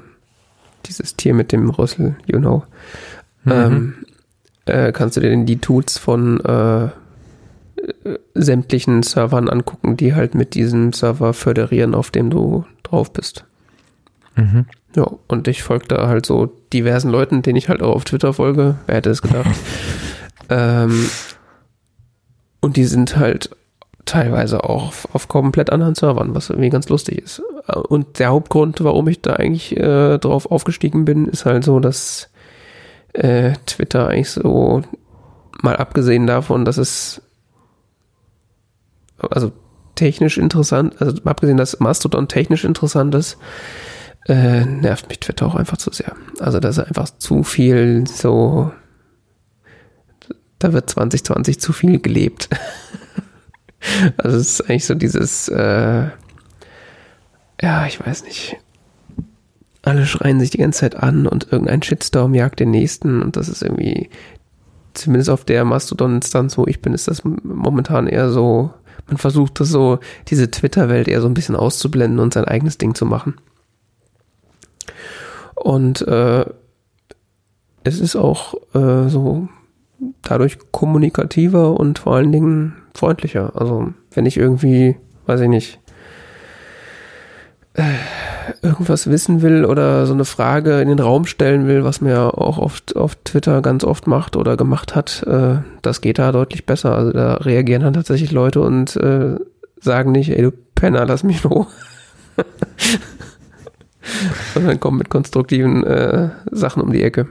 [0.85, 2.63] dieses Tier mit dem Rüssel, you know.
[3.43, 3.51] Mhm.
[3.51, 3.93] Ähm,
[4.65, 6.89] äh, kannst du dir denn die Tuts von äh, äh,
[8.33, 13.43] sämtlichen Servern angucken, die halt mit diesem Server föderieren, auf dem du drauf bist.
[14.35, 14.65] Mhm.
[14.95, 18.31] Ja, und ich folge da halt so diversen Leuten, denen ich halt auch auf Twitter
[18.33, 18.75] folge.
[18.87, 19.51] Wer hätte es gedacht?
[20.51, 21.07] Ähm,
[22.59, 23.51] und die sind halt
[24.09, 27.41] teilweise auch auf, auf, komplett anderen Servern, was irgendwie ganz lustig ist.
[27.87, 32.29] Und der Hauptgrund, warum ich da eigentlich äh, drauf aufgestiegen bin, ist halt so, dass
[33.13, 34.81] äh, Twitter eigentlich so,
[35.61, 37.21] mal abgesehen davon, dass es
[39.19, 39.51] also
[39.95, 43.37] technisch interessant, also abgesehen, dass Mastodon technisch interessant ist,
[44.27, 46.15] äh, nervt mich Twitter auch einfach zu sehr.
[46.39, 48.71] Also das ist einfach zu viel so
[50.59, 52.49] da wird 2020 zu viel gelebt.
[54.17, 56.09] also es ist eigentlich so dieses, äh,
[57.61, 58.57] ja, ich weiß nicht.
[59.81, 63.47] Alle schreien sich die ganze Zeit an und irgendein Shitstorm jagt den nächsten und das
[63.47, 64.09] ist irgendwie,
[64.93, 68.73] zumindest auf der Mastodon-Instanz, wo ich bin, ist das momentan eher so,
[69.07, 72.93] man versucht das so, diese Twitter-Welt eher so ein bisschen auszublenden und sein eigenes Ding
[72.93, 73.35] zu machen.
[75.55, 76.45] Und äh,
[77.83, 79.47] es ist auch äh, so
[80.21, 83.51] dadurch kommunikativer und vor allen Dingen freundlicher.
[83.55, 84.95] Also wenn ich irgendwie,
[85.25, 85.79] weiß ich nicht,
[87.73, 87.83] äh,
[88.61, 92.57] irgendwas wissen will oder so eine Frage in den Raum stellen will, was mir auch
[92.57, 96.95] oft auf Twitter ganz oft macht oder gemacht hat, äh, das geht da deutlich besser.
[96.95, 99.35] Also da reagieren dann tatsächlich Leute und äh,
[99.79, 101.67] sagen nicht, ey du Penner, lass mich nur.
[104.53, 107.27] Sondern kommen mit konstruktiven äh, Sachen um die Ecke.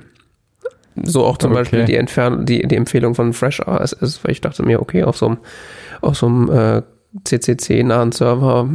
[1.04, 1.60] So auch zum okay.
[1.60, 5.16] Beispiel die, Entfern die, die Empfehlung von Fresh RSS, weil ich dachte mir, okay, auf
[5.16, 5.38] so einem,
[6.00, 6.82] auf so einem äh,
[7.24, 8.68] CCC-nahen Server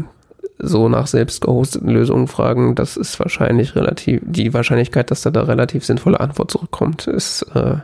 [0.59, 5.43] so nach selbst gehosteten Lösungen fragen, das ist wahrscheinlich relativ, die Wahrscheinlichkeit, dass da da
[5.43, 7.77] relativ sinnvolle Antwort zurückkommt, ist äh,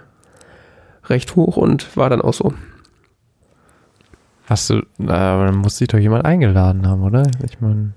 [1.06, 2.53] recht hoch und war dann auch so.
[4.45, 7.24] Hast du, na, dann muss sich doch jemand eingeladen haben, oder?
[7.45, 7.94] Ich meine.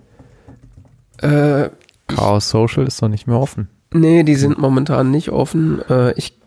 [1.19, 1.71] Äh,
[2.09, 3.69] Chaos Social ist doch nicht mehr offen.
[3.93, 5.81] Nee, die sind momentan nicht offen.
[5.89, 6.39] Äh, ich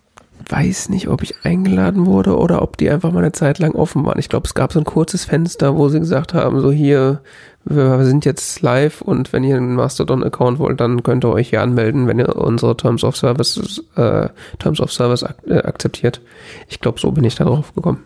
[0.50, 4.06] weiß nicht, ob ich eingeladen wurde oder ob die einfach mal eine Zeit lang offen
[4.06, 4.20] waren.
[4.20, 7.22] Ich glaube, es gab so ein kurzes Fenster, wo sie gesagt haben, so hier,
[7.64, 11.62] wir sind jetzt live und wenn ihr einen Mastodon-Account wollt, dann könnt ihr euch hier
[11.62, 16.22] anmelden, wenn ihr unsere Terms of Service, äh, Terms of Service ak äh, akzeptiert.
[16.68, 18.04] Ich glaube, so bin ich da drauf gekommen.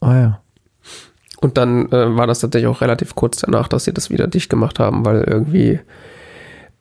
[0.00, 0.40] Ah ja.
[1.40, 4.48] Und dann äh, war das tatsächlich auch relativ kurz danach, dass sie das wieder dicht
[4.48, 5.80] gemacht haben, weil irgendwie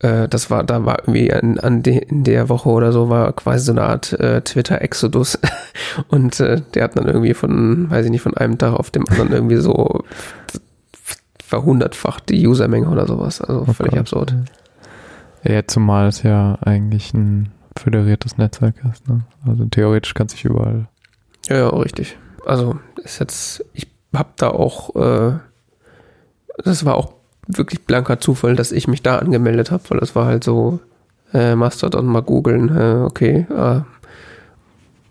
[0.02, 3.32] äh, das war, da war irgendwie an, an de, in der Woche oder so war
[3.34, 5.40] quasi so eine Art äh, Twitter-Exodus.
[6.10, 9.08] Und äh, der hat dann irgendwie von, weiß ich nicht, von einem Tag auf dem
[9.10, 10.04] anderen irgendwie so
[11.44, 13.42] verhundertfacht die Usermenge oder sowas.
[13.42, 14.00] Also oh völlig Gott.
[14.00, 14.36] absurd.
[15.44, 19.08] Ja, zumal es ja eigentlich ein föderiertes Netzwerk ist.
[19.08, 19.22] Ne?
[19.46, 20.88] Also theoretisch kann sich überall.
[21.48, 22.18] Ja, ja, richtig.
[22.46, 25.34] Also ist jetzt, ich hab da auch, äh,
[26.64, 27.14] das war auch
[27.48, 30.80] wirklich blanker Zufall, dass ich mich da angemeldet habe, weil das war halt so,
[31.34, 33.82] äh, Mastodon mal googeln, äh, okay, äh,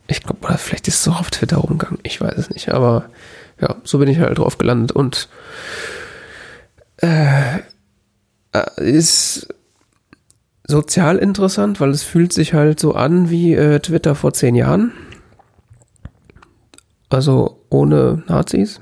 [0.06, 3.06] ich glaube, vielleicht ist es auch auf Twitter rumgegangen, ich weiß es nicht, aber
[3.60, 5.28] ja, so bin ich halt drauf gelandet und
[6.98, 7.58] äh,
[8.52, 9.48] äh, ist
[10.66, 14.92] sozial interessant, weil es fühlt sich halt so an wie äh, Twitter vor zehn Jahren.
[17.08, 18.80] Also ohne Nazis.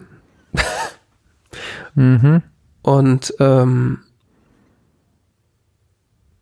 [1.95, 2.43] Mhm.
[2.83, 3.99] Und ähm,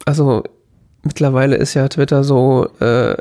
[0.04, 0.44] also
[1.02, 3.16] mittlerweile ist ja Twitter so, äh,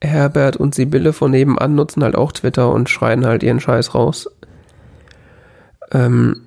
[0.00, 4.28] Herbert und Sibylle von nebenan nutzen halt auch Twitter und schreien halt ihren Scheiß raus.
[5.90, 6.42] Ähm,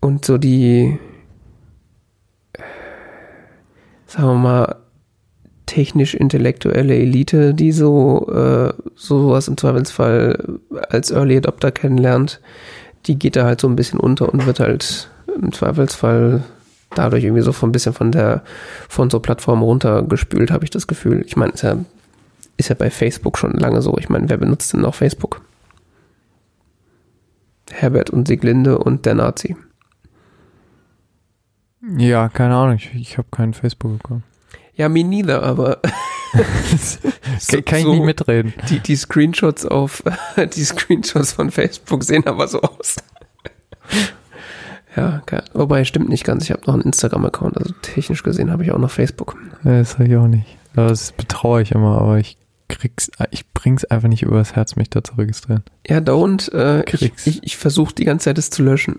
[0.00, 0.98] und so die,
[4.06, 4.76] sagen wir mal,
[5.66, 10.60] technisch-intellektuelle Elite, die so äh, sowas im Zweifelsfall
[10.90, 12.40] als Early Adopter kennenlernt,
[13.06, 16.44] die geht da halt so ein bisschen unter und wird halt im Zweifelsfall
[16.94, 18.42] dadurch irgendwie so von ein bisschen von der
[18.88, 21.22] von so Plattformen runtergespült, habe ich das Gefühl.
[21.26, 21.76] Ich meine, ist ja,
[22.56, 23.96] ist ja bei Facebook schon lange so.
[23.98, 25.40] Ich meine, wer benutzt denn noch Facebook?
[27.70, 29.56] Herbert und Sieglinde und der Nazi.
[31.98, 34.22] Ja, keine Ahnung, ich, ich habe keinen Facebook-Account.
[34.74, 35.80] Ja, me neither, aber
[37.48, 38.52] Kann, kann ich so- nicht mitreden.
[38.68, 40.02] die, die Screenshots auf,
[40.54, 42.96] die Screenshots von Facebook sehen aber so aus.
[44.96, 46.44] Ja, ke- wobei stimmt nicht ganz.
[46.44, 49.36] Ich habe noch einen Instagram-Account, also technisch gesehen habe ich auch noch Facebook.
[49.64, 50.46] Ja, das habe ich auch nicht.
[50.74, 52.36] Das betraue ich immer, aber ich
[52.68, 55.62] krieg's, ich bring's einfach nicht übers Herz, mich da zu registrieren.
[55.86, 56.52] Ja, don't.
[56.52, 57.26] Äh, ich Krieg's.
[57.26, 58.98] ich, ich versuche die ganze Zeit es zu löschen.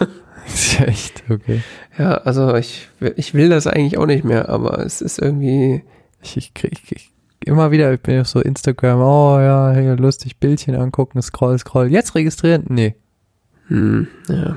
[0.46, 1.62] Ist ja echt, okay.
[1.98, 5.82] Ja, also ich, will- ich will das eigentlich auch nicht mehr, aber es ist irgendwie,
[6.22, 7.10] Ich, ich krieg ich,
[7.46, 11.86] immer wieder, ich bin auf so Instagram, oh ja, hier lustig, Bildchen angucken, scroll, scroll.
[11.90, 12.64] Jetzt registrieren?
[12.68, 12.94] Nee,
[13.68, 14.56] hm, ja.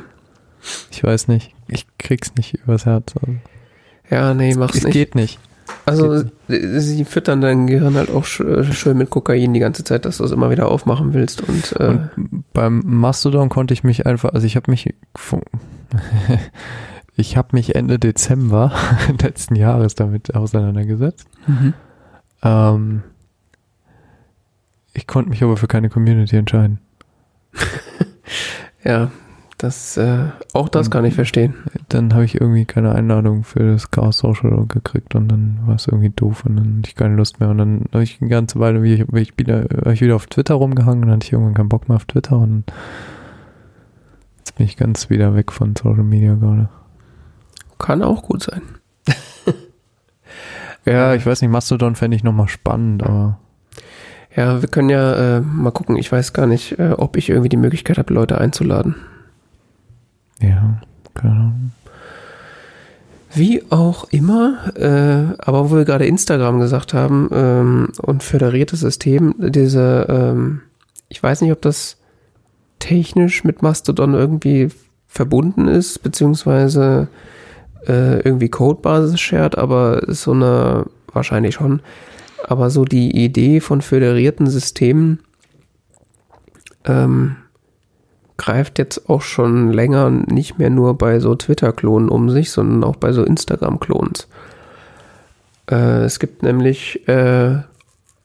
[0.91, 1.53] Ich weiß nicht.
[1.68, 3.14] Ich krieg's nicht übers Herz.
[3.19, 3.35] Also,
[4.10, 4.94] Ja, nee, mach's es nicht.
[4.94, 5.39] geht nicht.
[5.85, 10.18] Also sie füttern dein Gehirn halt auch äh, schön mit Kokain die ganze Zeit, dass
[10.18, 14.34] du es immer wieder aufmachen willst und, äh, Und beim Mastodon konnte ich mich einfach,
[14.34, 14.94] also ich habe mich,
[17.15, 18.73] ich habe mich Ende Dezember
[19.22, 21.27] letzten Jahres damit auseinandergesetzt.
[22.44, 23.03] Ähm,
[24.94, 26.80] ich konnte mich aber für keine Community entscheiden.
[28.84, 29.11] ja,
[29.58, 31.56] das äh, auch das kann ich verstehen.
[31.90, 35.88] Dann habe ich irgendwie keine Einladung für das Chaos Social gekriegt und dann war es
[35.88, 38.60] irgendwie doof und dann hatte ich keine Lust mehr und dann habe ich eine ganze
[38.60, 41.70] Weile ich, ich wieder, ich wieder auf Twitter rumgehangen und dann hatte ich irgendwann keinen
[41.70, 42.66] Bock mehr auf Twitter und
[44.38, 46.70] jetzt bin ich ganz wieder weg von Social Media gerade.
[47.80, 48.62] Kann auch gut sein.
[50.86, 53.40] Ja, ich weiß nicht, Mastodon fände ich nochmal spannend, aber
[54.36, 55.98] Ja, wir können ja äh, mal gucken.
[55.98, 58.96] Ich weiß gar nicht, äh, ob ich irgendwie die Möglichkeit habe, Leute einzuladen.
[60.41, 60.81] Ja,
[61.15, 61.72] Ahnung.
[63.34, 69.35] Wie auch immer, äh, aber wo wir gerade Instagram gesagt haben ähm, und föderiertes System,
[69.38, 70.61] diese, ähm,
[71.09, 71.97] ich weiß nicht, ob das
[72.80, 74.69] technisch mit Mastodon irgendwie
[75.07, 77.09] verbunden ist, beziehungsweise
[77.88, 81.81] äh, irgendwie Codebasis shared, aber ist so eine, wahrscheinlich schon,
[82.47, 85.19] aber so die Idee von föderierten Systemen
[86.85, 87.35] ähm,
[88.38, 92.95] greift jetzt auch schon länger nicht mehr nur bei so Twitter-Klonen um sich, sondern auch
[92.95, 94.27] bei so Instagram-Klons.
[95.69, 97.57] Äh, es gibt nämlich äh,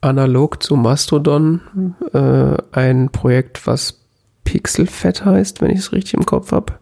[0.01, 4.01] analog zu Mastodon äh, ein Projekt, was
[4.45, 6.75] Pixelfed heißt, wenn ich es richtig im Kopf habe.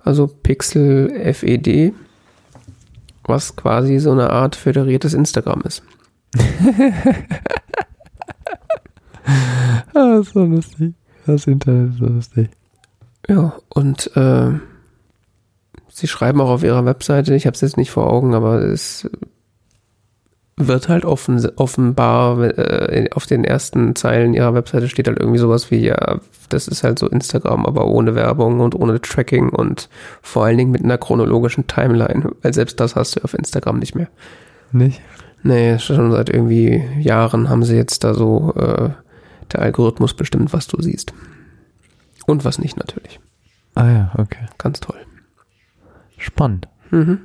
[0.00, 1.94] Also Pixel FED,
[3.24, 5.82] was quasi so eine Art föderiertes Instagram ist.
[9.94, 10.94] Ah, so lustig.
[11.28, 12.48] Das Internet ist lustig.
[13.28, 14.52] Ja, und äh,
[15.90, 19.10] sie schreiben auch auf ihrer Webseite, ich habe es jetzt nicht vor Augen, aber es
[20.56, 25.70] wird halt offen, offenbar äh, auf den ersten Zeilen ihrer Webseite steht halt irgendwie sowas
[25.70, 26.18] wie, ja,
[26.48, 29.90] das ist halt so Instagram, aber ohne Werbung und ohne Tracking und
[30.22, 33.94] vor allen Dingen mit einer chronologischen Timeline, weil selbst das hast du auf Instagram nicht
[33.94, 34.08] mehr.
[34.72, 35.02] Nicht?
[35.42, 38.88] Nee, schon seit irgendwie Jahren haben sie jetzt da so, äh,
[39.52, 41.12] der Algorithmus bestimmt, was du siehst.
[42.26, 43.20] Und was nicht natürlich.
[43.74, 44.46] Ah ja, okay.
[44.58, 44.98] Ganz toll.
[46.18, 46.68] Spannend.
[46.90, 47.20] Mhm.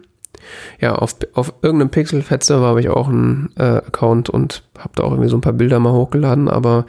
[0.79, 5.11] Ja, auf, auf irgendeinem Pixel-Fett-Server habe ich auch einen äh, Account und habe da auch
[5.11, 6.85] irgendwie so ein paar Bilder mal hochgeladen, aber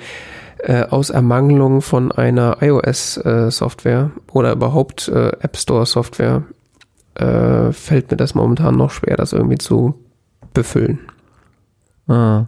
[0.59, 6.43] äh, aus Ermangelung von einer iOS-Software oder überhaupt äh, App Store-Software
[7.15, 9.95] äh, fällt mir das momentan noch schwer, das irgendwie zu
[10.53, 10.99] befüllen.
[12.09, 12.47] Ah.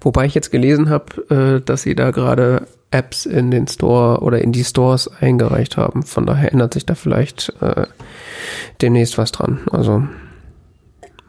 [0.00, 4.40] Wobei ich jetzt gelesen habe, äh, dass sie da gerade Apps in den Store oder
[4.40, 6.02] in die Stores eingereicht haben.
[6.02, 7.86] Von daher ändert sich da vielleicht äh,
[8.80, 9.60] demnächst was dran.
[9.70, 10.04] Also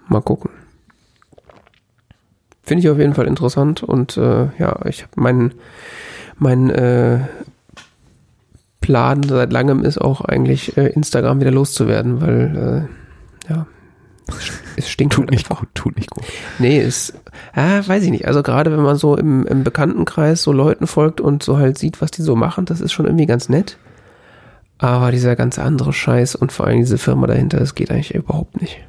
[0.07, 0.51] mal gucken.
[2.63, 5.53] Finde ich auf jeden Fall interessant und äh, ja, ich habe meinen
[6.37, 7.19] mein, äh,
[8.89, 12.87] Plan seit langem ist auch eigentlich äh, Instagram wieder loszuwerden, weil
[13.47, 13.67] äh, ja,
[14.75, 15.61] es stinkt Tut halt nicht einfach.
[15.61, 16.23] gut, tut nicht gut.
[16.57, 17.13] Nee, ist,
[17.53, 18.27] ah, weiß ich nicht.
[18.27, 22.01] Also gerade wenn man so im, im Bekanntenkreis so Leuten folgt und so halt sieht,
[22.01, 23.77] was die so machen, das ist schon irgendwie ganz nett.
[24.77, 28.61] Aber dieser ganze andere Scheiß und vor allem diese Firma dahinter, das geht eigentlich überhaupt
[28.61, 28.79] nicht.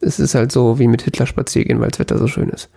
[0.00, 2.68] Es ist halt so wie mit Hitler spazieren, weil das Wetter so schön ist.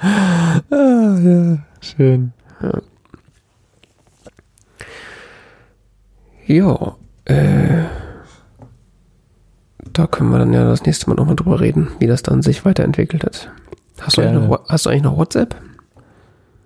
[0.00, 2.32] Ah, ja, schön.
[6.46, 6.96] Ja,
[7.28, 7.84] äh,
[9.92, 12.64] da können wir dann ja das nächste Mal nochmal drüber reden, wie das dann sich
[12.64, 13.50] weiterentwickelt hat.
[14.00, 15.56] Hast du, eigentlich noch, hast du eigentlich noch WhatsApp?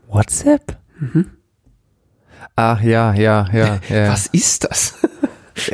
[0.09, 0.77] WhatsApp?
[0.99, 1.31] Mhm.
[2.57, 4.09] Ach ja, ja, ja, ja.
[4.09, 4.95] Was ist das?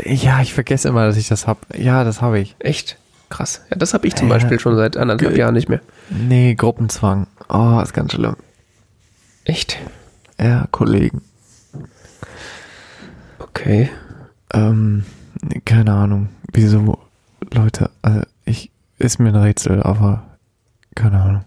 [0.04, 1.66] Ja, ich vergesse immer, dass ich das hab.
[1.76, 2.54] Ja, das habe ich.
[2.58, 2.96] Echt?
[3.30, 3.62] Krass.
[3.70, 4.34] Ja, das habe ich zum Ja.
[4.34, 5.80] Beispiel schon seit anderthalb Jahren nicht mehr.
[6.10, 7.26] Nee, Gruppenzwang.
[7.48, 8.36] Oh, ist ganz schlimm.
[9.44, 9.78] Echt?
[10.40, 11.22] Ja, Kollegen.
[13.38, 13.90] Okay.
[14.58, 15.04] Ähm,
[15.64, 16.28] keine Ahnung.
[16.52, 16.98] Wieso,
[17.52, 20.38] Leute, also ich, ist mir ein Rätsel, aber
[20.94, 21.44] keine Ahnung.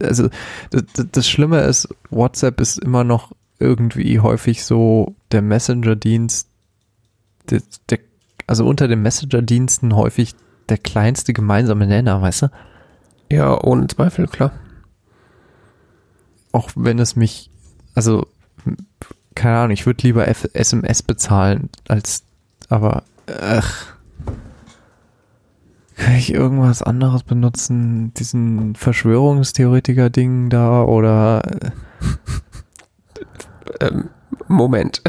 [0.00, 0.28] Also,
[0.70, 6.48] das, das- Schlimme ist, WhatsApp ist immer noch irgendwie häufig so der Messenger-Dienst,
[7.48, 8.00] der, der,
[8.46, 10.34] also unter den Messenger-Diensten häufig
[10.68, 12.48] der kleinste gemeinsame Nenner, weißt du?
[13.30, 14.52] Ja, ohne Zweifel, klar.
[16.52, 17.50] Auch wenn es mich,
[17.94, 18.26] also,
[19.34, 22.24] keine Ahnung, ich würde lieber F SMS bezahlen, als,
[22.74, 23.02] aber,
[23.40, 23.86] ach.
[25.96, 28.12] Kann ich irgendwas anderes benutzen?
[28.14, 31.40] Diesen Verschwörungstheoretiker-Ding da oder,
[33.80, 34.08] Ähm,
[34.48, 35.02] Moment.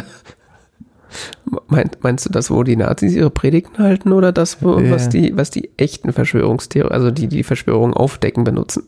[1.68, 4.92] Meint, meinst du das, wo die Nazis ihre Predigten halten oder das, wo, Ja.
[4.92, 8.84] was, die, was die echten Verschwörungstheorien, also die die Verschwörung aufdecken, benutzen?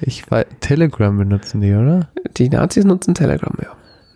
[0.00, 2.08] ich weiß, Telegram benutzen die, oder?
[2.36, 3.68] Die Nazis nutzen Telegram, ja.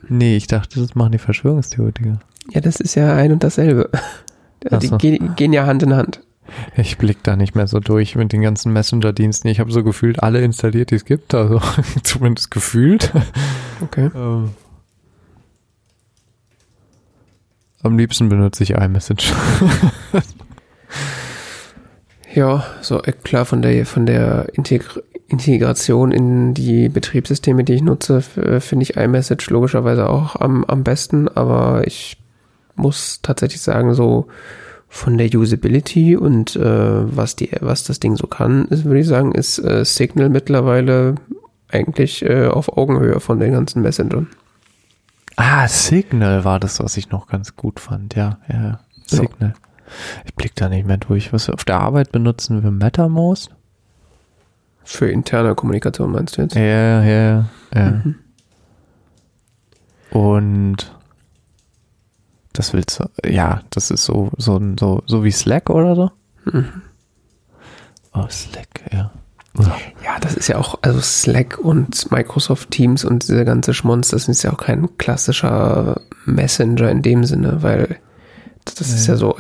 [0.08, 2.20] Nee, ich dachte, das machen die Verschwörungstheoretiker.
[2.50, 3.90] Ja, das ist ja ein und dasselbe.
[4.80, 4.96] Die so.
[4.98, 6.20] gehen, gehen ja Hand in Hand.
[6.76, 9.48] Ich blick da nicht mehr so durch mit den ganzen Messenger-Diensten.
[9.48, 11.60] Ich habe so gefühlt alle installiert, die es gibt, also
[12.02, 13.12] zumindest gefühlt.
[13.80, 14.10] Okay.
[14.14, 14.50] Ähm.
[17.82, 19.32] Am liebsten benutze ich iMessage.
[22.34, 25.02] Ja, so äh, klar von der von der Integr
[25.32, 30.84] Integration in die Betriebssysteme, die ich nutze, äh, finde ich iMessage logischerweise auch am, am
[30.84, 32.18] besten, aber ich
[32.74, 34.26] muss tatsächlich sagen, so
[34.88, 39.06] von der Usability und äh, was die was das Ding so kann, ist, würde ich
[39.06, 41.14] sagen, ist äh, Signal mittlerweile
[41.68, 44.28] eigentlich äh, auf Augenhöhe von den ganzen Messengern.
[45.36, 48.14] ah, Signal war das, was ich noch ganz gut fand.
[48.14, 48.80] Ja, ja.
[49.06, 49.54] Signal.
[50.26, 51.32] Ich blick da nicht mehr durch.
[51.32, 53.50] Was wir auf der Arbeit benutzen wir MetaMost?
[54.84, 56.54] Für interne Kommunikation meinst du jetzt?
[56.54, 57.44] Ja, ja,
[57.74, 57.90] ja.
[57.90, 58.14] Mhm.
[60.10, 60.92] Und
[62.52, 66.10] das willst du, ja, das ist so, so, so, so wie Slack oder so?
[66.44, 66.82] Mhm.
[68.12, 69.10] Oh, Slack, ja.
[69.58, 74.28] Ja, das ist ja auch, also Slack und Microsoft Teams und diese ganze Schmonz, das
[74.28, 77.98] ist ja auch kein klassischer Messenger in dem Sinne, weil
[78.64, 79.36] das ist ja so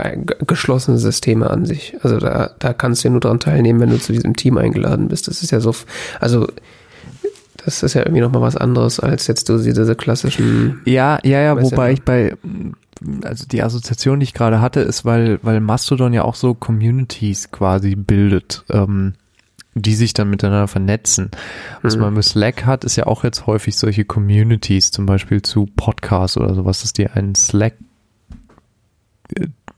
[0.46, 1.96] geschlossene Systeme an sich.
[2.02, 5.08] Also da, da kannst du ja nur dran teilnehmen, wenn du zu diesem Team eingeladen
[5.08, 5.28] bist.
[5.28, 5.74] Das ist ja so,
[6.20, 6.48] also
[7.64, 11.60] das ist ja irgendwie nochmal was anderes als jetzt so diese klassischen, Ja, ja, ja,
[11.62, 12.36] wobei ich bei,
[13.22, 17.50] also die Assoziation, die ich gerade hatte, ist, weil, weil Mastodon ja auch so Communities
[17.52, 19.14] quasi bildet, ähm,
[19.74, 21.30] die sich dann miteinander vernetzen.
[21.82, 22.02] Was Mhm.
[22.02, 26.36] man mit Slack hat, ist ja auch jetzt häufig solche Communities, zum Beispiel zu Podcasts
[26.36, 27.74] oder sowas, dass die einen Slack,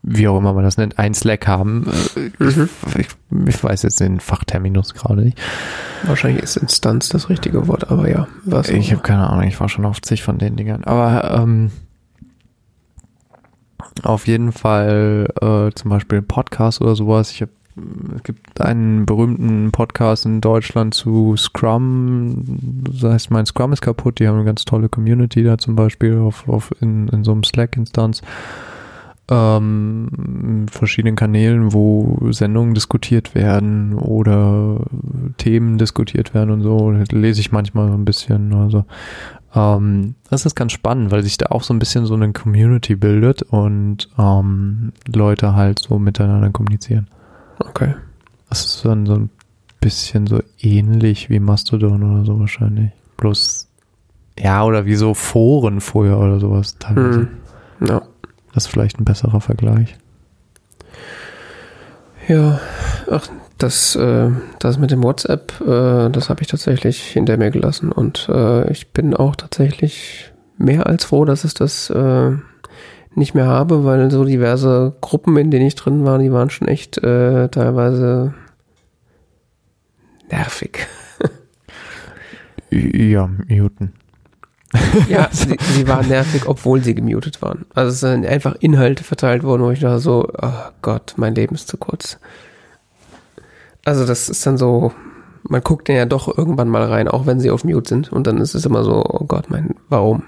[0.06, 1.86] wie auch immer man das nennt, einen Slack haben.
[2.16, 2.68] Äh, Mhm.
[2.98, 3.08] Ich,
[3.46, 5.40] ich weiß jetzt den Fachterminus gerade nicht.
[6.02, 9.68] wahrscheinlich ist Instanz das richtige Wort, aber ja, was Ich habe keine Ahnung, ich war
[9.68, 10.84] schon auf zig von den Dingern.
[10.84, 11.70] Aber ähm,
[14.02, 17.30] auf jeden Fall äh, zum Beispiel Podcast oder sowas.
[17.30, 17.48] Ich hab,
[18.16, 22.34] es gibt einen berühmten Podcast in Deutschland zu Scrum.
[22.90, 24.18] Das heißt, mein Scrum ist kaputt.
[24.18, 27.44] Die haben eine ganz tolle Community da zum Beispiel auf, auf in, in so einem
[27.44, 28.20] Slack-Instanz.
[29.28, 34.80] Ähm, verschiedenen Kanälen, wo Sendungen diskutiert werden oder
[35.38, 36.90] Themen diskutiert werden und so.
[37.10, 38.52] Lese ich manchmal so ein bisschen.
[38.52, 38.84] Also
[39.54, 42.96] Ähm, das ist ganz spannend, weil sich da auch so ein bisschen so eine Community
[42.96, 47.06] bildet und ähm, Leute halt so miteinander kommunizieren.
[47.60, 47.94] Okay.
[48.48, 49.30] Das ist dann so ein
[49.80, 52.90] bisschen so ähnlich wie Mastodon oder so wahrscheinlich.
[53.16, 53.68] Bloß,
[54.38, 57.28] ja, oder wie so Foren vorher oder sowas teilweise.
[57.78, 57.86] Hm.
[57.88, 58.02] Ja.
[58.54, 59.96] Das ist vielleicht ein besserer Vergleich.
[62.28, 62.60] Ja,
[63.10, 63.28] ach,
[63.58, 68.28] das, äh, das mit dem WhatsApp, äh, das habe ich tatsächlich hinter mir gelassen und
[68.28, 72.32] äh, ich bin auch tatsächlich mehr als froh, dass ich das äh,
[73.14, 76.68] nicht mehr habe, weil so diverse Gruppen, in denen ich drin war, die waren schon
[76.68, 78.34] echt äh, teilweise
[80.30, 80.86] nervig.
[82.70, 83.92] Ja, muten.
[85.08, 87.64] Ja, sie, sie waren nervig, obwohl sie gemutet waren.
[87.74, 90.52] Also es sind einfach Inhalte verteilt worden, wo ich da so, oh
[90.82, 92.18] Gott, mein Leben ist zu kurz.
[93.84, 94.92] Also das ist dann so,
[95.42, 98.12] man guckt ja doch irgendwann mal rein, auch wenn sie auf Mute sind.
[98.12, 100.24] Und dann ist es immer so, oh Gott, mein, warum?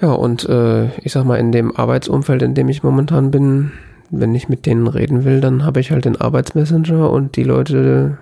[0.00, 3.72] Ja, und äh, ich sag mal, in dem Arbeitsumfeld, in dem ich momentan bin,
[4.10, 8.18] wenn ich mit denen reden will, dann habe ich halt den Arbeitsmessenger und die Leute,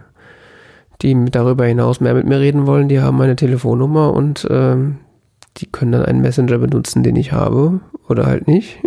[1.03, 4.99] die darüber hinaus mehr mit mir reden wollen, die haben meine Telefonnummer und ähm,
[5.59, 8.79] die können dann einen Messenger benutzen, den ich habe oder halt nicht.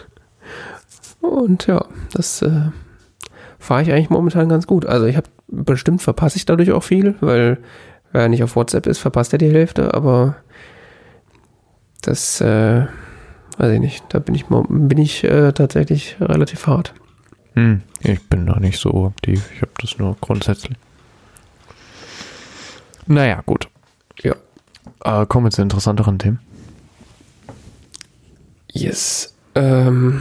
[1.20, 2.70] und ja, das äh,
[3.58, 4.86] fahre ich eigentlich momentan ganz gut.
[4.86, 7.58] Also ich habe bestimmt verpasse ich dadurch auch viel, weil
[8.12, 10.36] wer nicht auf WhatsApp ist, verpasst er die Hälfte, aber
[12.02, 12.86] das äh,
[13.58, 14.04] weiß ich nicht.
[14.10, 16.94] Da bin ich bin ich äh, tatsächlich relativ hart.
[17.54, 19.50] Hm, ich bin da nicht so aktiv.
[19.54, 20.76] Ich habe das nur grundsätzlich.
[23.10, 23.68] Naja, gut.
[24.22, 24.36] Ja.
[25.02, 26.38] Äh, kommen wir zu interessanteren Themen.
[28.70, 29.34] Yes.
[29.56, 30.20] Ähm,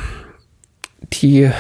[1.14, 1.52] die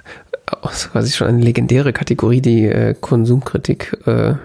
[0.90, 4.36] quasi schon eine legendäre Kategorie, die äh, Konsumkritik, äh,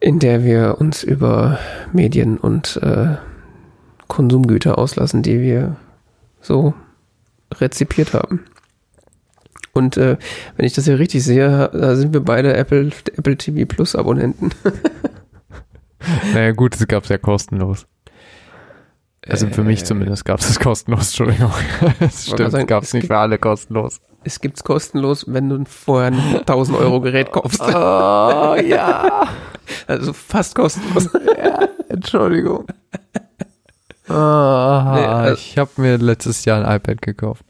[0.00, 1.60] in der wir uns über
[1.92, 3.14] Medien und äh,
[4.08, 5.76] Konsumgüter auslassen, die wir
[6.40, 6.74] so
[7.52, 8.40] rezipiert haben.
[9.74, 10.16] Und äh,
[10.56, 14.50] wenn ich das hier richtig sehe, da sind wir beide Apple, Apple TV Plus Abonnenten.
[16.32, 17.86] naja gut, es gab es ja kostenlos.
[19.26, 21.52] Also für mich äh, zumindest gab es es kostenlos, Entschuldigung.
[22.00, 24.00] Es stimmt, gab es nicht für alle kostenlos.
[24.22, 27.60] Es gibt es kostenlos, wenn du vorher ein 1000 Euro Gerät kaufst.
[27.66, 29.28] Oh, ja.
[29.86, 31.08] Also fast kostenlos.
[31.36, 32.66] Ja, Entschuldigung.
[34.08, 37.44] Oh, nee, also, ich habe mir letztes Jahr ein iPad gekauft.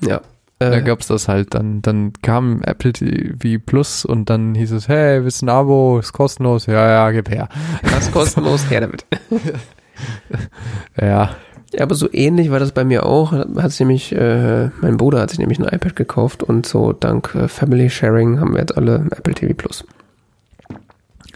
[0.00, 0.20] Ja.
[0.60, 1.54] Äh, da gab's das halt.
[1.54, 5.98] Dann, dann kam Apple TV Plus und dann hieß es, hey, wir sind ein Abo,
[5.98, 6.66] ist kostenlos.
[6.66, 7.48] Ja, ja, gib her.
[7.82, 9.06] Das ist kostenlos, her damit.
[11.00, 11.30] ja.
[11.72, 13.32] Ja, aber so ähnlich war das bei mir auch.
[13.32, 17.34] Hat sich nämlich, äh, mein Bruder hat sich nämlich ein iPad gekauft und so dank
[17.34, 19.84] äh, Family Sharing haben wir jetzt alle Apple TV Plus.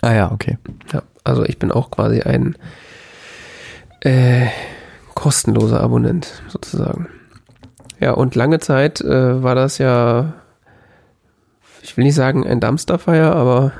[0.00, 0.56] Ah ja, okay.
[0.92, 2.56] Ja, also ich bin auch quasi ein
[4.00, 4.46] äh,
[5.14, 7.08] kostenloser Abonnent sozusagen.
[8.02, 10.32] Ja, und lange Zeit äh, war das ja,
[11.82, 13.70] ich will nicht sagen ein Dumpsterfire, aber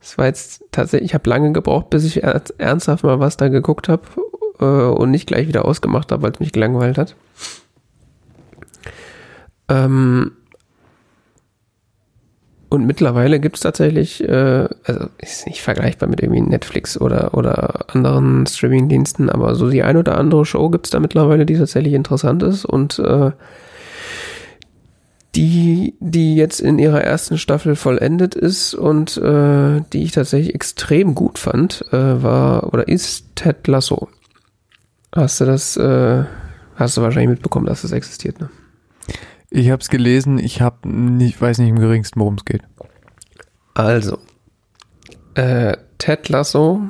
[0.00, 3.88] es war jetzt tatsächlich, ich habe lange gebraucht, bis ich ernsthaft mal was da geguckt
[3.88, 4.02] habe
[4.58, 7.14] äh, und nicht gleich wieder ausgemacht habe, weil es mich gelangweilt hat.
[9.68, 10.32] Ähm,
[12.72, 17.94] und mittlerweile gibt es tatsächlich, äh, also ist nicht vergleichbar mit irgendwie Netflix oder, oder
[17.94, 21.92] anderen Streaming-Diensten, aber so die ein oder andere Show gibt es da mittlerweile, die tatsächlich
[21.92, 23.32] interessant ist und äh,
[25.34, 31.14] die, die jetzt in ihrer ersten Staffel vollendet ist und äh, die ich tatsächlich extrem
[31.14, 34.08] gut fand, äh, war oder ist Ted Lasso.
[35.14, 36.24] Hast du das, äh,
[36.76, 38.48] hast du wahrscheinlich mitbekommen, dass das existiert, ne?
[39.54, 42.62] Ich habe es gelesen, ich hab nicht, weiß nicht im geringsten, worum es geht.
[43.74, 44.18] Also,
[45.34, 46.88] äh, Ted Lasso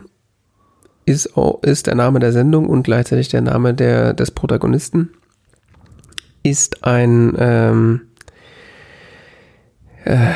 [1.05, 1.33] ist,
[1.63, 5.11] ist der Name der Sendung und gleichzeitig der Name der, des Protagonisten.
[6.45, 8.03] Ist ein ähm,
[10.05, 10.35] äh,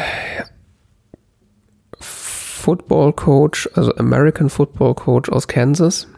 [2.00, 6.08] Football Coach, also American Football Coach aus Kansas,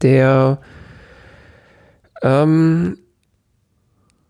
[0.00, 0.58] der
[2.22, 2.96] ähm,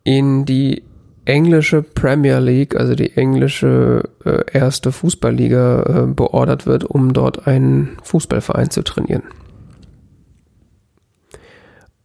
[0.08, 0.84] in die
[1.26, 7.98] englische Premier League, also die englische äh, erste Fußballliga, äh, beordert wird, um dort einen
[8.04, 9.24] Fußballverein zu trainieren.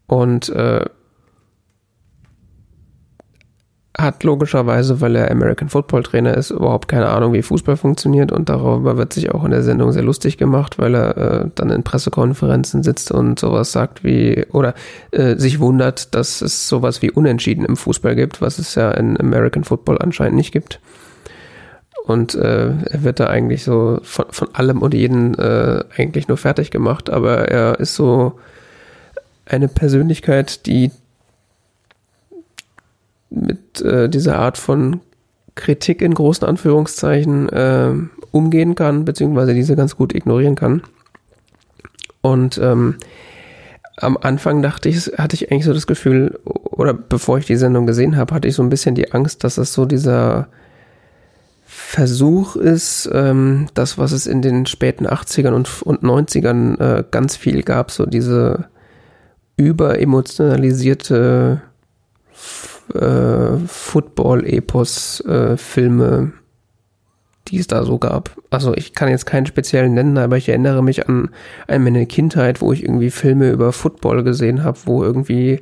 [0.06, 0.84] Und äh,
[3.98, 8.49] hat logischerweise, weil er American Football Trainer ist, überhaupt keine Ahnung, wie Fußball funktioniert und
[8.49, 11.84] darüber wird sich auch in der Sendung sehr lustig gemacht, weil er äh, dann in
[11.84, 14.74] Pressekonferenzen sitzt und sowas sagt wie oder
[15.11, 19.20] äh, sich wundert, dass es sowas wie Unentschieden im Fußball gibt, was es ja in
[19.20, 20.80] American Football anscheinend nicht gibt.
[22.06, 26.38] Und äh, er wird da eigentlich so von, von allem und jeden äh, eigentlich nur
[26.38, 28.40] fertig gemacht, aber er ist so
[29.45, 30.91] eine Persönlichkeit, die
[33.34, 35.02] mit äh, dieser Art von
[35.56, 37.94] Kritik in großen Anführungszeichen äh,
[38.32, 40.82] umgehen kann, beziehungsweise diese ganz gut ignorieren kann.
[42.22, 42.96] Und ähm,
[43.98, 47.86] am Anfang dachte ich, hatte ich eigentlich so das Gefühl, oder bevor ich die Sendung
[47.86, 50.48] gesehen habe, hatte ich so ein bisschen die Angst, dass es so dieser
[51.66, 57.36] Versuch ist, ähm, das, was es in den späten 80ern und, und 90ern äh, ganz
[57.36, 58.66] viel gab, so diese
[59.58, 61.62] überemotionalisierte
[62.94, 66.38] äh, Football-Epos-Filme, äh,
[67.48, 68.32] die es da so gab.
[68.50, 71.30] Also ich kann jetzt keinen speziellen nennen, aber ich erinnere mich an,
[71.68, 75.62] an meine Kindheit, wo ich irgendwie Filme über Football gesehen habe, wo irgendwie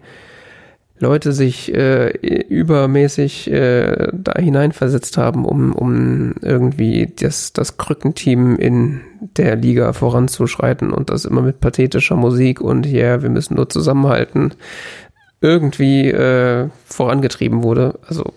[1.01, 9.01] Leute sich äh, übermäßig äh, da hineinversetzt haben, um, um irgendwie das, das Krückenteam in
[9.35, 13.67] der Liga voranzuschreiten und das immer mit pathetischer Musik und ja, yeah, wir müssen nur
[13.67, 14.53] zusammenhalten,
[15.41, 17.99] irgendwie äh, vorangetrieben wurde.
[18.07, 18.33] Also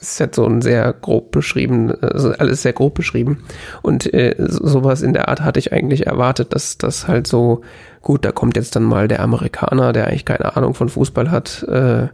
[0.00, 3.44] ist jetzt so ein sehr grob beschrieben, also alles sehr grob beschrieben.
[3.82, 7.62] Und äh, sowas in der Art hatte ich eigentlich erwartet, dass das halt so,
[8.02, 11.62] gut, da kommt jetzt dann mal der Amerikaner, der eigentlich keine Ahnung von Fußball hat,
[11.64, 12.08] äh,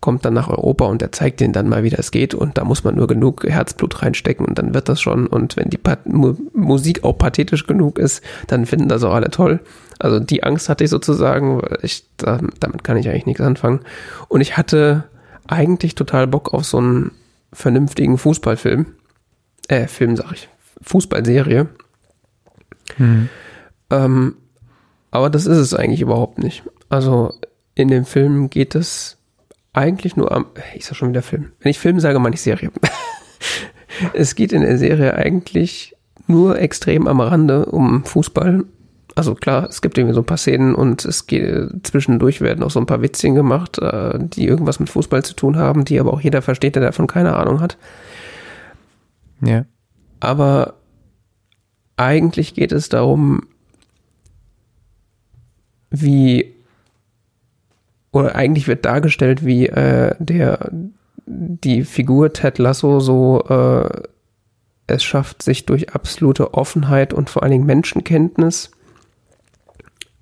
[0.00, 2.64] kommt dann nach Europa und der zeigt denen dann mal, wie das geht und da
[2.64, 6.06] muss man nur genug Herzblut reinstecken und dann wird das schon und wenn die Pat
[6.06, 9.60] Mu Musik auch pathetisch genug ist, dann finden das auch alle toll.
[10.00, 13.80] Also die Angst hatte ich sozusagen, ich, damit kann ich eigentlich nichts anfangen
[14.28, 15.04] und ich hatte
[15.46, 17.12] eigentlich total Bock auf so einen
[17.52, 18.86] vernünftigen Fußballfilm.
[19.68, 20.48] Äh, Film sag ich.
[20.82, 21.68] Fußballserie.
[22.98, 23.28] Mhm.
[23.90, 24.36] Ähm,
[25.10, 26.62] aber das ist es eigentlich überhaupt nicht.
[26.88, 27.34] Also
[27.74, 29.18] in dem Film geht es
[29.72, 30.46] eigentlich nur am.
[30.74, 31.52] Ich sag schon wieder Film.
[31.60, 32.70] Wenn ich Film sage, meine ich Serie.
[34.14, 35.96] es geht in der Serie eigentlich
[36.26, 38.64] nur extrem am Rande um Fußball
[39.20, 42.70] also klar, es gibt irgendwie so ein paar Szenen und es geht zwischendurch werden auch
[42.70, 46.14] so ein paar Witzchen gemacht, äh, die irgendwas mit Fußball zu tun haben, die aber
[46.14, 47.76] auch jeder versteht, der davon keine Ahnung hat.
[49.44, 49.66] Ja.
[50.20, 50.72] Aber
[51.98, 53.42] eigentlich geht es darum,
[55.90, 56.54] wie
[58.10, 60.70] oder eigentlich wird dargestellt, wie äh, der
[61.26, 64.02] die Figur Ted Lasso so äh,
[64.86, 68.70] es schafft, sich durch absolute Offenheit und vor allen Dingen Menschenkenntnis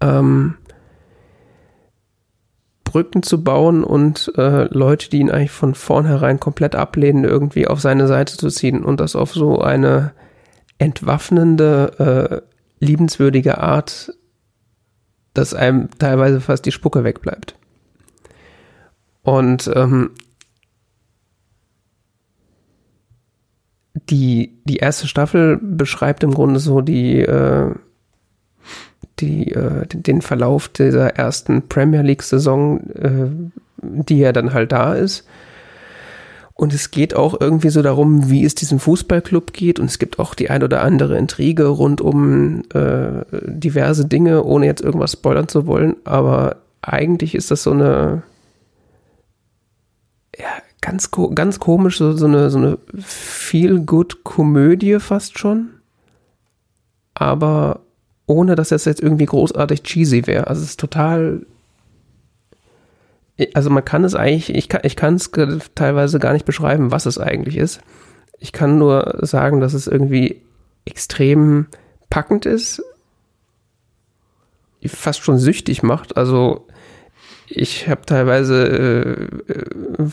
[0.01, 0.55] ähm,
[2.85, 7.81] Brücken zu bauen und äh, Leute, die ihn eigentlich von vornherein komplett ablehnen, irgendwie auf
[7.81, 10.13] seine Seite zu ziehen und das auf so eine
[10.79, 12.43] entwaffnende,
[12.81, 14.15] äh, liebenswürdige Art,
[15.35, 17.57] dass einem teilweise fast die Spucke wegbleibt.
[19.23, 20.13] Und ähm,
[24.09, 27.75] die, die erste Staffel beschreibt im Grunde so die, äh,
[29.21, 33.51] die, äh, den Verlauf dieser ersten Premier League-Saison, äh,
[33.83, 35.25] die ja dann halt da ist.
[36.55, 39.79] Und es geht auch irgendwie so darum, wie es diesem Fußballclub geht.
[39.79, 44.67] Und es gibt auch die ein oder andere Intrige rund um äh, diverse Dinge, ohne
[44.67, 45.95] jetzt irgendwas spoilern zu wollen.
[46.03, 48.25] Aber eigentlich ist das so eine,
[50.37, 50.49] ja,
[50.81, 55.69] ganz, ganz komisch, so, so eine, so eine Feel-Good-Komödie fast schon.
[57.15, 57.81] Aber
[58.29, 60.47] ohne dass das jetzt irgendwie großartig cheesy wäre.
[60.47, 61.45] Also es ist total.
[63.55, 65.31] Also man kann es eigentlich, ich kann, ich kann es
[65.75, 67.81] teilweise gar nicht beschreiben, was es eigentlich ist.
[68.39, 70.43] Ich kann nur sagen, dass es irgendwie
[70.85, 71.67] extrem
[72.11, 72.83] packend ist,
[74.87, 76.17] fast schon süchtig macht.
[76.17, 76.67] Also
[77.47, 80.11] ich habe teilweise äh, äh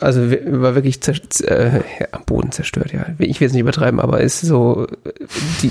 [0.00, 1.00] also war wirklich
[1.44, 1.80] äh,
[2.12, 3.06] am Boden zerstört, ja.
[3.18, 4.86] Ich will es nicht übertreiben, aber ist so,
[5.62, 5.70] die,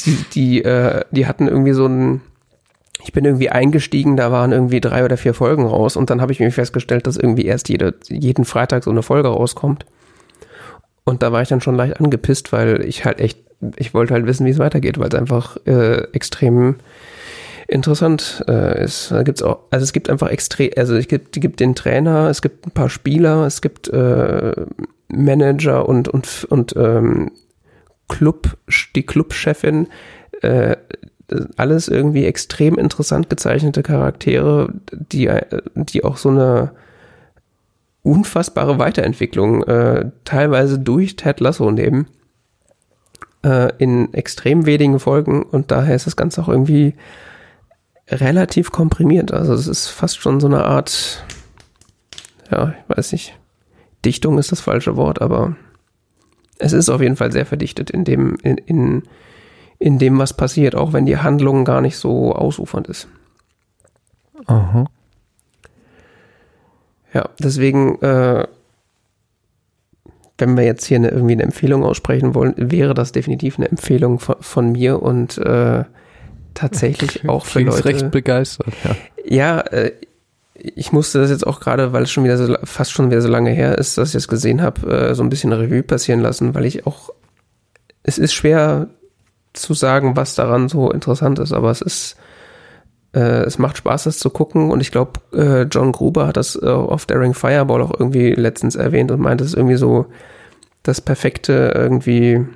[0.00, 2.20] die, die, äh, die hatten irgendwie so ein,
[3.02, 6.32] ich bin irgendwie eingestiegen, da waren irgendwie drei oder vier Folgen raus und dann habe
[6.32, 9.86] ich mir festgestellt, dass irgendwie erst jede, jeden Freitag so eine Folge rauskommt.
[11.04, 13.38] Und da war ich dann schon leicht angepisst, weil ich halt echt,
[13.76, 16.76] ich wollte halt wissen, wie es weitergeht, weil es einfach äh, extrem
[17.70, 19.10] interessant äh, ist.
[19.10, 22.42] Da gibt's auch, also es gibt einfach extrem, also es gibt, gibt den Trainer, es
[22.42, 24.52] gibt ein paar Spieler, es gibt äh,
[25.08, 27.32] Manager und und und ähm,
[28.08, 28.56] Club,
[28.96, 29.88] die Clubchefin,
[30.42, 30.76] äh,
[31.56, 35.30] alles irgendwie extrem interessant gezeichnete Charaktere, die,
[35.74, 36.72] die auch so eine
[38.02, 42.06] unfassbare Weiterentwicklung äh, teilweise durch Ted Lasso nehmen
[43.44, 46.94] äh, in extrem wenigen Folgen und daher ist das Ganze auch irgendwie
[48.10, 49.32] relativ komprimiert.
[49.32, 51.24] Also es ist fast schon so eine Art,
[52.50, 53.38] ja, ich weiß nicht,
[54.04, 55.56] Dichtung ist das falsche Wort, aber
[56.58, 59.02] es ist auf jeden Fall sehr verdichtet in dem, in, in,
[59.78, 63.08] in dem, was passiert, auch wenn die Handlung gar nicht so ausufernd ist.
[64.46, 64.86] Aha.
[67.12, 68.46] Ja, deswegen, äh,
[70.38, 74.18] wenn wir jetzt hier eine, irgendwie eine Empfehlung aussprechen wollen, wäre das definitiv eine Empfehlung
[74.18, 75.84] von, von mir und äh,
[76.60, 77.88] tatsächlich auch für Klingst Leute.
[77.88, 78.96] recht begeistert, ja.
[79.24, 79.92] Ja, äh,
[80.54, 83.28] ich musste das jetzt auch gerade, weil es schon wieder so, fast schon wieder so
[83.28, 86.54] lange her ist, dass ich es gesehen habe, äh, so ein bisschen Revue passieren lassen,
[86.54, 87.10] weil ich auch,
[88.02, 88.88] es ist schwer
[89.52, 92.16] zu sagen, was daran so interessant ist, aber es ist,
[93.14, 96.56] äh, es macht Spaß, das zu gucken und ich glaube, äh, John Gruber hat das
[96.60, 100.06] äh, auf Daring Fireball auch irgendwie letztens erwähnt und meint, es ist irgendwie so
[100.82, 102.46] das perfekte irgendwie,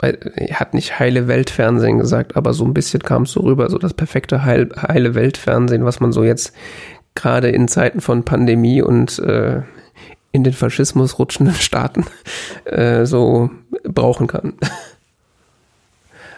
[0.00, 3.78] er hat nicht heile Weltfernsehen gesagt, aber so ein bisschen kam es so rüber, so
[3.78, 6.52] das perfekte heil, heile Weltfernsehen, was man so jetzt
[7.14, 9.62] gerade in Zeiten von Pandemie und äh,
[10.30, 12.06] in den Faschismus rutschenden Staaten
[12.64, 13.50] äh, so
[13.82, 14.54] brauchen kann.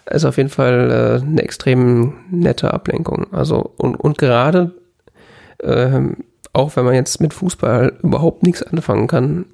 [0.07, 3.27] Ist auf jeden Fall äh, eine extrem nette Ablenkung.
[3.32, 4.73] Also und, und gerade
[5.62, 6.16] ähm,
[6.53, 9.45] auch wenn man jetzt mit Fußball überhaupt nichts anfangen kann,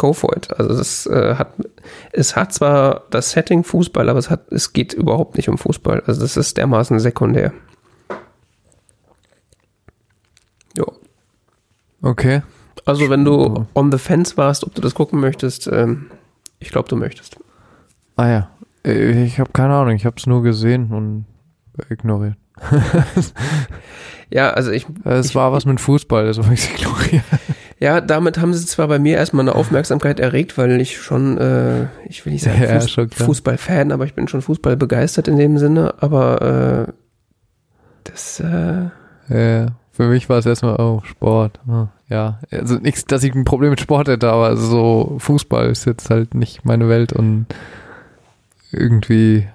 [0.00, 0.50] go for it.
[0.58, 1.52] Also es äh, hat
[2.12, 6.02] es hat zwar das Setting Fußball, aber es hat es geht überhaupt nicht um Fußball.
[6.06, 7.52] Also das ist dermaßen sekundär.
[10.76, 10.86] Jo.
[12.02, 12.42] Okay.
[12.84, 16.10] Also wenn du on the fence warst, ob du das gucken möchtest, ähm,
[16.58, 17.36] ich glaube, du möchtest.
[18.16, 18.50] Ah ja.
[18.84, 21.26] Äh, Ich habe keine Ahnung, ich habe es nur gesehen und
[21.90, 22.36] ignoriert.
[24.32, 27.24] Ja, also ich, Es Ich- war was mit Fußball, das habe ich ignoriert.
[27.80, 31.86] Ja, damit haben sie zwar bei mir erstmal eine Aufmerksamkeit erregt, weil ich schon, äh,
[32.06, 33.08] ich will nicht sagen Ja, Fuß.
[33.14, 36.92] Fußballfan, aber ich bin schon Fußball begeistert in dem Sinne, aber äh,
[38.04, 38.90] das, äh,
[39.30, 41.58] Ja, für mich war es erstmal, oh, Sport.
[41.68, 45.86] ah, Ja, also nichts, dass ich ein Problem mit Sport hätte, aber so Fußball ist
[45.86, 47.46] jetzt halt nicht meine Welt und
[48.72, 49.48] irgendwie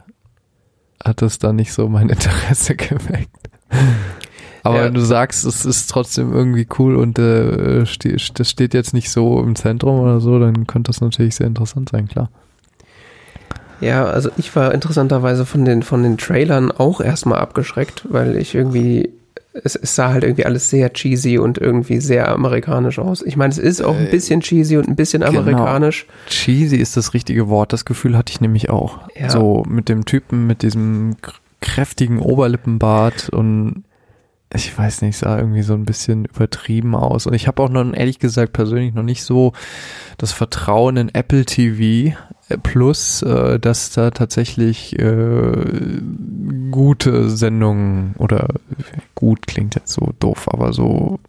[1.03, 3.49] hat das da nicht so mein Interesse geweckt.
[4.65, 4.83] Aber Ja.
[4.85, 9.09] wenn du sagst, es ist trotzdem irgendwie cool und äh, ste das steht jetzt nicht
[9.11, 12.29] so im Zentrum oder so, dann könnte das natürlich sehr interessant sein, klar.
[13.81, 18.55] ja, also ich war interessanterweise von den, von den Trailern auch erstmal abgeschreckt, weil ich
[18.55, 19.09] irgendwie,
[19.53, 23.21] es, es sah halt irgendwie alles sehr cheesy und irgendwie sehr amerikanisch aus.
[23.21, 25.39] Ich meine, es ist auch ein Äh, bisschen cheesy und ein bisschen genau.
[25.39, 26.07] amerikanisch.
[26.27, 27.71] Cheesy ist das richtige Wort.
[27.71, 28.99] Das Gefühl hatte ich nämlich auch.
[29.15, 29.29] Ja.
[29.29, 33.83] So mit dem Typen mit diesem kr- kräftigen Oberlippenbart und
[34.55, 37.27] ich weiß nicht, sah irgendwie so ein bisschen übertrieben aus.
[37.27, 39.53] Und ich habe auch noch ehrlich gesagt persönlich noch nicht so
[40.17, 42.15] das Vertrauen in Apple TV
[42.49, 46.01] äh, Plus, äh, dass da tatsächlich äh,
[46.71, 48.47] gute Sendungen oder
[49.15, 51.19] gut klingt jetzt so doof, aber so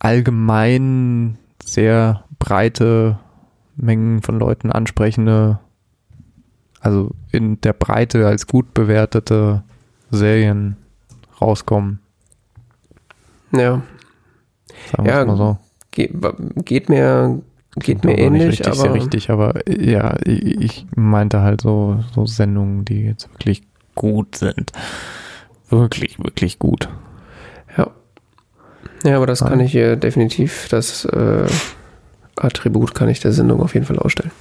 [0.00, 3.18] allgemein sehr breite
[3.76, 5.60] Mengen von Leuten ansprechende,
[6.80, 9.64] also in der Breite als gut bewertete
[10.16, 10.76] Serien
[11.40, 12.00] rauskommen.
[13.52, 13.82] Ja,
[14.90, 15.58] Sagen Ja, mal so.
[15.90, 16.12] geht,
[16.64, 17.40] geht mir,
[17.76, 21.40] geht Klingt mir noch nicht ähnlich, richtig, sehr aber richtig, aber äh, ja, ich meinte
[21.40, 23.62] halt so, so Sendungen, die jetzt wirklich
[23.94, 24.72] gut sind.
[25.70, 26.88] Wirklich, wirklich gut.
[27.76, 27.90] Ja.
[29.04, 31.46] Ja, aber das kann ich hier definitiv, das äh,
[32.36, 34.32] Attribut kann ich der Sendung auf jeden Fall ausstellen.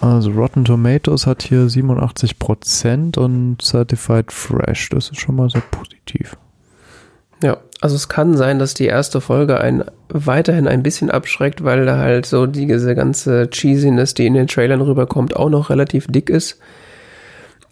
[0.00, 4.88] Also Rotten Tomatoes hat hier 87% und Certified Fresh.
[4.90, 6.36] Das ist schon mal sehr positiv.
[7.42, 11.86] Ja, also es kann sein, dass die erste Folge einen weiterhin ein bisschen abschreckt, weil
[11.86, 16.28] da halt so diese ganze Cheesiness, die in den Trailern rüberkommt, auch noch relativ dick
[16.30, 16.58] ist.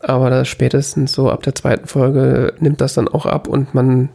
[0.01, 4.11] Aber das spätestens so ab der zweiten Folge nimmt das dann auch ab und man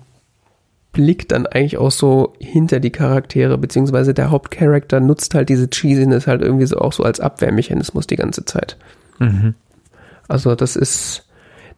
[0.93, 6.27] blickt dann eigentlich auch so hinter die Charaktere, beziehungsweise der Hauptcharakter nutzt halt diese Cheesiness
[6.27, 8.77] halt irgendwie so auch so als Abwehrmechanismus die ganze Zeit.
[9.19, 9.55] Mhm.
[10.27, 11.27] Also das ist,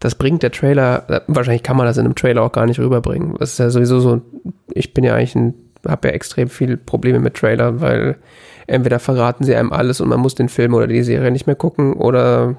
[0.01, 2.79] das bringt der Trailer, äh, wahrscheinlich kann man das in einem Trailer auch gar nicht
[2.79, 3.35] rüberbringen.
[3.39, 4.21] Das ist ja sowieso so,
[4.73, 5.53] ich bin ja eigentlich ein,
[5.87, 8.17] habe ja extrem viel Probleme mit Trailer, weil
[8.67, 11.55] entweder verraten sie einem alles und man muss den Film oder die Serie nicht mehr
[11.55, 12.57] gucken oder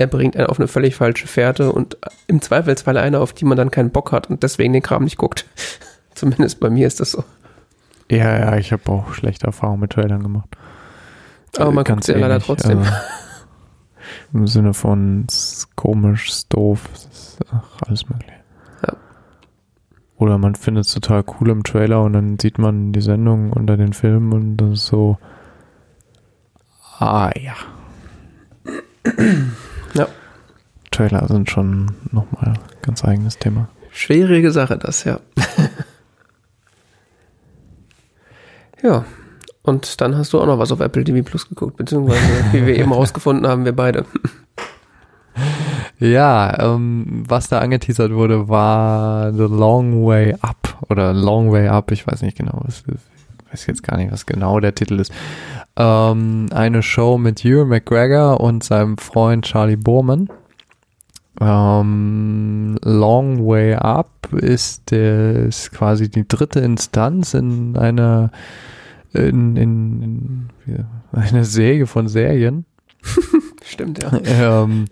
[0.00, 3.58] er bringt einen auf eine völlig falsche Fährte und im Zweifelsfall eine, auf die man
[3.58, 5.44] dann keinen Bock hat und deswegen den Kram nicht guckt.
[6.14, 7.22] Zumindest bei mir ist das so.
[8.10, 10.48] Ja, ja, ich habe auch schlechte Erfahrungen mit Trailern gemacht.
[11.58, 12.78] Aber man Äh, guckt sie ja leider trotzdem.
[12.78, 12.90] also
[14.32, 15.26] Im Sinne von
[15.76, 16.88] komisch, doof,
[17.52, 18.32] ach, alles mögliche.
[18.86, 18.94] Ja.
[20.16, 23.76] Oder man findet es total cool im Trailer und dann sieht man die Sendung unter
[23.76, 25.18] den Film und das ist so.
[26.98, 27.54] Ah ja.
[29.94, 30.08] Ja.
[30.90, 33.68] Trailer sind schon nochmal ganz eigenes Thema.
[33.92, 35.20] Schwierige Sache, das, ja.
[38.82, 39.04] Ja.
[39.62, 42.20] Und dann hast du auch noch was auf Apple TV Plus geguckt, beziehungsweise,
[42.52, 44.06] wie wir eben rausgefunden haben, wir beide.
[45.98, 51.90] Ja, ähm, was da angeteasert wurde, war The Long Way Up oder Long Way Up,
[51.92, 52.84] ich weiß nicht genau, was,
[53.52, 55.12] weiß jetzt gar nicht, was genau der Titel ist.
[55.76, 60.28] Ähm, eine Show mit Hugh McGregor und seinem Freund Charlie Borman.
[61.40, 68.30] Ähm, Long Way Up ist, der, ist quasi die dritte Instanz in einer
[69.12, 72.64] in, in, in einer Serie von Serien.
[73.64, 74.12] Stimmt, ja.
[74.24, 74.86] ähm,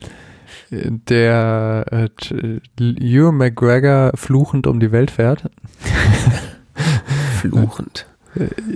[0.71, 5.51] der äh, McGregor fluchend um die Welt fährt.
[7.41, 8.07] fluchend.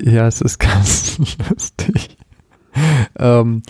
[0.03, 1.19] Ja, es ist ganz
[1.49, 2.17] lustig.
[3.19, 3.63] Ähm,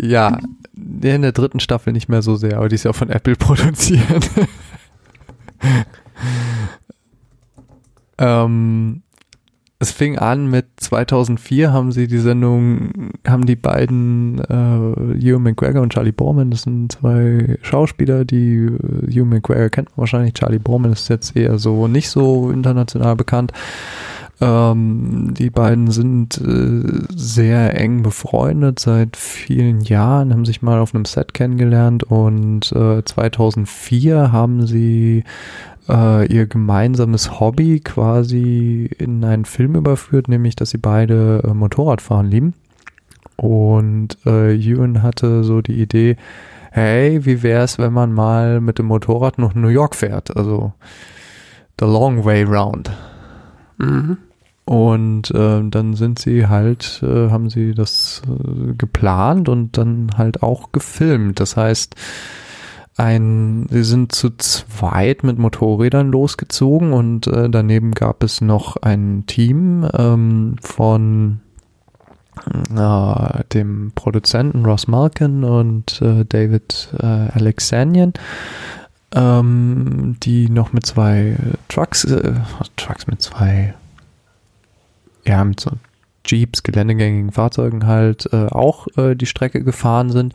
[0.00, 0.38] ja,
[0.74, 4.30] in der dritten Staffel nicht mehr so sehr, aber die ist ja von Apple produziert.
[8.18, 9.02] ähm,
[9.78, 15.82] es fing an mit 2004 haben sie die Sendung, haben die beiden, äh, Hugh McGregor
[15.82, 20.58] und Charlie Borman, das sind zwei Schauspieler, die äh, Hugh McGregor kennt man wahrscheinlich, Charlie
[20.58, 23.52] Borman ist jetzt eher so nicht so international bekannt.
[24.40, 30.94] Ähm, die beiden sind äh, sehr eng befreundet seit vielen Jahren, haben sich mal auf
[30.94, 35.24] einem Set kennengelernt und äh, 2004 haben sie
[35.88, 42.26] äh, ihr gemeinsames Hobby quasi in einen Film überführt, nämlich dass sie beide äh, Motorradfahren
[42.26, 42.54] lieben.
[43.36, 46.16] Und äh, Ewan hatte so die Idee,
[46.72, 50.36] hey, wie wäre es, wenn man mal mit dem Motorrad nach New York fährt?
[50.36, 50.72] Also
[51.78, 52.90] the long way round.
[53.78, 54.18] Mhm.
[54.66, 60.42] Und äh, dann sind sie halt, äh, haben sie das äh, geplant und dann halt
[60.42, 61.38] auch gefilmt.
[61.38, 61.94] Das heißt,
[62.96, 69.24] ein, sie sind zu zweit mit Motorrädern losgezogen und äh, daneben gab es noch ein
[69.26, 71.40] Team ähm, von
[72.74, 78.14] äh, dem Produzenten Ross Malkin und äh, David äh, Alexanian,
[79.14, 81.36] ähm, die noch mit zwei
[81.68, 82.32] Trucks, äh,
[82.76, 83.74] Trucks mit zwei,
[85.26, 85.72] ja, mit so
[86.24, 90.34] Jeeps, geländegängigen Fahrzeugen halt äh, auch äh, die Strecke gefahren sind.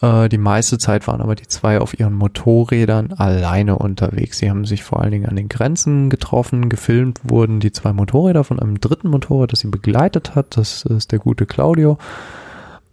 [0.00, 4.38] Äh, die meiste Zeit waren aber die zwei auf ihren Motorrädern alleine unterwegs.
[4.38, 6.68] Sie haben sich vor allen Dingen an den Grenzen getroffen.
[6.68, 10.56] Gefilmt wurden die zwei Motorräder von einem dritten Motorrad, das sie begleitet hat.
[10.56, 11.98] Das ist der gute Claudio.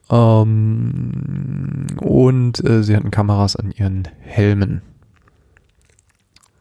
[0.10, 4.82] Ähm, und äh, sie hatten Kameras an ihren Helmen.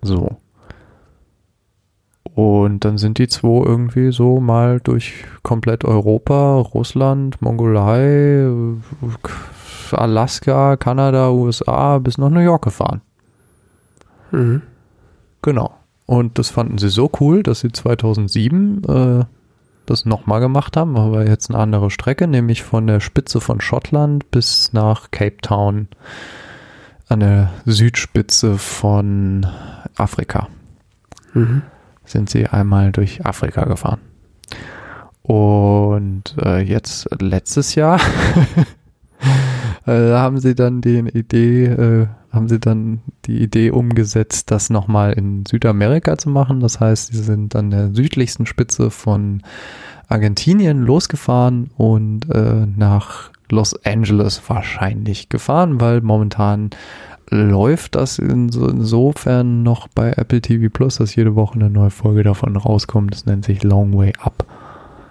[0.03, 0.37] So.
[2.37, 8.47] Und dann sind die zwei irgendwie so mal durch komplett Europa, Russland, Mongolei,
[9.91, 13.01] Alaska, Kanada, USA bis nach New York gefahren.
[14.33, 14.61] Mhm.
[15.41, 15.79] Genau.
[16.05, 19.25] Und das fanden sie so cool, dass sie 2007 äh,
[19.87, 24.31] das nochmal gemacht haben, aber jetzt eine andere Strecke, nämlich von der Spitze von Schottland
[24.31, 25.89] bis nach Cape Town
[27.09, 29.47] an der Südspitze von
[29.97, 30.49] Afrika.
[31.33, 31.63] Mhm.
[32.07, 34.01] Sind sie einmal durch Afrika gefahren.
[35.23, 38.01] Und äh, jetzt letztes Jahr
[39.87, 45.15] äh, haben sie dann die Idee, äh, haben sie dann die Idee umgesetzt, das nochmal
[45.15, 46.61] in Südamerika zu machen.
[46.61, 49.43] Das heißt, sie sind an der südlichsten Spitze von
[50.09, 56.71] Argentinien losgefahren und äh, nach Los Angeles wahrscheinlich gefahren, weil momentan
[57.31, 62.57] läuft das insofern noch bei Apple TV Plus, dass jede Woche eine neue Folge davon
[62.57, 63.13] rauskommt.
[63.13, 64.47] Das nennt sich Long Way Up.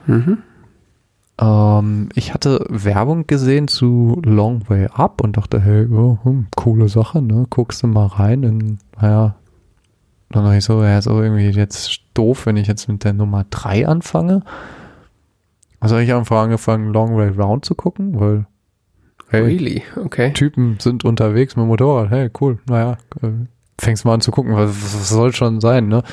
[0.08, 0.38] Mhm.
[1.40, 6.88] Ähm, ich hatte Werbung gesehen zu Long Way Up und dachte, hey, oh, hm, coole
[6.88, 7.46] Sache, ne?
[7.50, 9.36] Guckst du mal rein in, naja,
[10.30, 13.46] dann dachte ich so, ja, so irgendwie jetzt doof, wenn ich jetzt mit der Nummer
[13.50, 14.44] 3 anfange.
[15.80, 18.46] Also habe ich einfach angefangen, Long Way Round zu gucken, weil
[19.30, 19.84] hey, really?
[19.96, 20.32] okay.
[20.34, 23.30] Typen sind unterwegs mit dem Motorrad, hey, cool, naja, äh,
[23.80, 26.04] fängst mal an zu gucken, was, was soll schon sein, ne?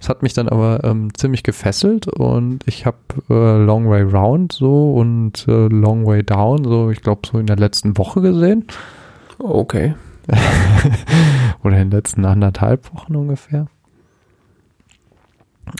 [0.00, 2.98] Es hat mich dann aber ähm, ziemlich gefesselt und ich habe
[3.30, 7.46] äh, Long Way Round so und äh, Long Way Down so, ich glaube, so in
[7.46, 8.66] der letzten Woche gesehen.
[9.38, 9.94] Okay.
[11.62, 13.66] Oder in den letzten anderthalb Wochen ungefähr.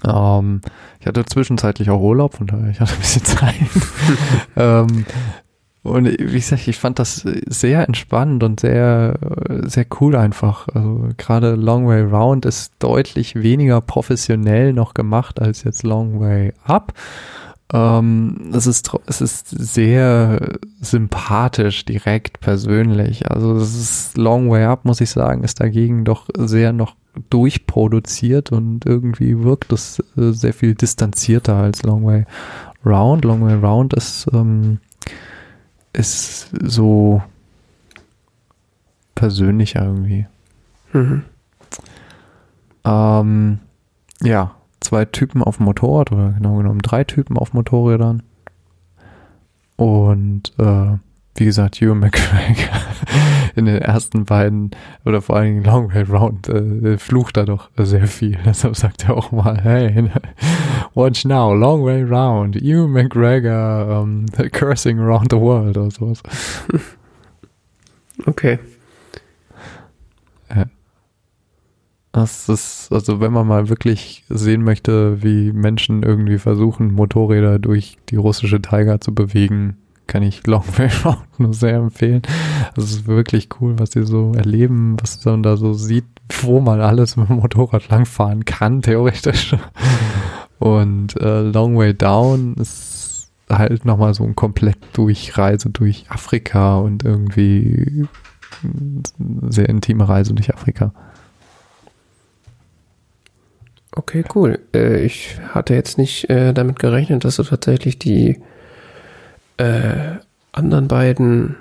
[0.05, 0.61] Ähm,
[1.01, 3.55] ich hatte zwischenzeitlich auch Urlaub, von daher ich hatte ein bisschen Zeit.
[4.57, 5.05] ähm,
[5.83, 9.19] und wie gesagt, ich fand das sehr entspannend und sehr,
[9.65, 10.69] sehr cool einfach.
[10.69, 16.53] Also gerade Long Way Round ist deutlich weniger professionell noch gemacht als jetzt Long Way
[16.65, 16.93] Up.
[17.73, 23.29] ähm, es ist es ist sehr sympathisch, direkt, persönlich.
[23.31, 26.95] Also es ist Long Way Up, muss ich sagen, ist dagegen doch sehr noch
[27.31, 32.25] durchproduziert und irgendwie wirkt es äh, sehr viel distanzierter als Long Way
[32.87, 33.25] Round.
[33.25, 34.79] Long Way Round ist ähm,
[35.93, 37.23] ist so
[39.15, 40.27] persönlicher irgendwie.
[40.93, 41.25] Mhm.
[42.85, 43.59] Ähm,
[44.23, 48.23] ja, zwei Typen auf dem Motorrad oder genau genommen drei Typen auf Motorrädern.
[49.77, 50.99] Und äh,
[51.37, 52.69] wie gesagt, Hugh McCraig
[53.57, 54.71] in den ersten beiden
[55.05, 58.39] oder vor allen Dingen Long Way Round äh, flucht da doch sehr viel.
[58.45, 60.11] Deshalb sagt er auch mal, hey,
[60.95, 66.23] watch now, Long Way Round, Hugh McGregor um, cursing around the world oder sowas.
[68.27, 68.59] Okay.
[72.13, 77.97] Das ist, also wenn man mal wirklich sehen möchte, wie Menschen irgendwie versuchen, Motorräder durch
[78.11, 82.23] die russische Taiga zu bewegen, kann ich Longway Round nur sehr empfehlen.
[82.75, 86.05] Das ist wirklich cool, was sie so erleben, was man da so sieht,
[86.43, 89.57] wo man alles mit dem Motorrad langfahren kann, theoretisch.
[90.59, 97.05] Und äh, Long Way Down ist halt nochmal so ein komplett Durchreise durch Afrika und
[97.05, 98.07] irgendwie
[99.49, 100.93] sehr intime Reise durch Afrika.
[103.95, 104.59] Okay, cool.
[104.75, 108.41] Äh, ich hatte jetzt nicht äh, damit gerechnet, dass du tatsächlich die
[109.57, 110.17] äh,
[110.53, 111.57] anderen beiden,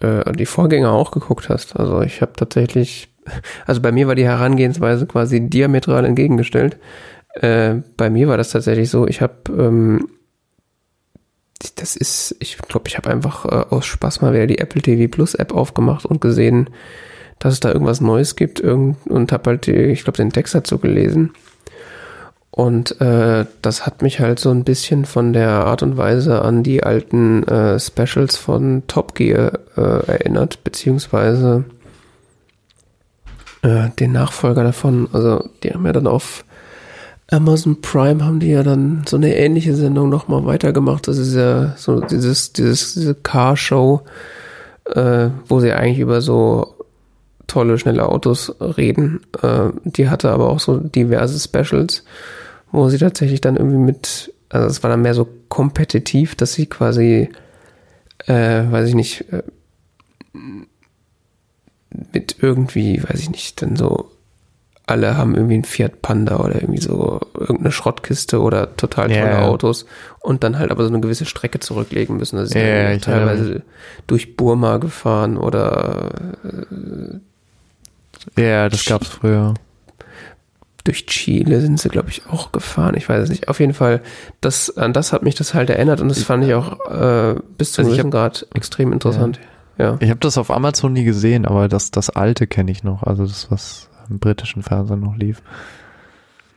[0.00, 1.76] äh, die Vorgänger auch geguckt hast.
[1.76, 3.08] Also ich habe tatsächlich,
[3.66, 6.78] also bei mir war die Herangehensweise quasi diametral entgegengestellt.
[7.34, 10.08] Äh, bei mir war das tatsächlich so, ich habe, ähm,
[11.76, 15.10] das ist, ich glaube, ich habe einfach äh, aus Spaß mal wieder die Apple TV
[15.10, 16.68] Plus App aufgemacht und gesehen,
[17.38, 20.78] dass es da irgendwas Neues gibt irgend, und habe halt, ich glaube, den Text dazu
[20.78, 21.32] gelesen.
[22.54, 26.62] Und äh, das hat mich halt so ein bisschen von der Art und Weise an
[26.62, 31.64] die alten äh, Specials von Top Gear äh, erinnert, beziehungsweise
[33.62, 35.08] äh, den Nachfolger davon.
[35.14, 36.44] Also die haben ja dann auf
[37.30, 41.08] Amazon Prime haben die ja dann so eine ähnliche Sendung nochmal weitergemacht.
[41.08, 44.02] Das ist ja so dieses, dieses, diese Car-Show,
[44.94, 46.74] äh, wo sie eigentlich über so
[47.46, 49.20] tolle, schnelle Autos reden.
[49.40, 52.04] Äh, die hatte aber auch so diverse Specials,
[52.72, 56.66] wo sie tatsächlich dann irgendwie mit, also es war dann mehr so kompetitiv, dass sie
[56.66, 57.28] quasi,
[58.26, 59.42] äh, weiß ich nicht, äh,
[62.12, 64.10] mit irgendwie, weiß ich nicht, dann so
[64.86, 69.42] alle haben irgendwie einen Fiat Panda oder irgendwie so irgendeine Schrottkiste oder total tolle yeah.
[69.42, 69.86] Autos
[70.20, 72.36] und dann halt aber so eine gewisse Strecke zurücklegen müssen.
[72.36, 73.62] Also yeah, teilweise
[74.06, 76.10] durch Burma gefahren oder
[78.36, 79.54] äh, ja, das gab's früher.
[80.84, 82.96] Durch Chile sind sie, glaube ich, auch gefahren.
[82.96, 83.48] Ich weiß es nicht.
[83.48, 84.02] Auf jeden Fall,
[84.40, 87.72] das, an das hat mich das halt erinnert und das fand ich auch äh, bis
[87.72, 89.38] zum also Grad extrem interessant.
[89.78, 89.84] Ja.
[89.84, 89.96] ja.
[90.00, 93.04] Ich habe das auf Amazon nie gesehen, aber das, das alte kenne ich noch.
[93.04, 95.42] Also das, was im britischen Fernsehen noch lief.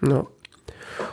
[0.01, 0.25] Ja.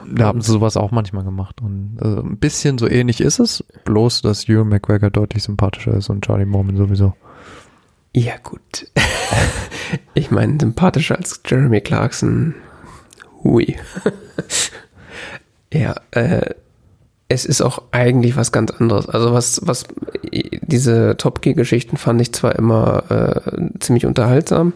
[0.06, 1.60] Da haben sie sowas auch manchmal gemacht.
[1.60, 6.08] Und also ein bisschen so ähnlich ist es, bloß dass Ewan McGregor deutlich sympathischer ist
[6.08, 7.14] und Charlie Mormon sowieso.
[8.14, 8.90] Ja, gut.
[10.14, 12.54] ich meine, sympathischer als Jeremy Clarkson.
[13.42, 13.76] Hui.
[15.72, 16.50] ja, äh,
[17.28, 19.08] es ist auch eigentlich was ganz anderes.
[19.08, 19.84] Also was, was
[20.32, 24.74] diese Top Gear-Geschichten fand ich zwar immer äh, ziemlich unterhaltsam,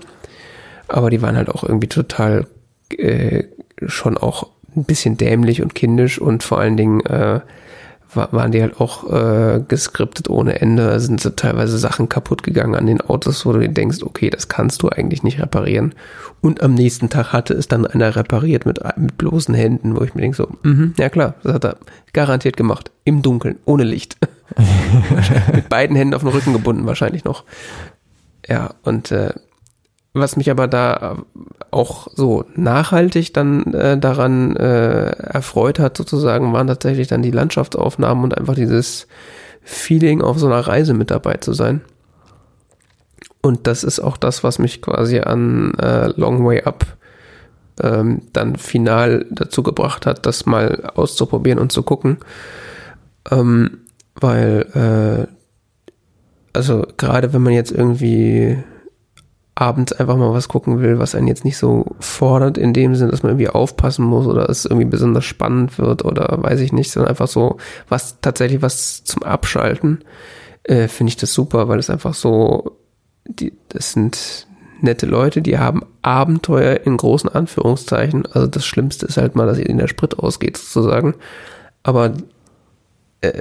[0.89, 2.47] aber die waren halt auch irgendwie total
[2.97, 3.45] äh,
[3.87, 7.41] schon auch ein bisschen dämlich und kindisch und vor allen Dingen äh,
[8.17, 10.87] waren die halt auch äh, geskriptet ohne Ende.
[10.87, 14.31] Da sind so teilweise Sachen kaputt gegangen an den Autos, wo du dir denkst, okay,
[14.31, 15.95] das kannst du eigentlich nicht reparieren.
[16.41, 20.15] Und am nächsten Tag hatte es dann einer repariert mit, mit bloßen Händen, wo ich
[20.15, 21.77] mir denke so, mhm, ja klar, das hat er
[22.13, 22.91] garantiert gemacht.
[23.05, 24.17] Im Dunkeln, ohne Licht.
[25.53, 27.45] mit beiden Händen auf den Rücken gebunden wahrscheinlich noch.
[28.49, 29.33] Ja, und äh,
[30.21, 31.19] was mich aber da
[31.71, 38.25] auch so nachhaltig dann äh, daran äh, erfreut hat, sozusagen, waren tatsächlich dann die Landschaftsaufnahmen
[38.25, 39.07] und einfach dieses
[39.63, 41.83] Feeling, auf so einer Reise mit dabei zu sein.
[43.43, 46.87] Und das ist auch das, was mich quasi an äh, Long Way Up
[47.83, 52.19] ähm, dann final dazu gebracht hat, das mal auszuprobieren und zu gucken.
[53.31, 53.83] Ähm,
[54.15, 55.33] weil, äh,
[56.53, 58.59] also gerade wenn man jetzt irgendwie
[59.57, 63.11] abends einfach mal was gucken will, was einen jetzt nicht so fordert in dem Sinn,
[63.11, 66.93] dass man irgendwie aufpassen muss oder es irgendwie besonders spannend wird oder weiß ich nicht,
[66.93, 67.57] sondern einfach so
[67.89, 70.05] was tatsächlich was zum Abschalten,
[70.65, 72.77] äh, finde ich das super, weil es einfach so,
[73.25, 74.47] die, das sind
[74.83, 78.27] nette Leute, die haben Abenteuer in großen Anführungszeichen.
[78.27, 81.15] Also das Schlimmste ist halt mal, dass ihnen der Sprit ausgeht sozusagen.
[81.83, 82.13] aber
[83.23, 83.41] äh,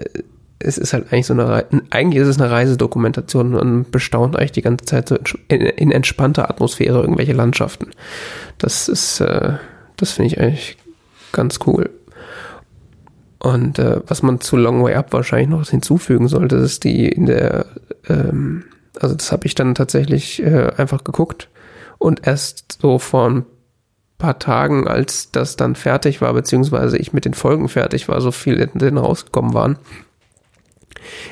[0.60, 4.54] es ist halt eigentlich so eine Reise, eigentlich ist es eine Reisedokumentation und bestaunt eigentlich
[4.54, 5.18] die ganze Zeit so
[5.48, 7.92] in, entspannter Atmosphäre irgendwelche Landschaften.
[8.58, 9.54] Das ist, äh,
[9.98, 10.78] das finde ich eigentlich
[11.32, 11.90] ganz cool.
[13.40, 17.26] Und äh, was man zu Long Way Up wahrscheinlich noch hinzufügen sollte, ist die in
[17.26, 17.68] der,
[18.08, 18.64] ähm,
[19.00, 21.50] also das habe ich dann tatsächlich äh, einfach geguckt
[21.98, 23.46] und erst so vor ein
[24.18, 28.32] paar Tagen, als das dann fertig war, beziehungsweise ich mit den Folgen fertig war, so
[28.32, 29.78] viel in den rausgekommen waren,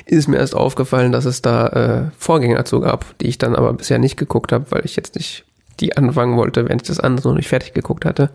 [0.05, 3.73] ist mir erst aufgefallen, dass es da äh, Vorgänger zu gab, die ich dann aber
[3.73, 5.45] bisher nicht geguckt habe, weil ich jetzt nicht
[5.79, 8.29] die anfangen wollte, wenn ich das andere noch nicht fertig geguckt hatte.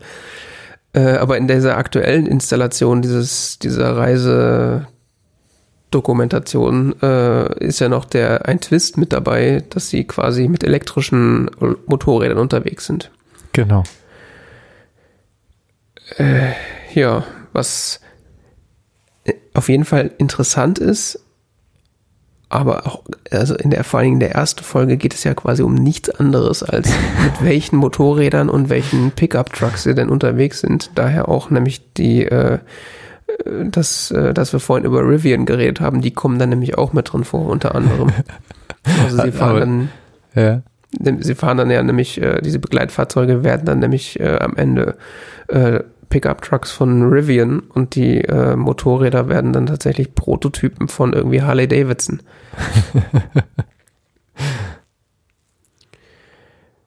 [0.93, 8.59] Äh, aber in dieser aktuellen Installation dieses, dieser Reisedokumentation äh, ist ja noch der ein
[8.59, 11.51] Twist mit dabei, dass sie quasi mit elektrischen
[11.85, 13.11] Motorrädern unterwegs sind.
[13.53, 13.83] Genau.
[16.17, 16.53] Äh,
[16.93, 17.23] ja,
[17.53, 18.01] was
[19.53, 21.19] auf jeden Fall interessant ist,
[22.49, 25.61] aber auch, also in der, vor allem in der ersten Folge geht es ja quasi
[25.61, 26.89] um nichts anderes als
[27.23, 30.91] mit welchen Motorrädern und welchen Pickup-Trucks sie denn unterwegs sind.
[30.95, 32.57] Daher auch nämlich die, äh,
[33.45, 37.13] das, äh, dass wir vorhin über Rivian geredet haben, die kommen dann nämlich auch mit
[37.13, 38.09] drin vor, unter anderem.
[39.03, 39.89] Also sie fahren
[40.33, 40.63] dann,
[41.03, 41.19] ja.
[41.21, 44.95] sie fahren dann ja nämlich, äh, diese Begleitfahrzeuge werden dann nämlich äh, am Ende
[45.49, 51.67] äh, Pickup-Trucks von Rivian und die äh, Motorräder werden dann tatsächlich Prototypen von irgendwie Harley
[51.67, 52.21] Davidson.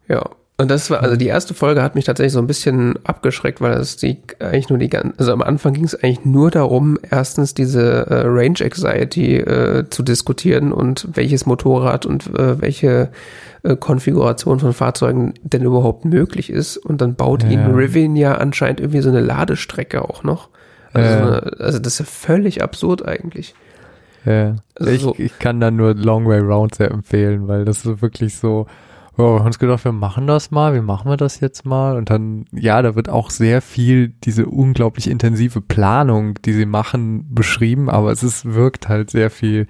[0.09, 0.29] ja,
[0.63, 3.75] und das war, also die erste Folge hat mich tatsächlich so ein bisschen abgeschreckt, weil
[3.75, 7.55] das die eigentlich nur die ganze, also am Anfang ging es eigentlich nur darum, erstens
[7.55, 13.11] diese äh, Range Anxiety äh, zu diskutieren und welches Motorrad und äh, welche
[13.63, 16.77] äh, Konfiguration von Fahrzeugen denn überhaupt möglich ist.
[16.77, 17.51] Und dann baut ja.
[17.51, 20.49] ihnen Rivian ja anscheinend irgendwie so eine Ladestrecke auch noch.
[20.93, 21.19] Also, ja.
[21.19, 23.55] so eine, also das ist ja völlig absurd eigentlich.
[24.25, 24.57] Ja.
[24.79, 25.15] Also ich, so.
[25.19, 28.67] ich kann da nur Long Way Round sehr empfehlen, weil das ist wirklich so,
[29.17, 31.97] oh, wir haben uns gedacht, wir machen das mal, wie machen wir das jetzt mal?
[31.97, 37.35] Und dann, ja, da wird auch sehr viel diese unglaublich intensive Planung, die sie machen,
[37.35, 39.67] beschrieben, aber es ist, wirkt halt sehr viel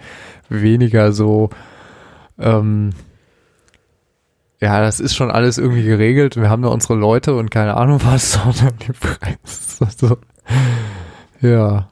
[0.48, 1.50] weniger so,
[2.38, 2.90] ähm,
[4.62, 6.36] ja, das ist schon alles irgendwie geregelt.
[6.36, 9.96] Wir haben da unsere Leute und keine Ahnung was, sondern die Preise.
[9.98, 10.16] So.
[11.40, 11.88] Ja.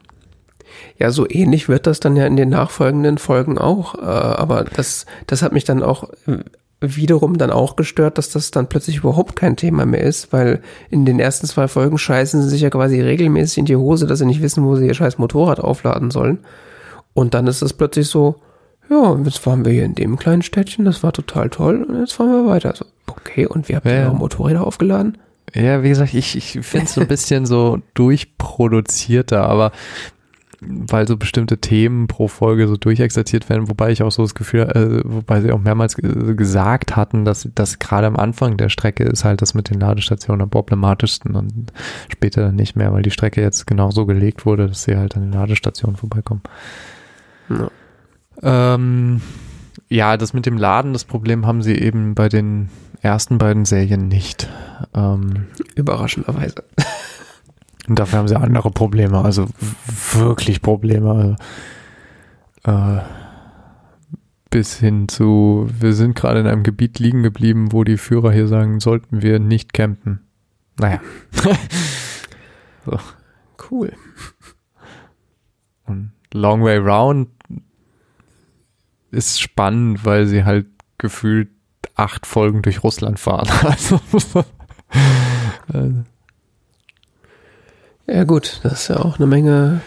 [0.97, 3.97] Ja, so ähnlich wird das dann ja in den nachfolgenden Folgen auch.
[3.97, 6.45] Äh, aber das, das hat mich dann auch äh,
[6.81, 11.05] wiederum dann auch gestört, dass das dann plötzlich überhaupt kein Thema mehr ist, weil in
[11.05, 14.27] den ersten zwei Folgen scheißen sie sich ja quasi regelmäßig in die Hose, dass sie
[14.27, 16.39] nicht wissen, wo sie ihr scheiß Motorrad aufladen sollen.
[17.13, 18.37] Und dann ist es plötzlich so,
[18.91, 22.13] ja, jetzt waren wir hier in dem kleinen Städtchen, das war total toll und jetzt
[22.13, 22.75] fahren wir weiter.
[22.77, 24.07] So, okay, und wir haben ja.
[24.07, 25.17] eure Motorräder aufgeladen?
[25.55, 29.73] Ja, wie gesagt, ich, ich finde es so ein bisschen so durchproduzierter, aber
[30.61, 34.63] weil so bestimmte Themen pro Folge so durchexerziert werden, wobei ich auch so das Gefühl,
[34.63, 39.25] äh, wobei sie auch mehrmals gesagt hatten, dass das gerade am Anfang der Strecke ist
[39.25, 41.73] halt das mit den Ladestationen am problematischsten und
[42.13, 45.17] später dann nicht mehr, weil die Strecke jetzt genau so gelegt wurde, dass sie halt
[45.17, 46.43] an den Ladestationen vorbeikommen.
[47.49, 47.71] Ja.
[48.43, 49.21] Ähm,
[49.89, 52.69] ja, das mit dem Laden, das Problem haben sie eben bei den
[53.03, 54.49] ersten beiden Serien nicht.
[54.95, 56.65] Ähm, Überraschenderweise.
[57.89, 59.49] Und dafür haben sie andere Probleme, also
[60.13, 61.37] wirklich Probleme.
[62.65, 62.99] Äh,
[64.51, 68.49] bis hin zu, wir sind gerade in einem Gebiet liegen geblieben, wo die Führer hier
[68.49, 70.21] sagen, sollten wir nicht campen.
[70.79, 71.01] Naja.
[72.85, 72.99] so.
[73.71, 73.93] Cool.
[75.85, 77.29] Und Long Way Round
[79.11, 80.67] ist spannend, weil sie halt
[80.99, 81.49] gefühlt
[81.95, 83.49] acht Folgen durch Russland fahren.
[85.73, 86.03] Also,
[88.09, 89.83] ja gut, das ist ja auch eine Menge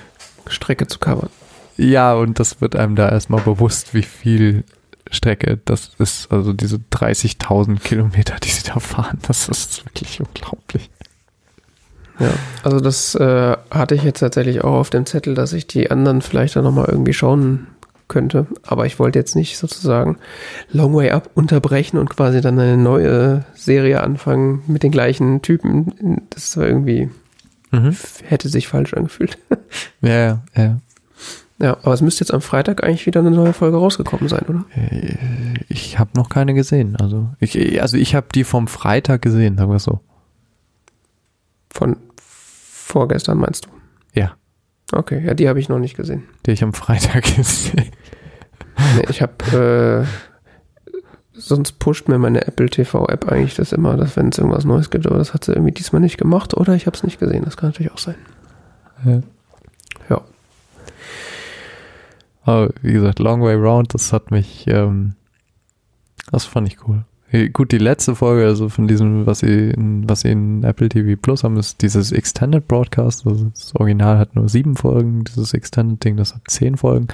[0.47, 1.29] Strecke zu covern.
[1.75, 4.63] Ja, und das wird einem da erstmal bewusst, wie viel
[5.11, 6.31] Strecke das ist.
[6.31, 10.89] Also diese 30.000 Kilometer, die sie da fahren, das ist wirklich unglaublich.
[12.19, 12.31] Ja,
[12.63, 16.21] also das äh, hatte ich jetzt tatsächlich auch auf dem Zettel, dass ich die anderen
[16.21, 17.67] vielleicht dann nochmal irgendwie schauen
[18.13, 18.47] könnte.
[18.61, 20.17] Aber ich wollte jetzt nicht sozusagen
[20.71, 26.21] Long Way Up unterbrechen und quasi dann eine neue Serie anfangen mit den gleichen Typen.
[26.29, 27.09] Das war irgendwie,
[27.71, 27.97] mhm.
[28.23, 29.37] hätte sich falsch angefühlt.
[30.01, 30.77] Ja, ja, ja.
[31.59, 34.65] Ja, aber es müsste jetzt am Freitag eigentlich wieder eine neue Folge rausgekommen sein, oder?
[34.75, 35.15] Äh,
[35.69, 36.95] ich habe noch keine gesehen.
[36.97, 40.01] Also ich, also ich habe die vom Freitag gesehen, sagen wir es so.
[41.71, 43.69] Von vorgestern meinst du?
[44.13, 44.35] Ja.
[44.91, 46.23] Okay, ja, die habe ich noch nicht gesehen.
[46.45, 47.91] Die ich am Freitag gesehen.
[48.95, 50.99] Nee, ich habe, äh,
[51.33, 54.89] sonst pusht mir meine Apple TV App eigentlich das immer, dass wenn es irgendwas Neues
[54.89, 57.43] gibt, aber das hat sie irgendwie diesmal nicht gemacht oder ich habe es nicht gesehen.
[57.45, 58.15] Das kann natürlich auch sein.
[59.05, 59.21] Ja.
[60.09, 60.21] ja.
[62.43, 65.15] Aber wie gesagt, Long Way Round, das hat mich, ähm,
[66.31, 67.05] das fand ich cool.
[67.51, 71.19] Gut, die letzte Folge, also von diesem, was sie in, was sie in Apple TV
[71.19, 73.25] Plus haben, ist dieses Extended Broadcast.
[73.25, 77.07] Also das Original hat nur sieben Folgen, dieses Extended Ding, das hat zehn Folgen.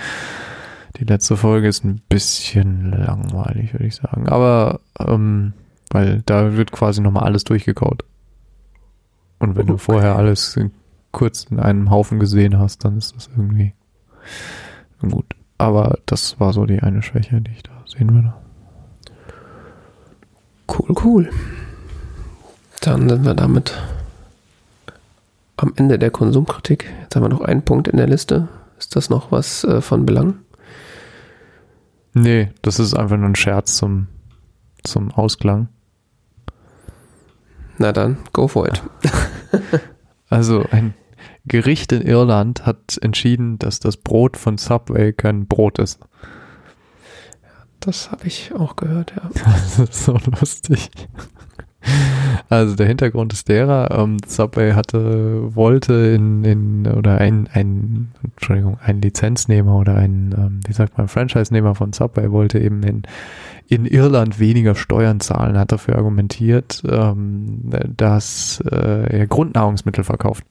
[1.00, 4.28] Die letzte Folge ist ein bisschen langweilig, würde ich sagen.
[4.28, 5.54] Aber, ähm,
[5.90, 8.04] weil da wird quasi nochmal alles durchgekaut.
[9.40, 9.72] Und wenn okay.
[9.72, 10.72] du vorher alles in,
[11.12, 13.74] kurz in einem Haufen gesehen hast, dann ist das irgendwie
[15.02, 15.26] gut.
[15.58, 18.34] Aber das war so die eine Schwäche, die ich da sehen würde.
[20.68, 21.30] Cool, cool.
[22.82, 23.74] Dann sind wir damit
[25.56, 26.86] am Ende der Konsumkritik.
[27.02, 28.50] Jetzt haben wir noch einen Punkt in der Liste.
[28.78, 30.36] Ist das noch was äh, von Belang?
[32.22, 34.08] Nee, das ist einfach nur ein Scherz zum,
[34.84, 35.70] zum Ausklang.
[37.78, 38.84] Na dann, go for it.
[40.32, 40.94] Also ein
[41.46, 46.00] Gericht in Irland hat entschieden, dass das Brot von Subway kein Brot ist.
[47.80, 49.28] Das habe ich auch gehört, ja.
[49.34, 50.92] Das ist so lustig.
[52.50, 58.80] Also der Hintergrund ist derer, ähm, Subway hatte, wollte in, in oder ein, ein, Entschuldigung,
[58.84, 63.04] ein Lizenznehmer oder ein, ähm, wie sagt man, Franchise-Nehmer von Subway wollte eben in,
[63.68, 70.44] in Irland weniger Steuern zahlen, hat dafür argumentiert, ähm, dass äh, er Grundnahrungsmittel verkauft.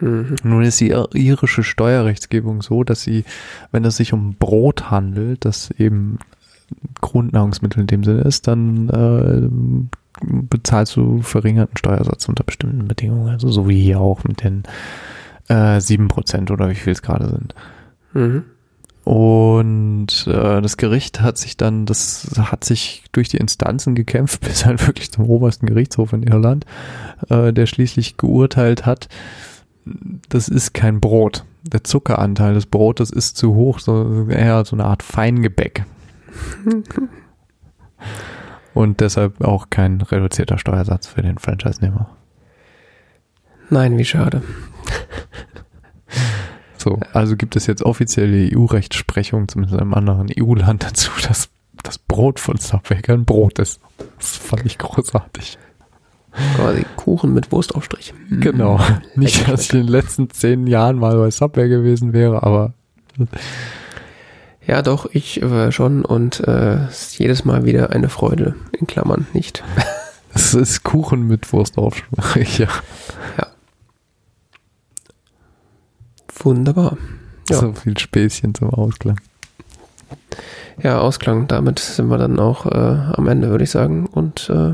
[0.00, 0.34] Mhm.
[0.42, 3.24] Nun ist die irische Steuerrechtsgebung so, dass sie,
[3.70, 6.18] wenn es sich um Brot handelt, das eben
[7.00, 9.48] Grundnahrungsmittel in dem Sinne ist, dann äh,
[10.22, 13.28] bezahlst du verringerten Steuersatz unter bestimmten Bedingungen.
[13.28, 14.64] Also so wie hier auch mit den
[15.48, 17.54] äh, 7% oder wie viel es gerade sind.
[18.12, 18.44] Mhm.
[19.04, 24.64] Und äh, das Gericht hat sich dann, das hat sich durch die Instanzen gekämpft, bis
[24.64, 26.64] halt wirklich zum obersten Gerichtshof in Irland,
[27.28, 29.08] äh, der schließlich geurteilt hat,
[30.30, 31.44] das ist kein Brot.
[31.62, 35.84] Der Zuckeranteil des Brotes ist zu hoch, so eher so eine Art Feingebäck.
[38.74, 42.10] Und deshalb auch kein reduzierter Steuersatz für den Franchise-Nehmer.
[43.70, 44.42] Nein, wie schade.
[46.76, 51.48] So, also gibt es jetzt offizielle EU-Rechtsprechung, zumindest in einem anderen EU-Land dazu, dass
[51.82, 53.80] das Brot von Subway kein Brot ist.
[54.18, 55.56] Das fand ich großartig.
[56.56, 58.12] Quasi Kuchen mit Wurstaufstrich.
[58.28, 58.86] Genau.
[58.86, 58.96] Hm.
[59.14, 62.74] Nicht, dass ich in den letzten zehn Jahren mal bei Subway gewesen wäre, aber.
[64.66, 69.26] Ja, doch, ich äh, schon und äh, ist jedes Mal wieder eine Freude, in Klammern
[69.32, 69.62] nicht.
[70.36, 72.66] Es ist Kuchen mit Wurstaufstrich, ja.
[73.38, 73.46] Ja.
[76.42, 76.98] Wunderbar.
[77.48, 77.58] Ja.
[77.58, 79.20] So viel Späßchen zum Ausklang.
[80.82, 81.46] Ja, Ausklang.
[81.46, 84.06] Damit sind wir dann auch äh, am Ende, würde ich sagen.
[84.06, 84.72] Und äh,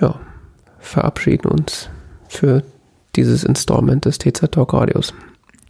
[0.00, 0.18] ja
[0.84, 1.88] verabschieden uns
[2.28, 2.62] für
[3.16, 5.14] dieses Installment des TZ Talk Radios.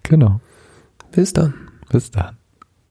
[0.02, 0.40] Genau.
[1.12, 1.54] Bis dann.
[1.88, 2.36] Bis dann.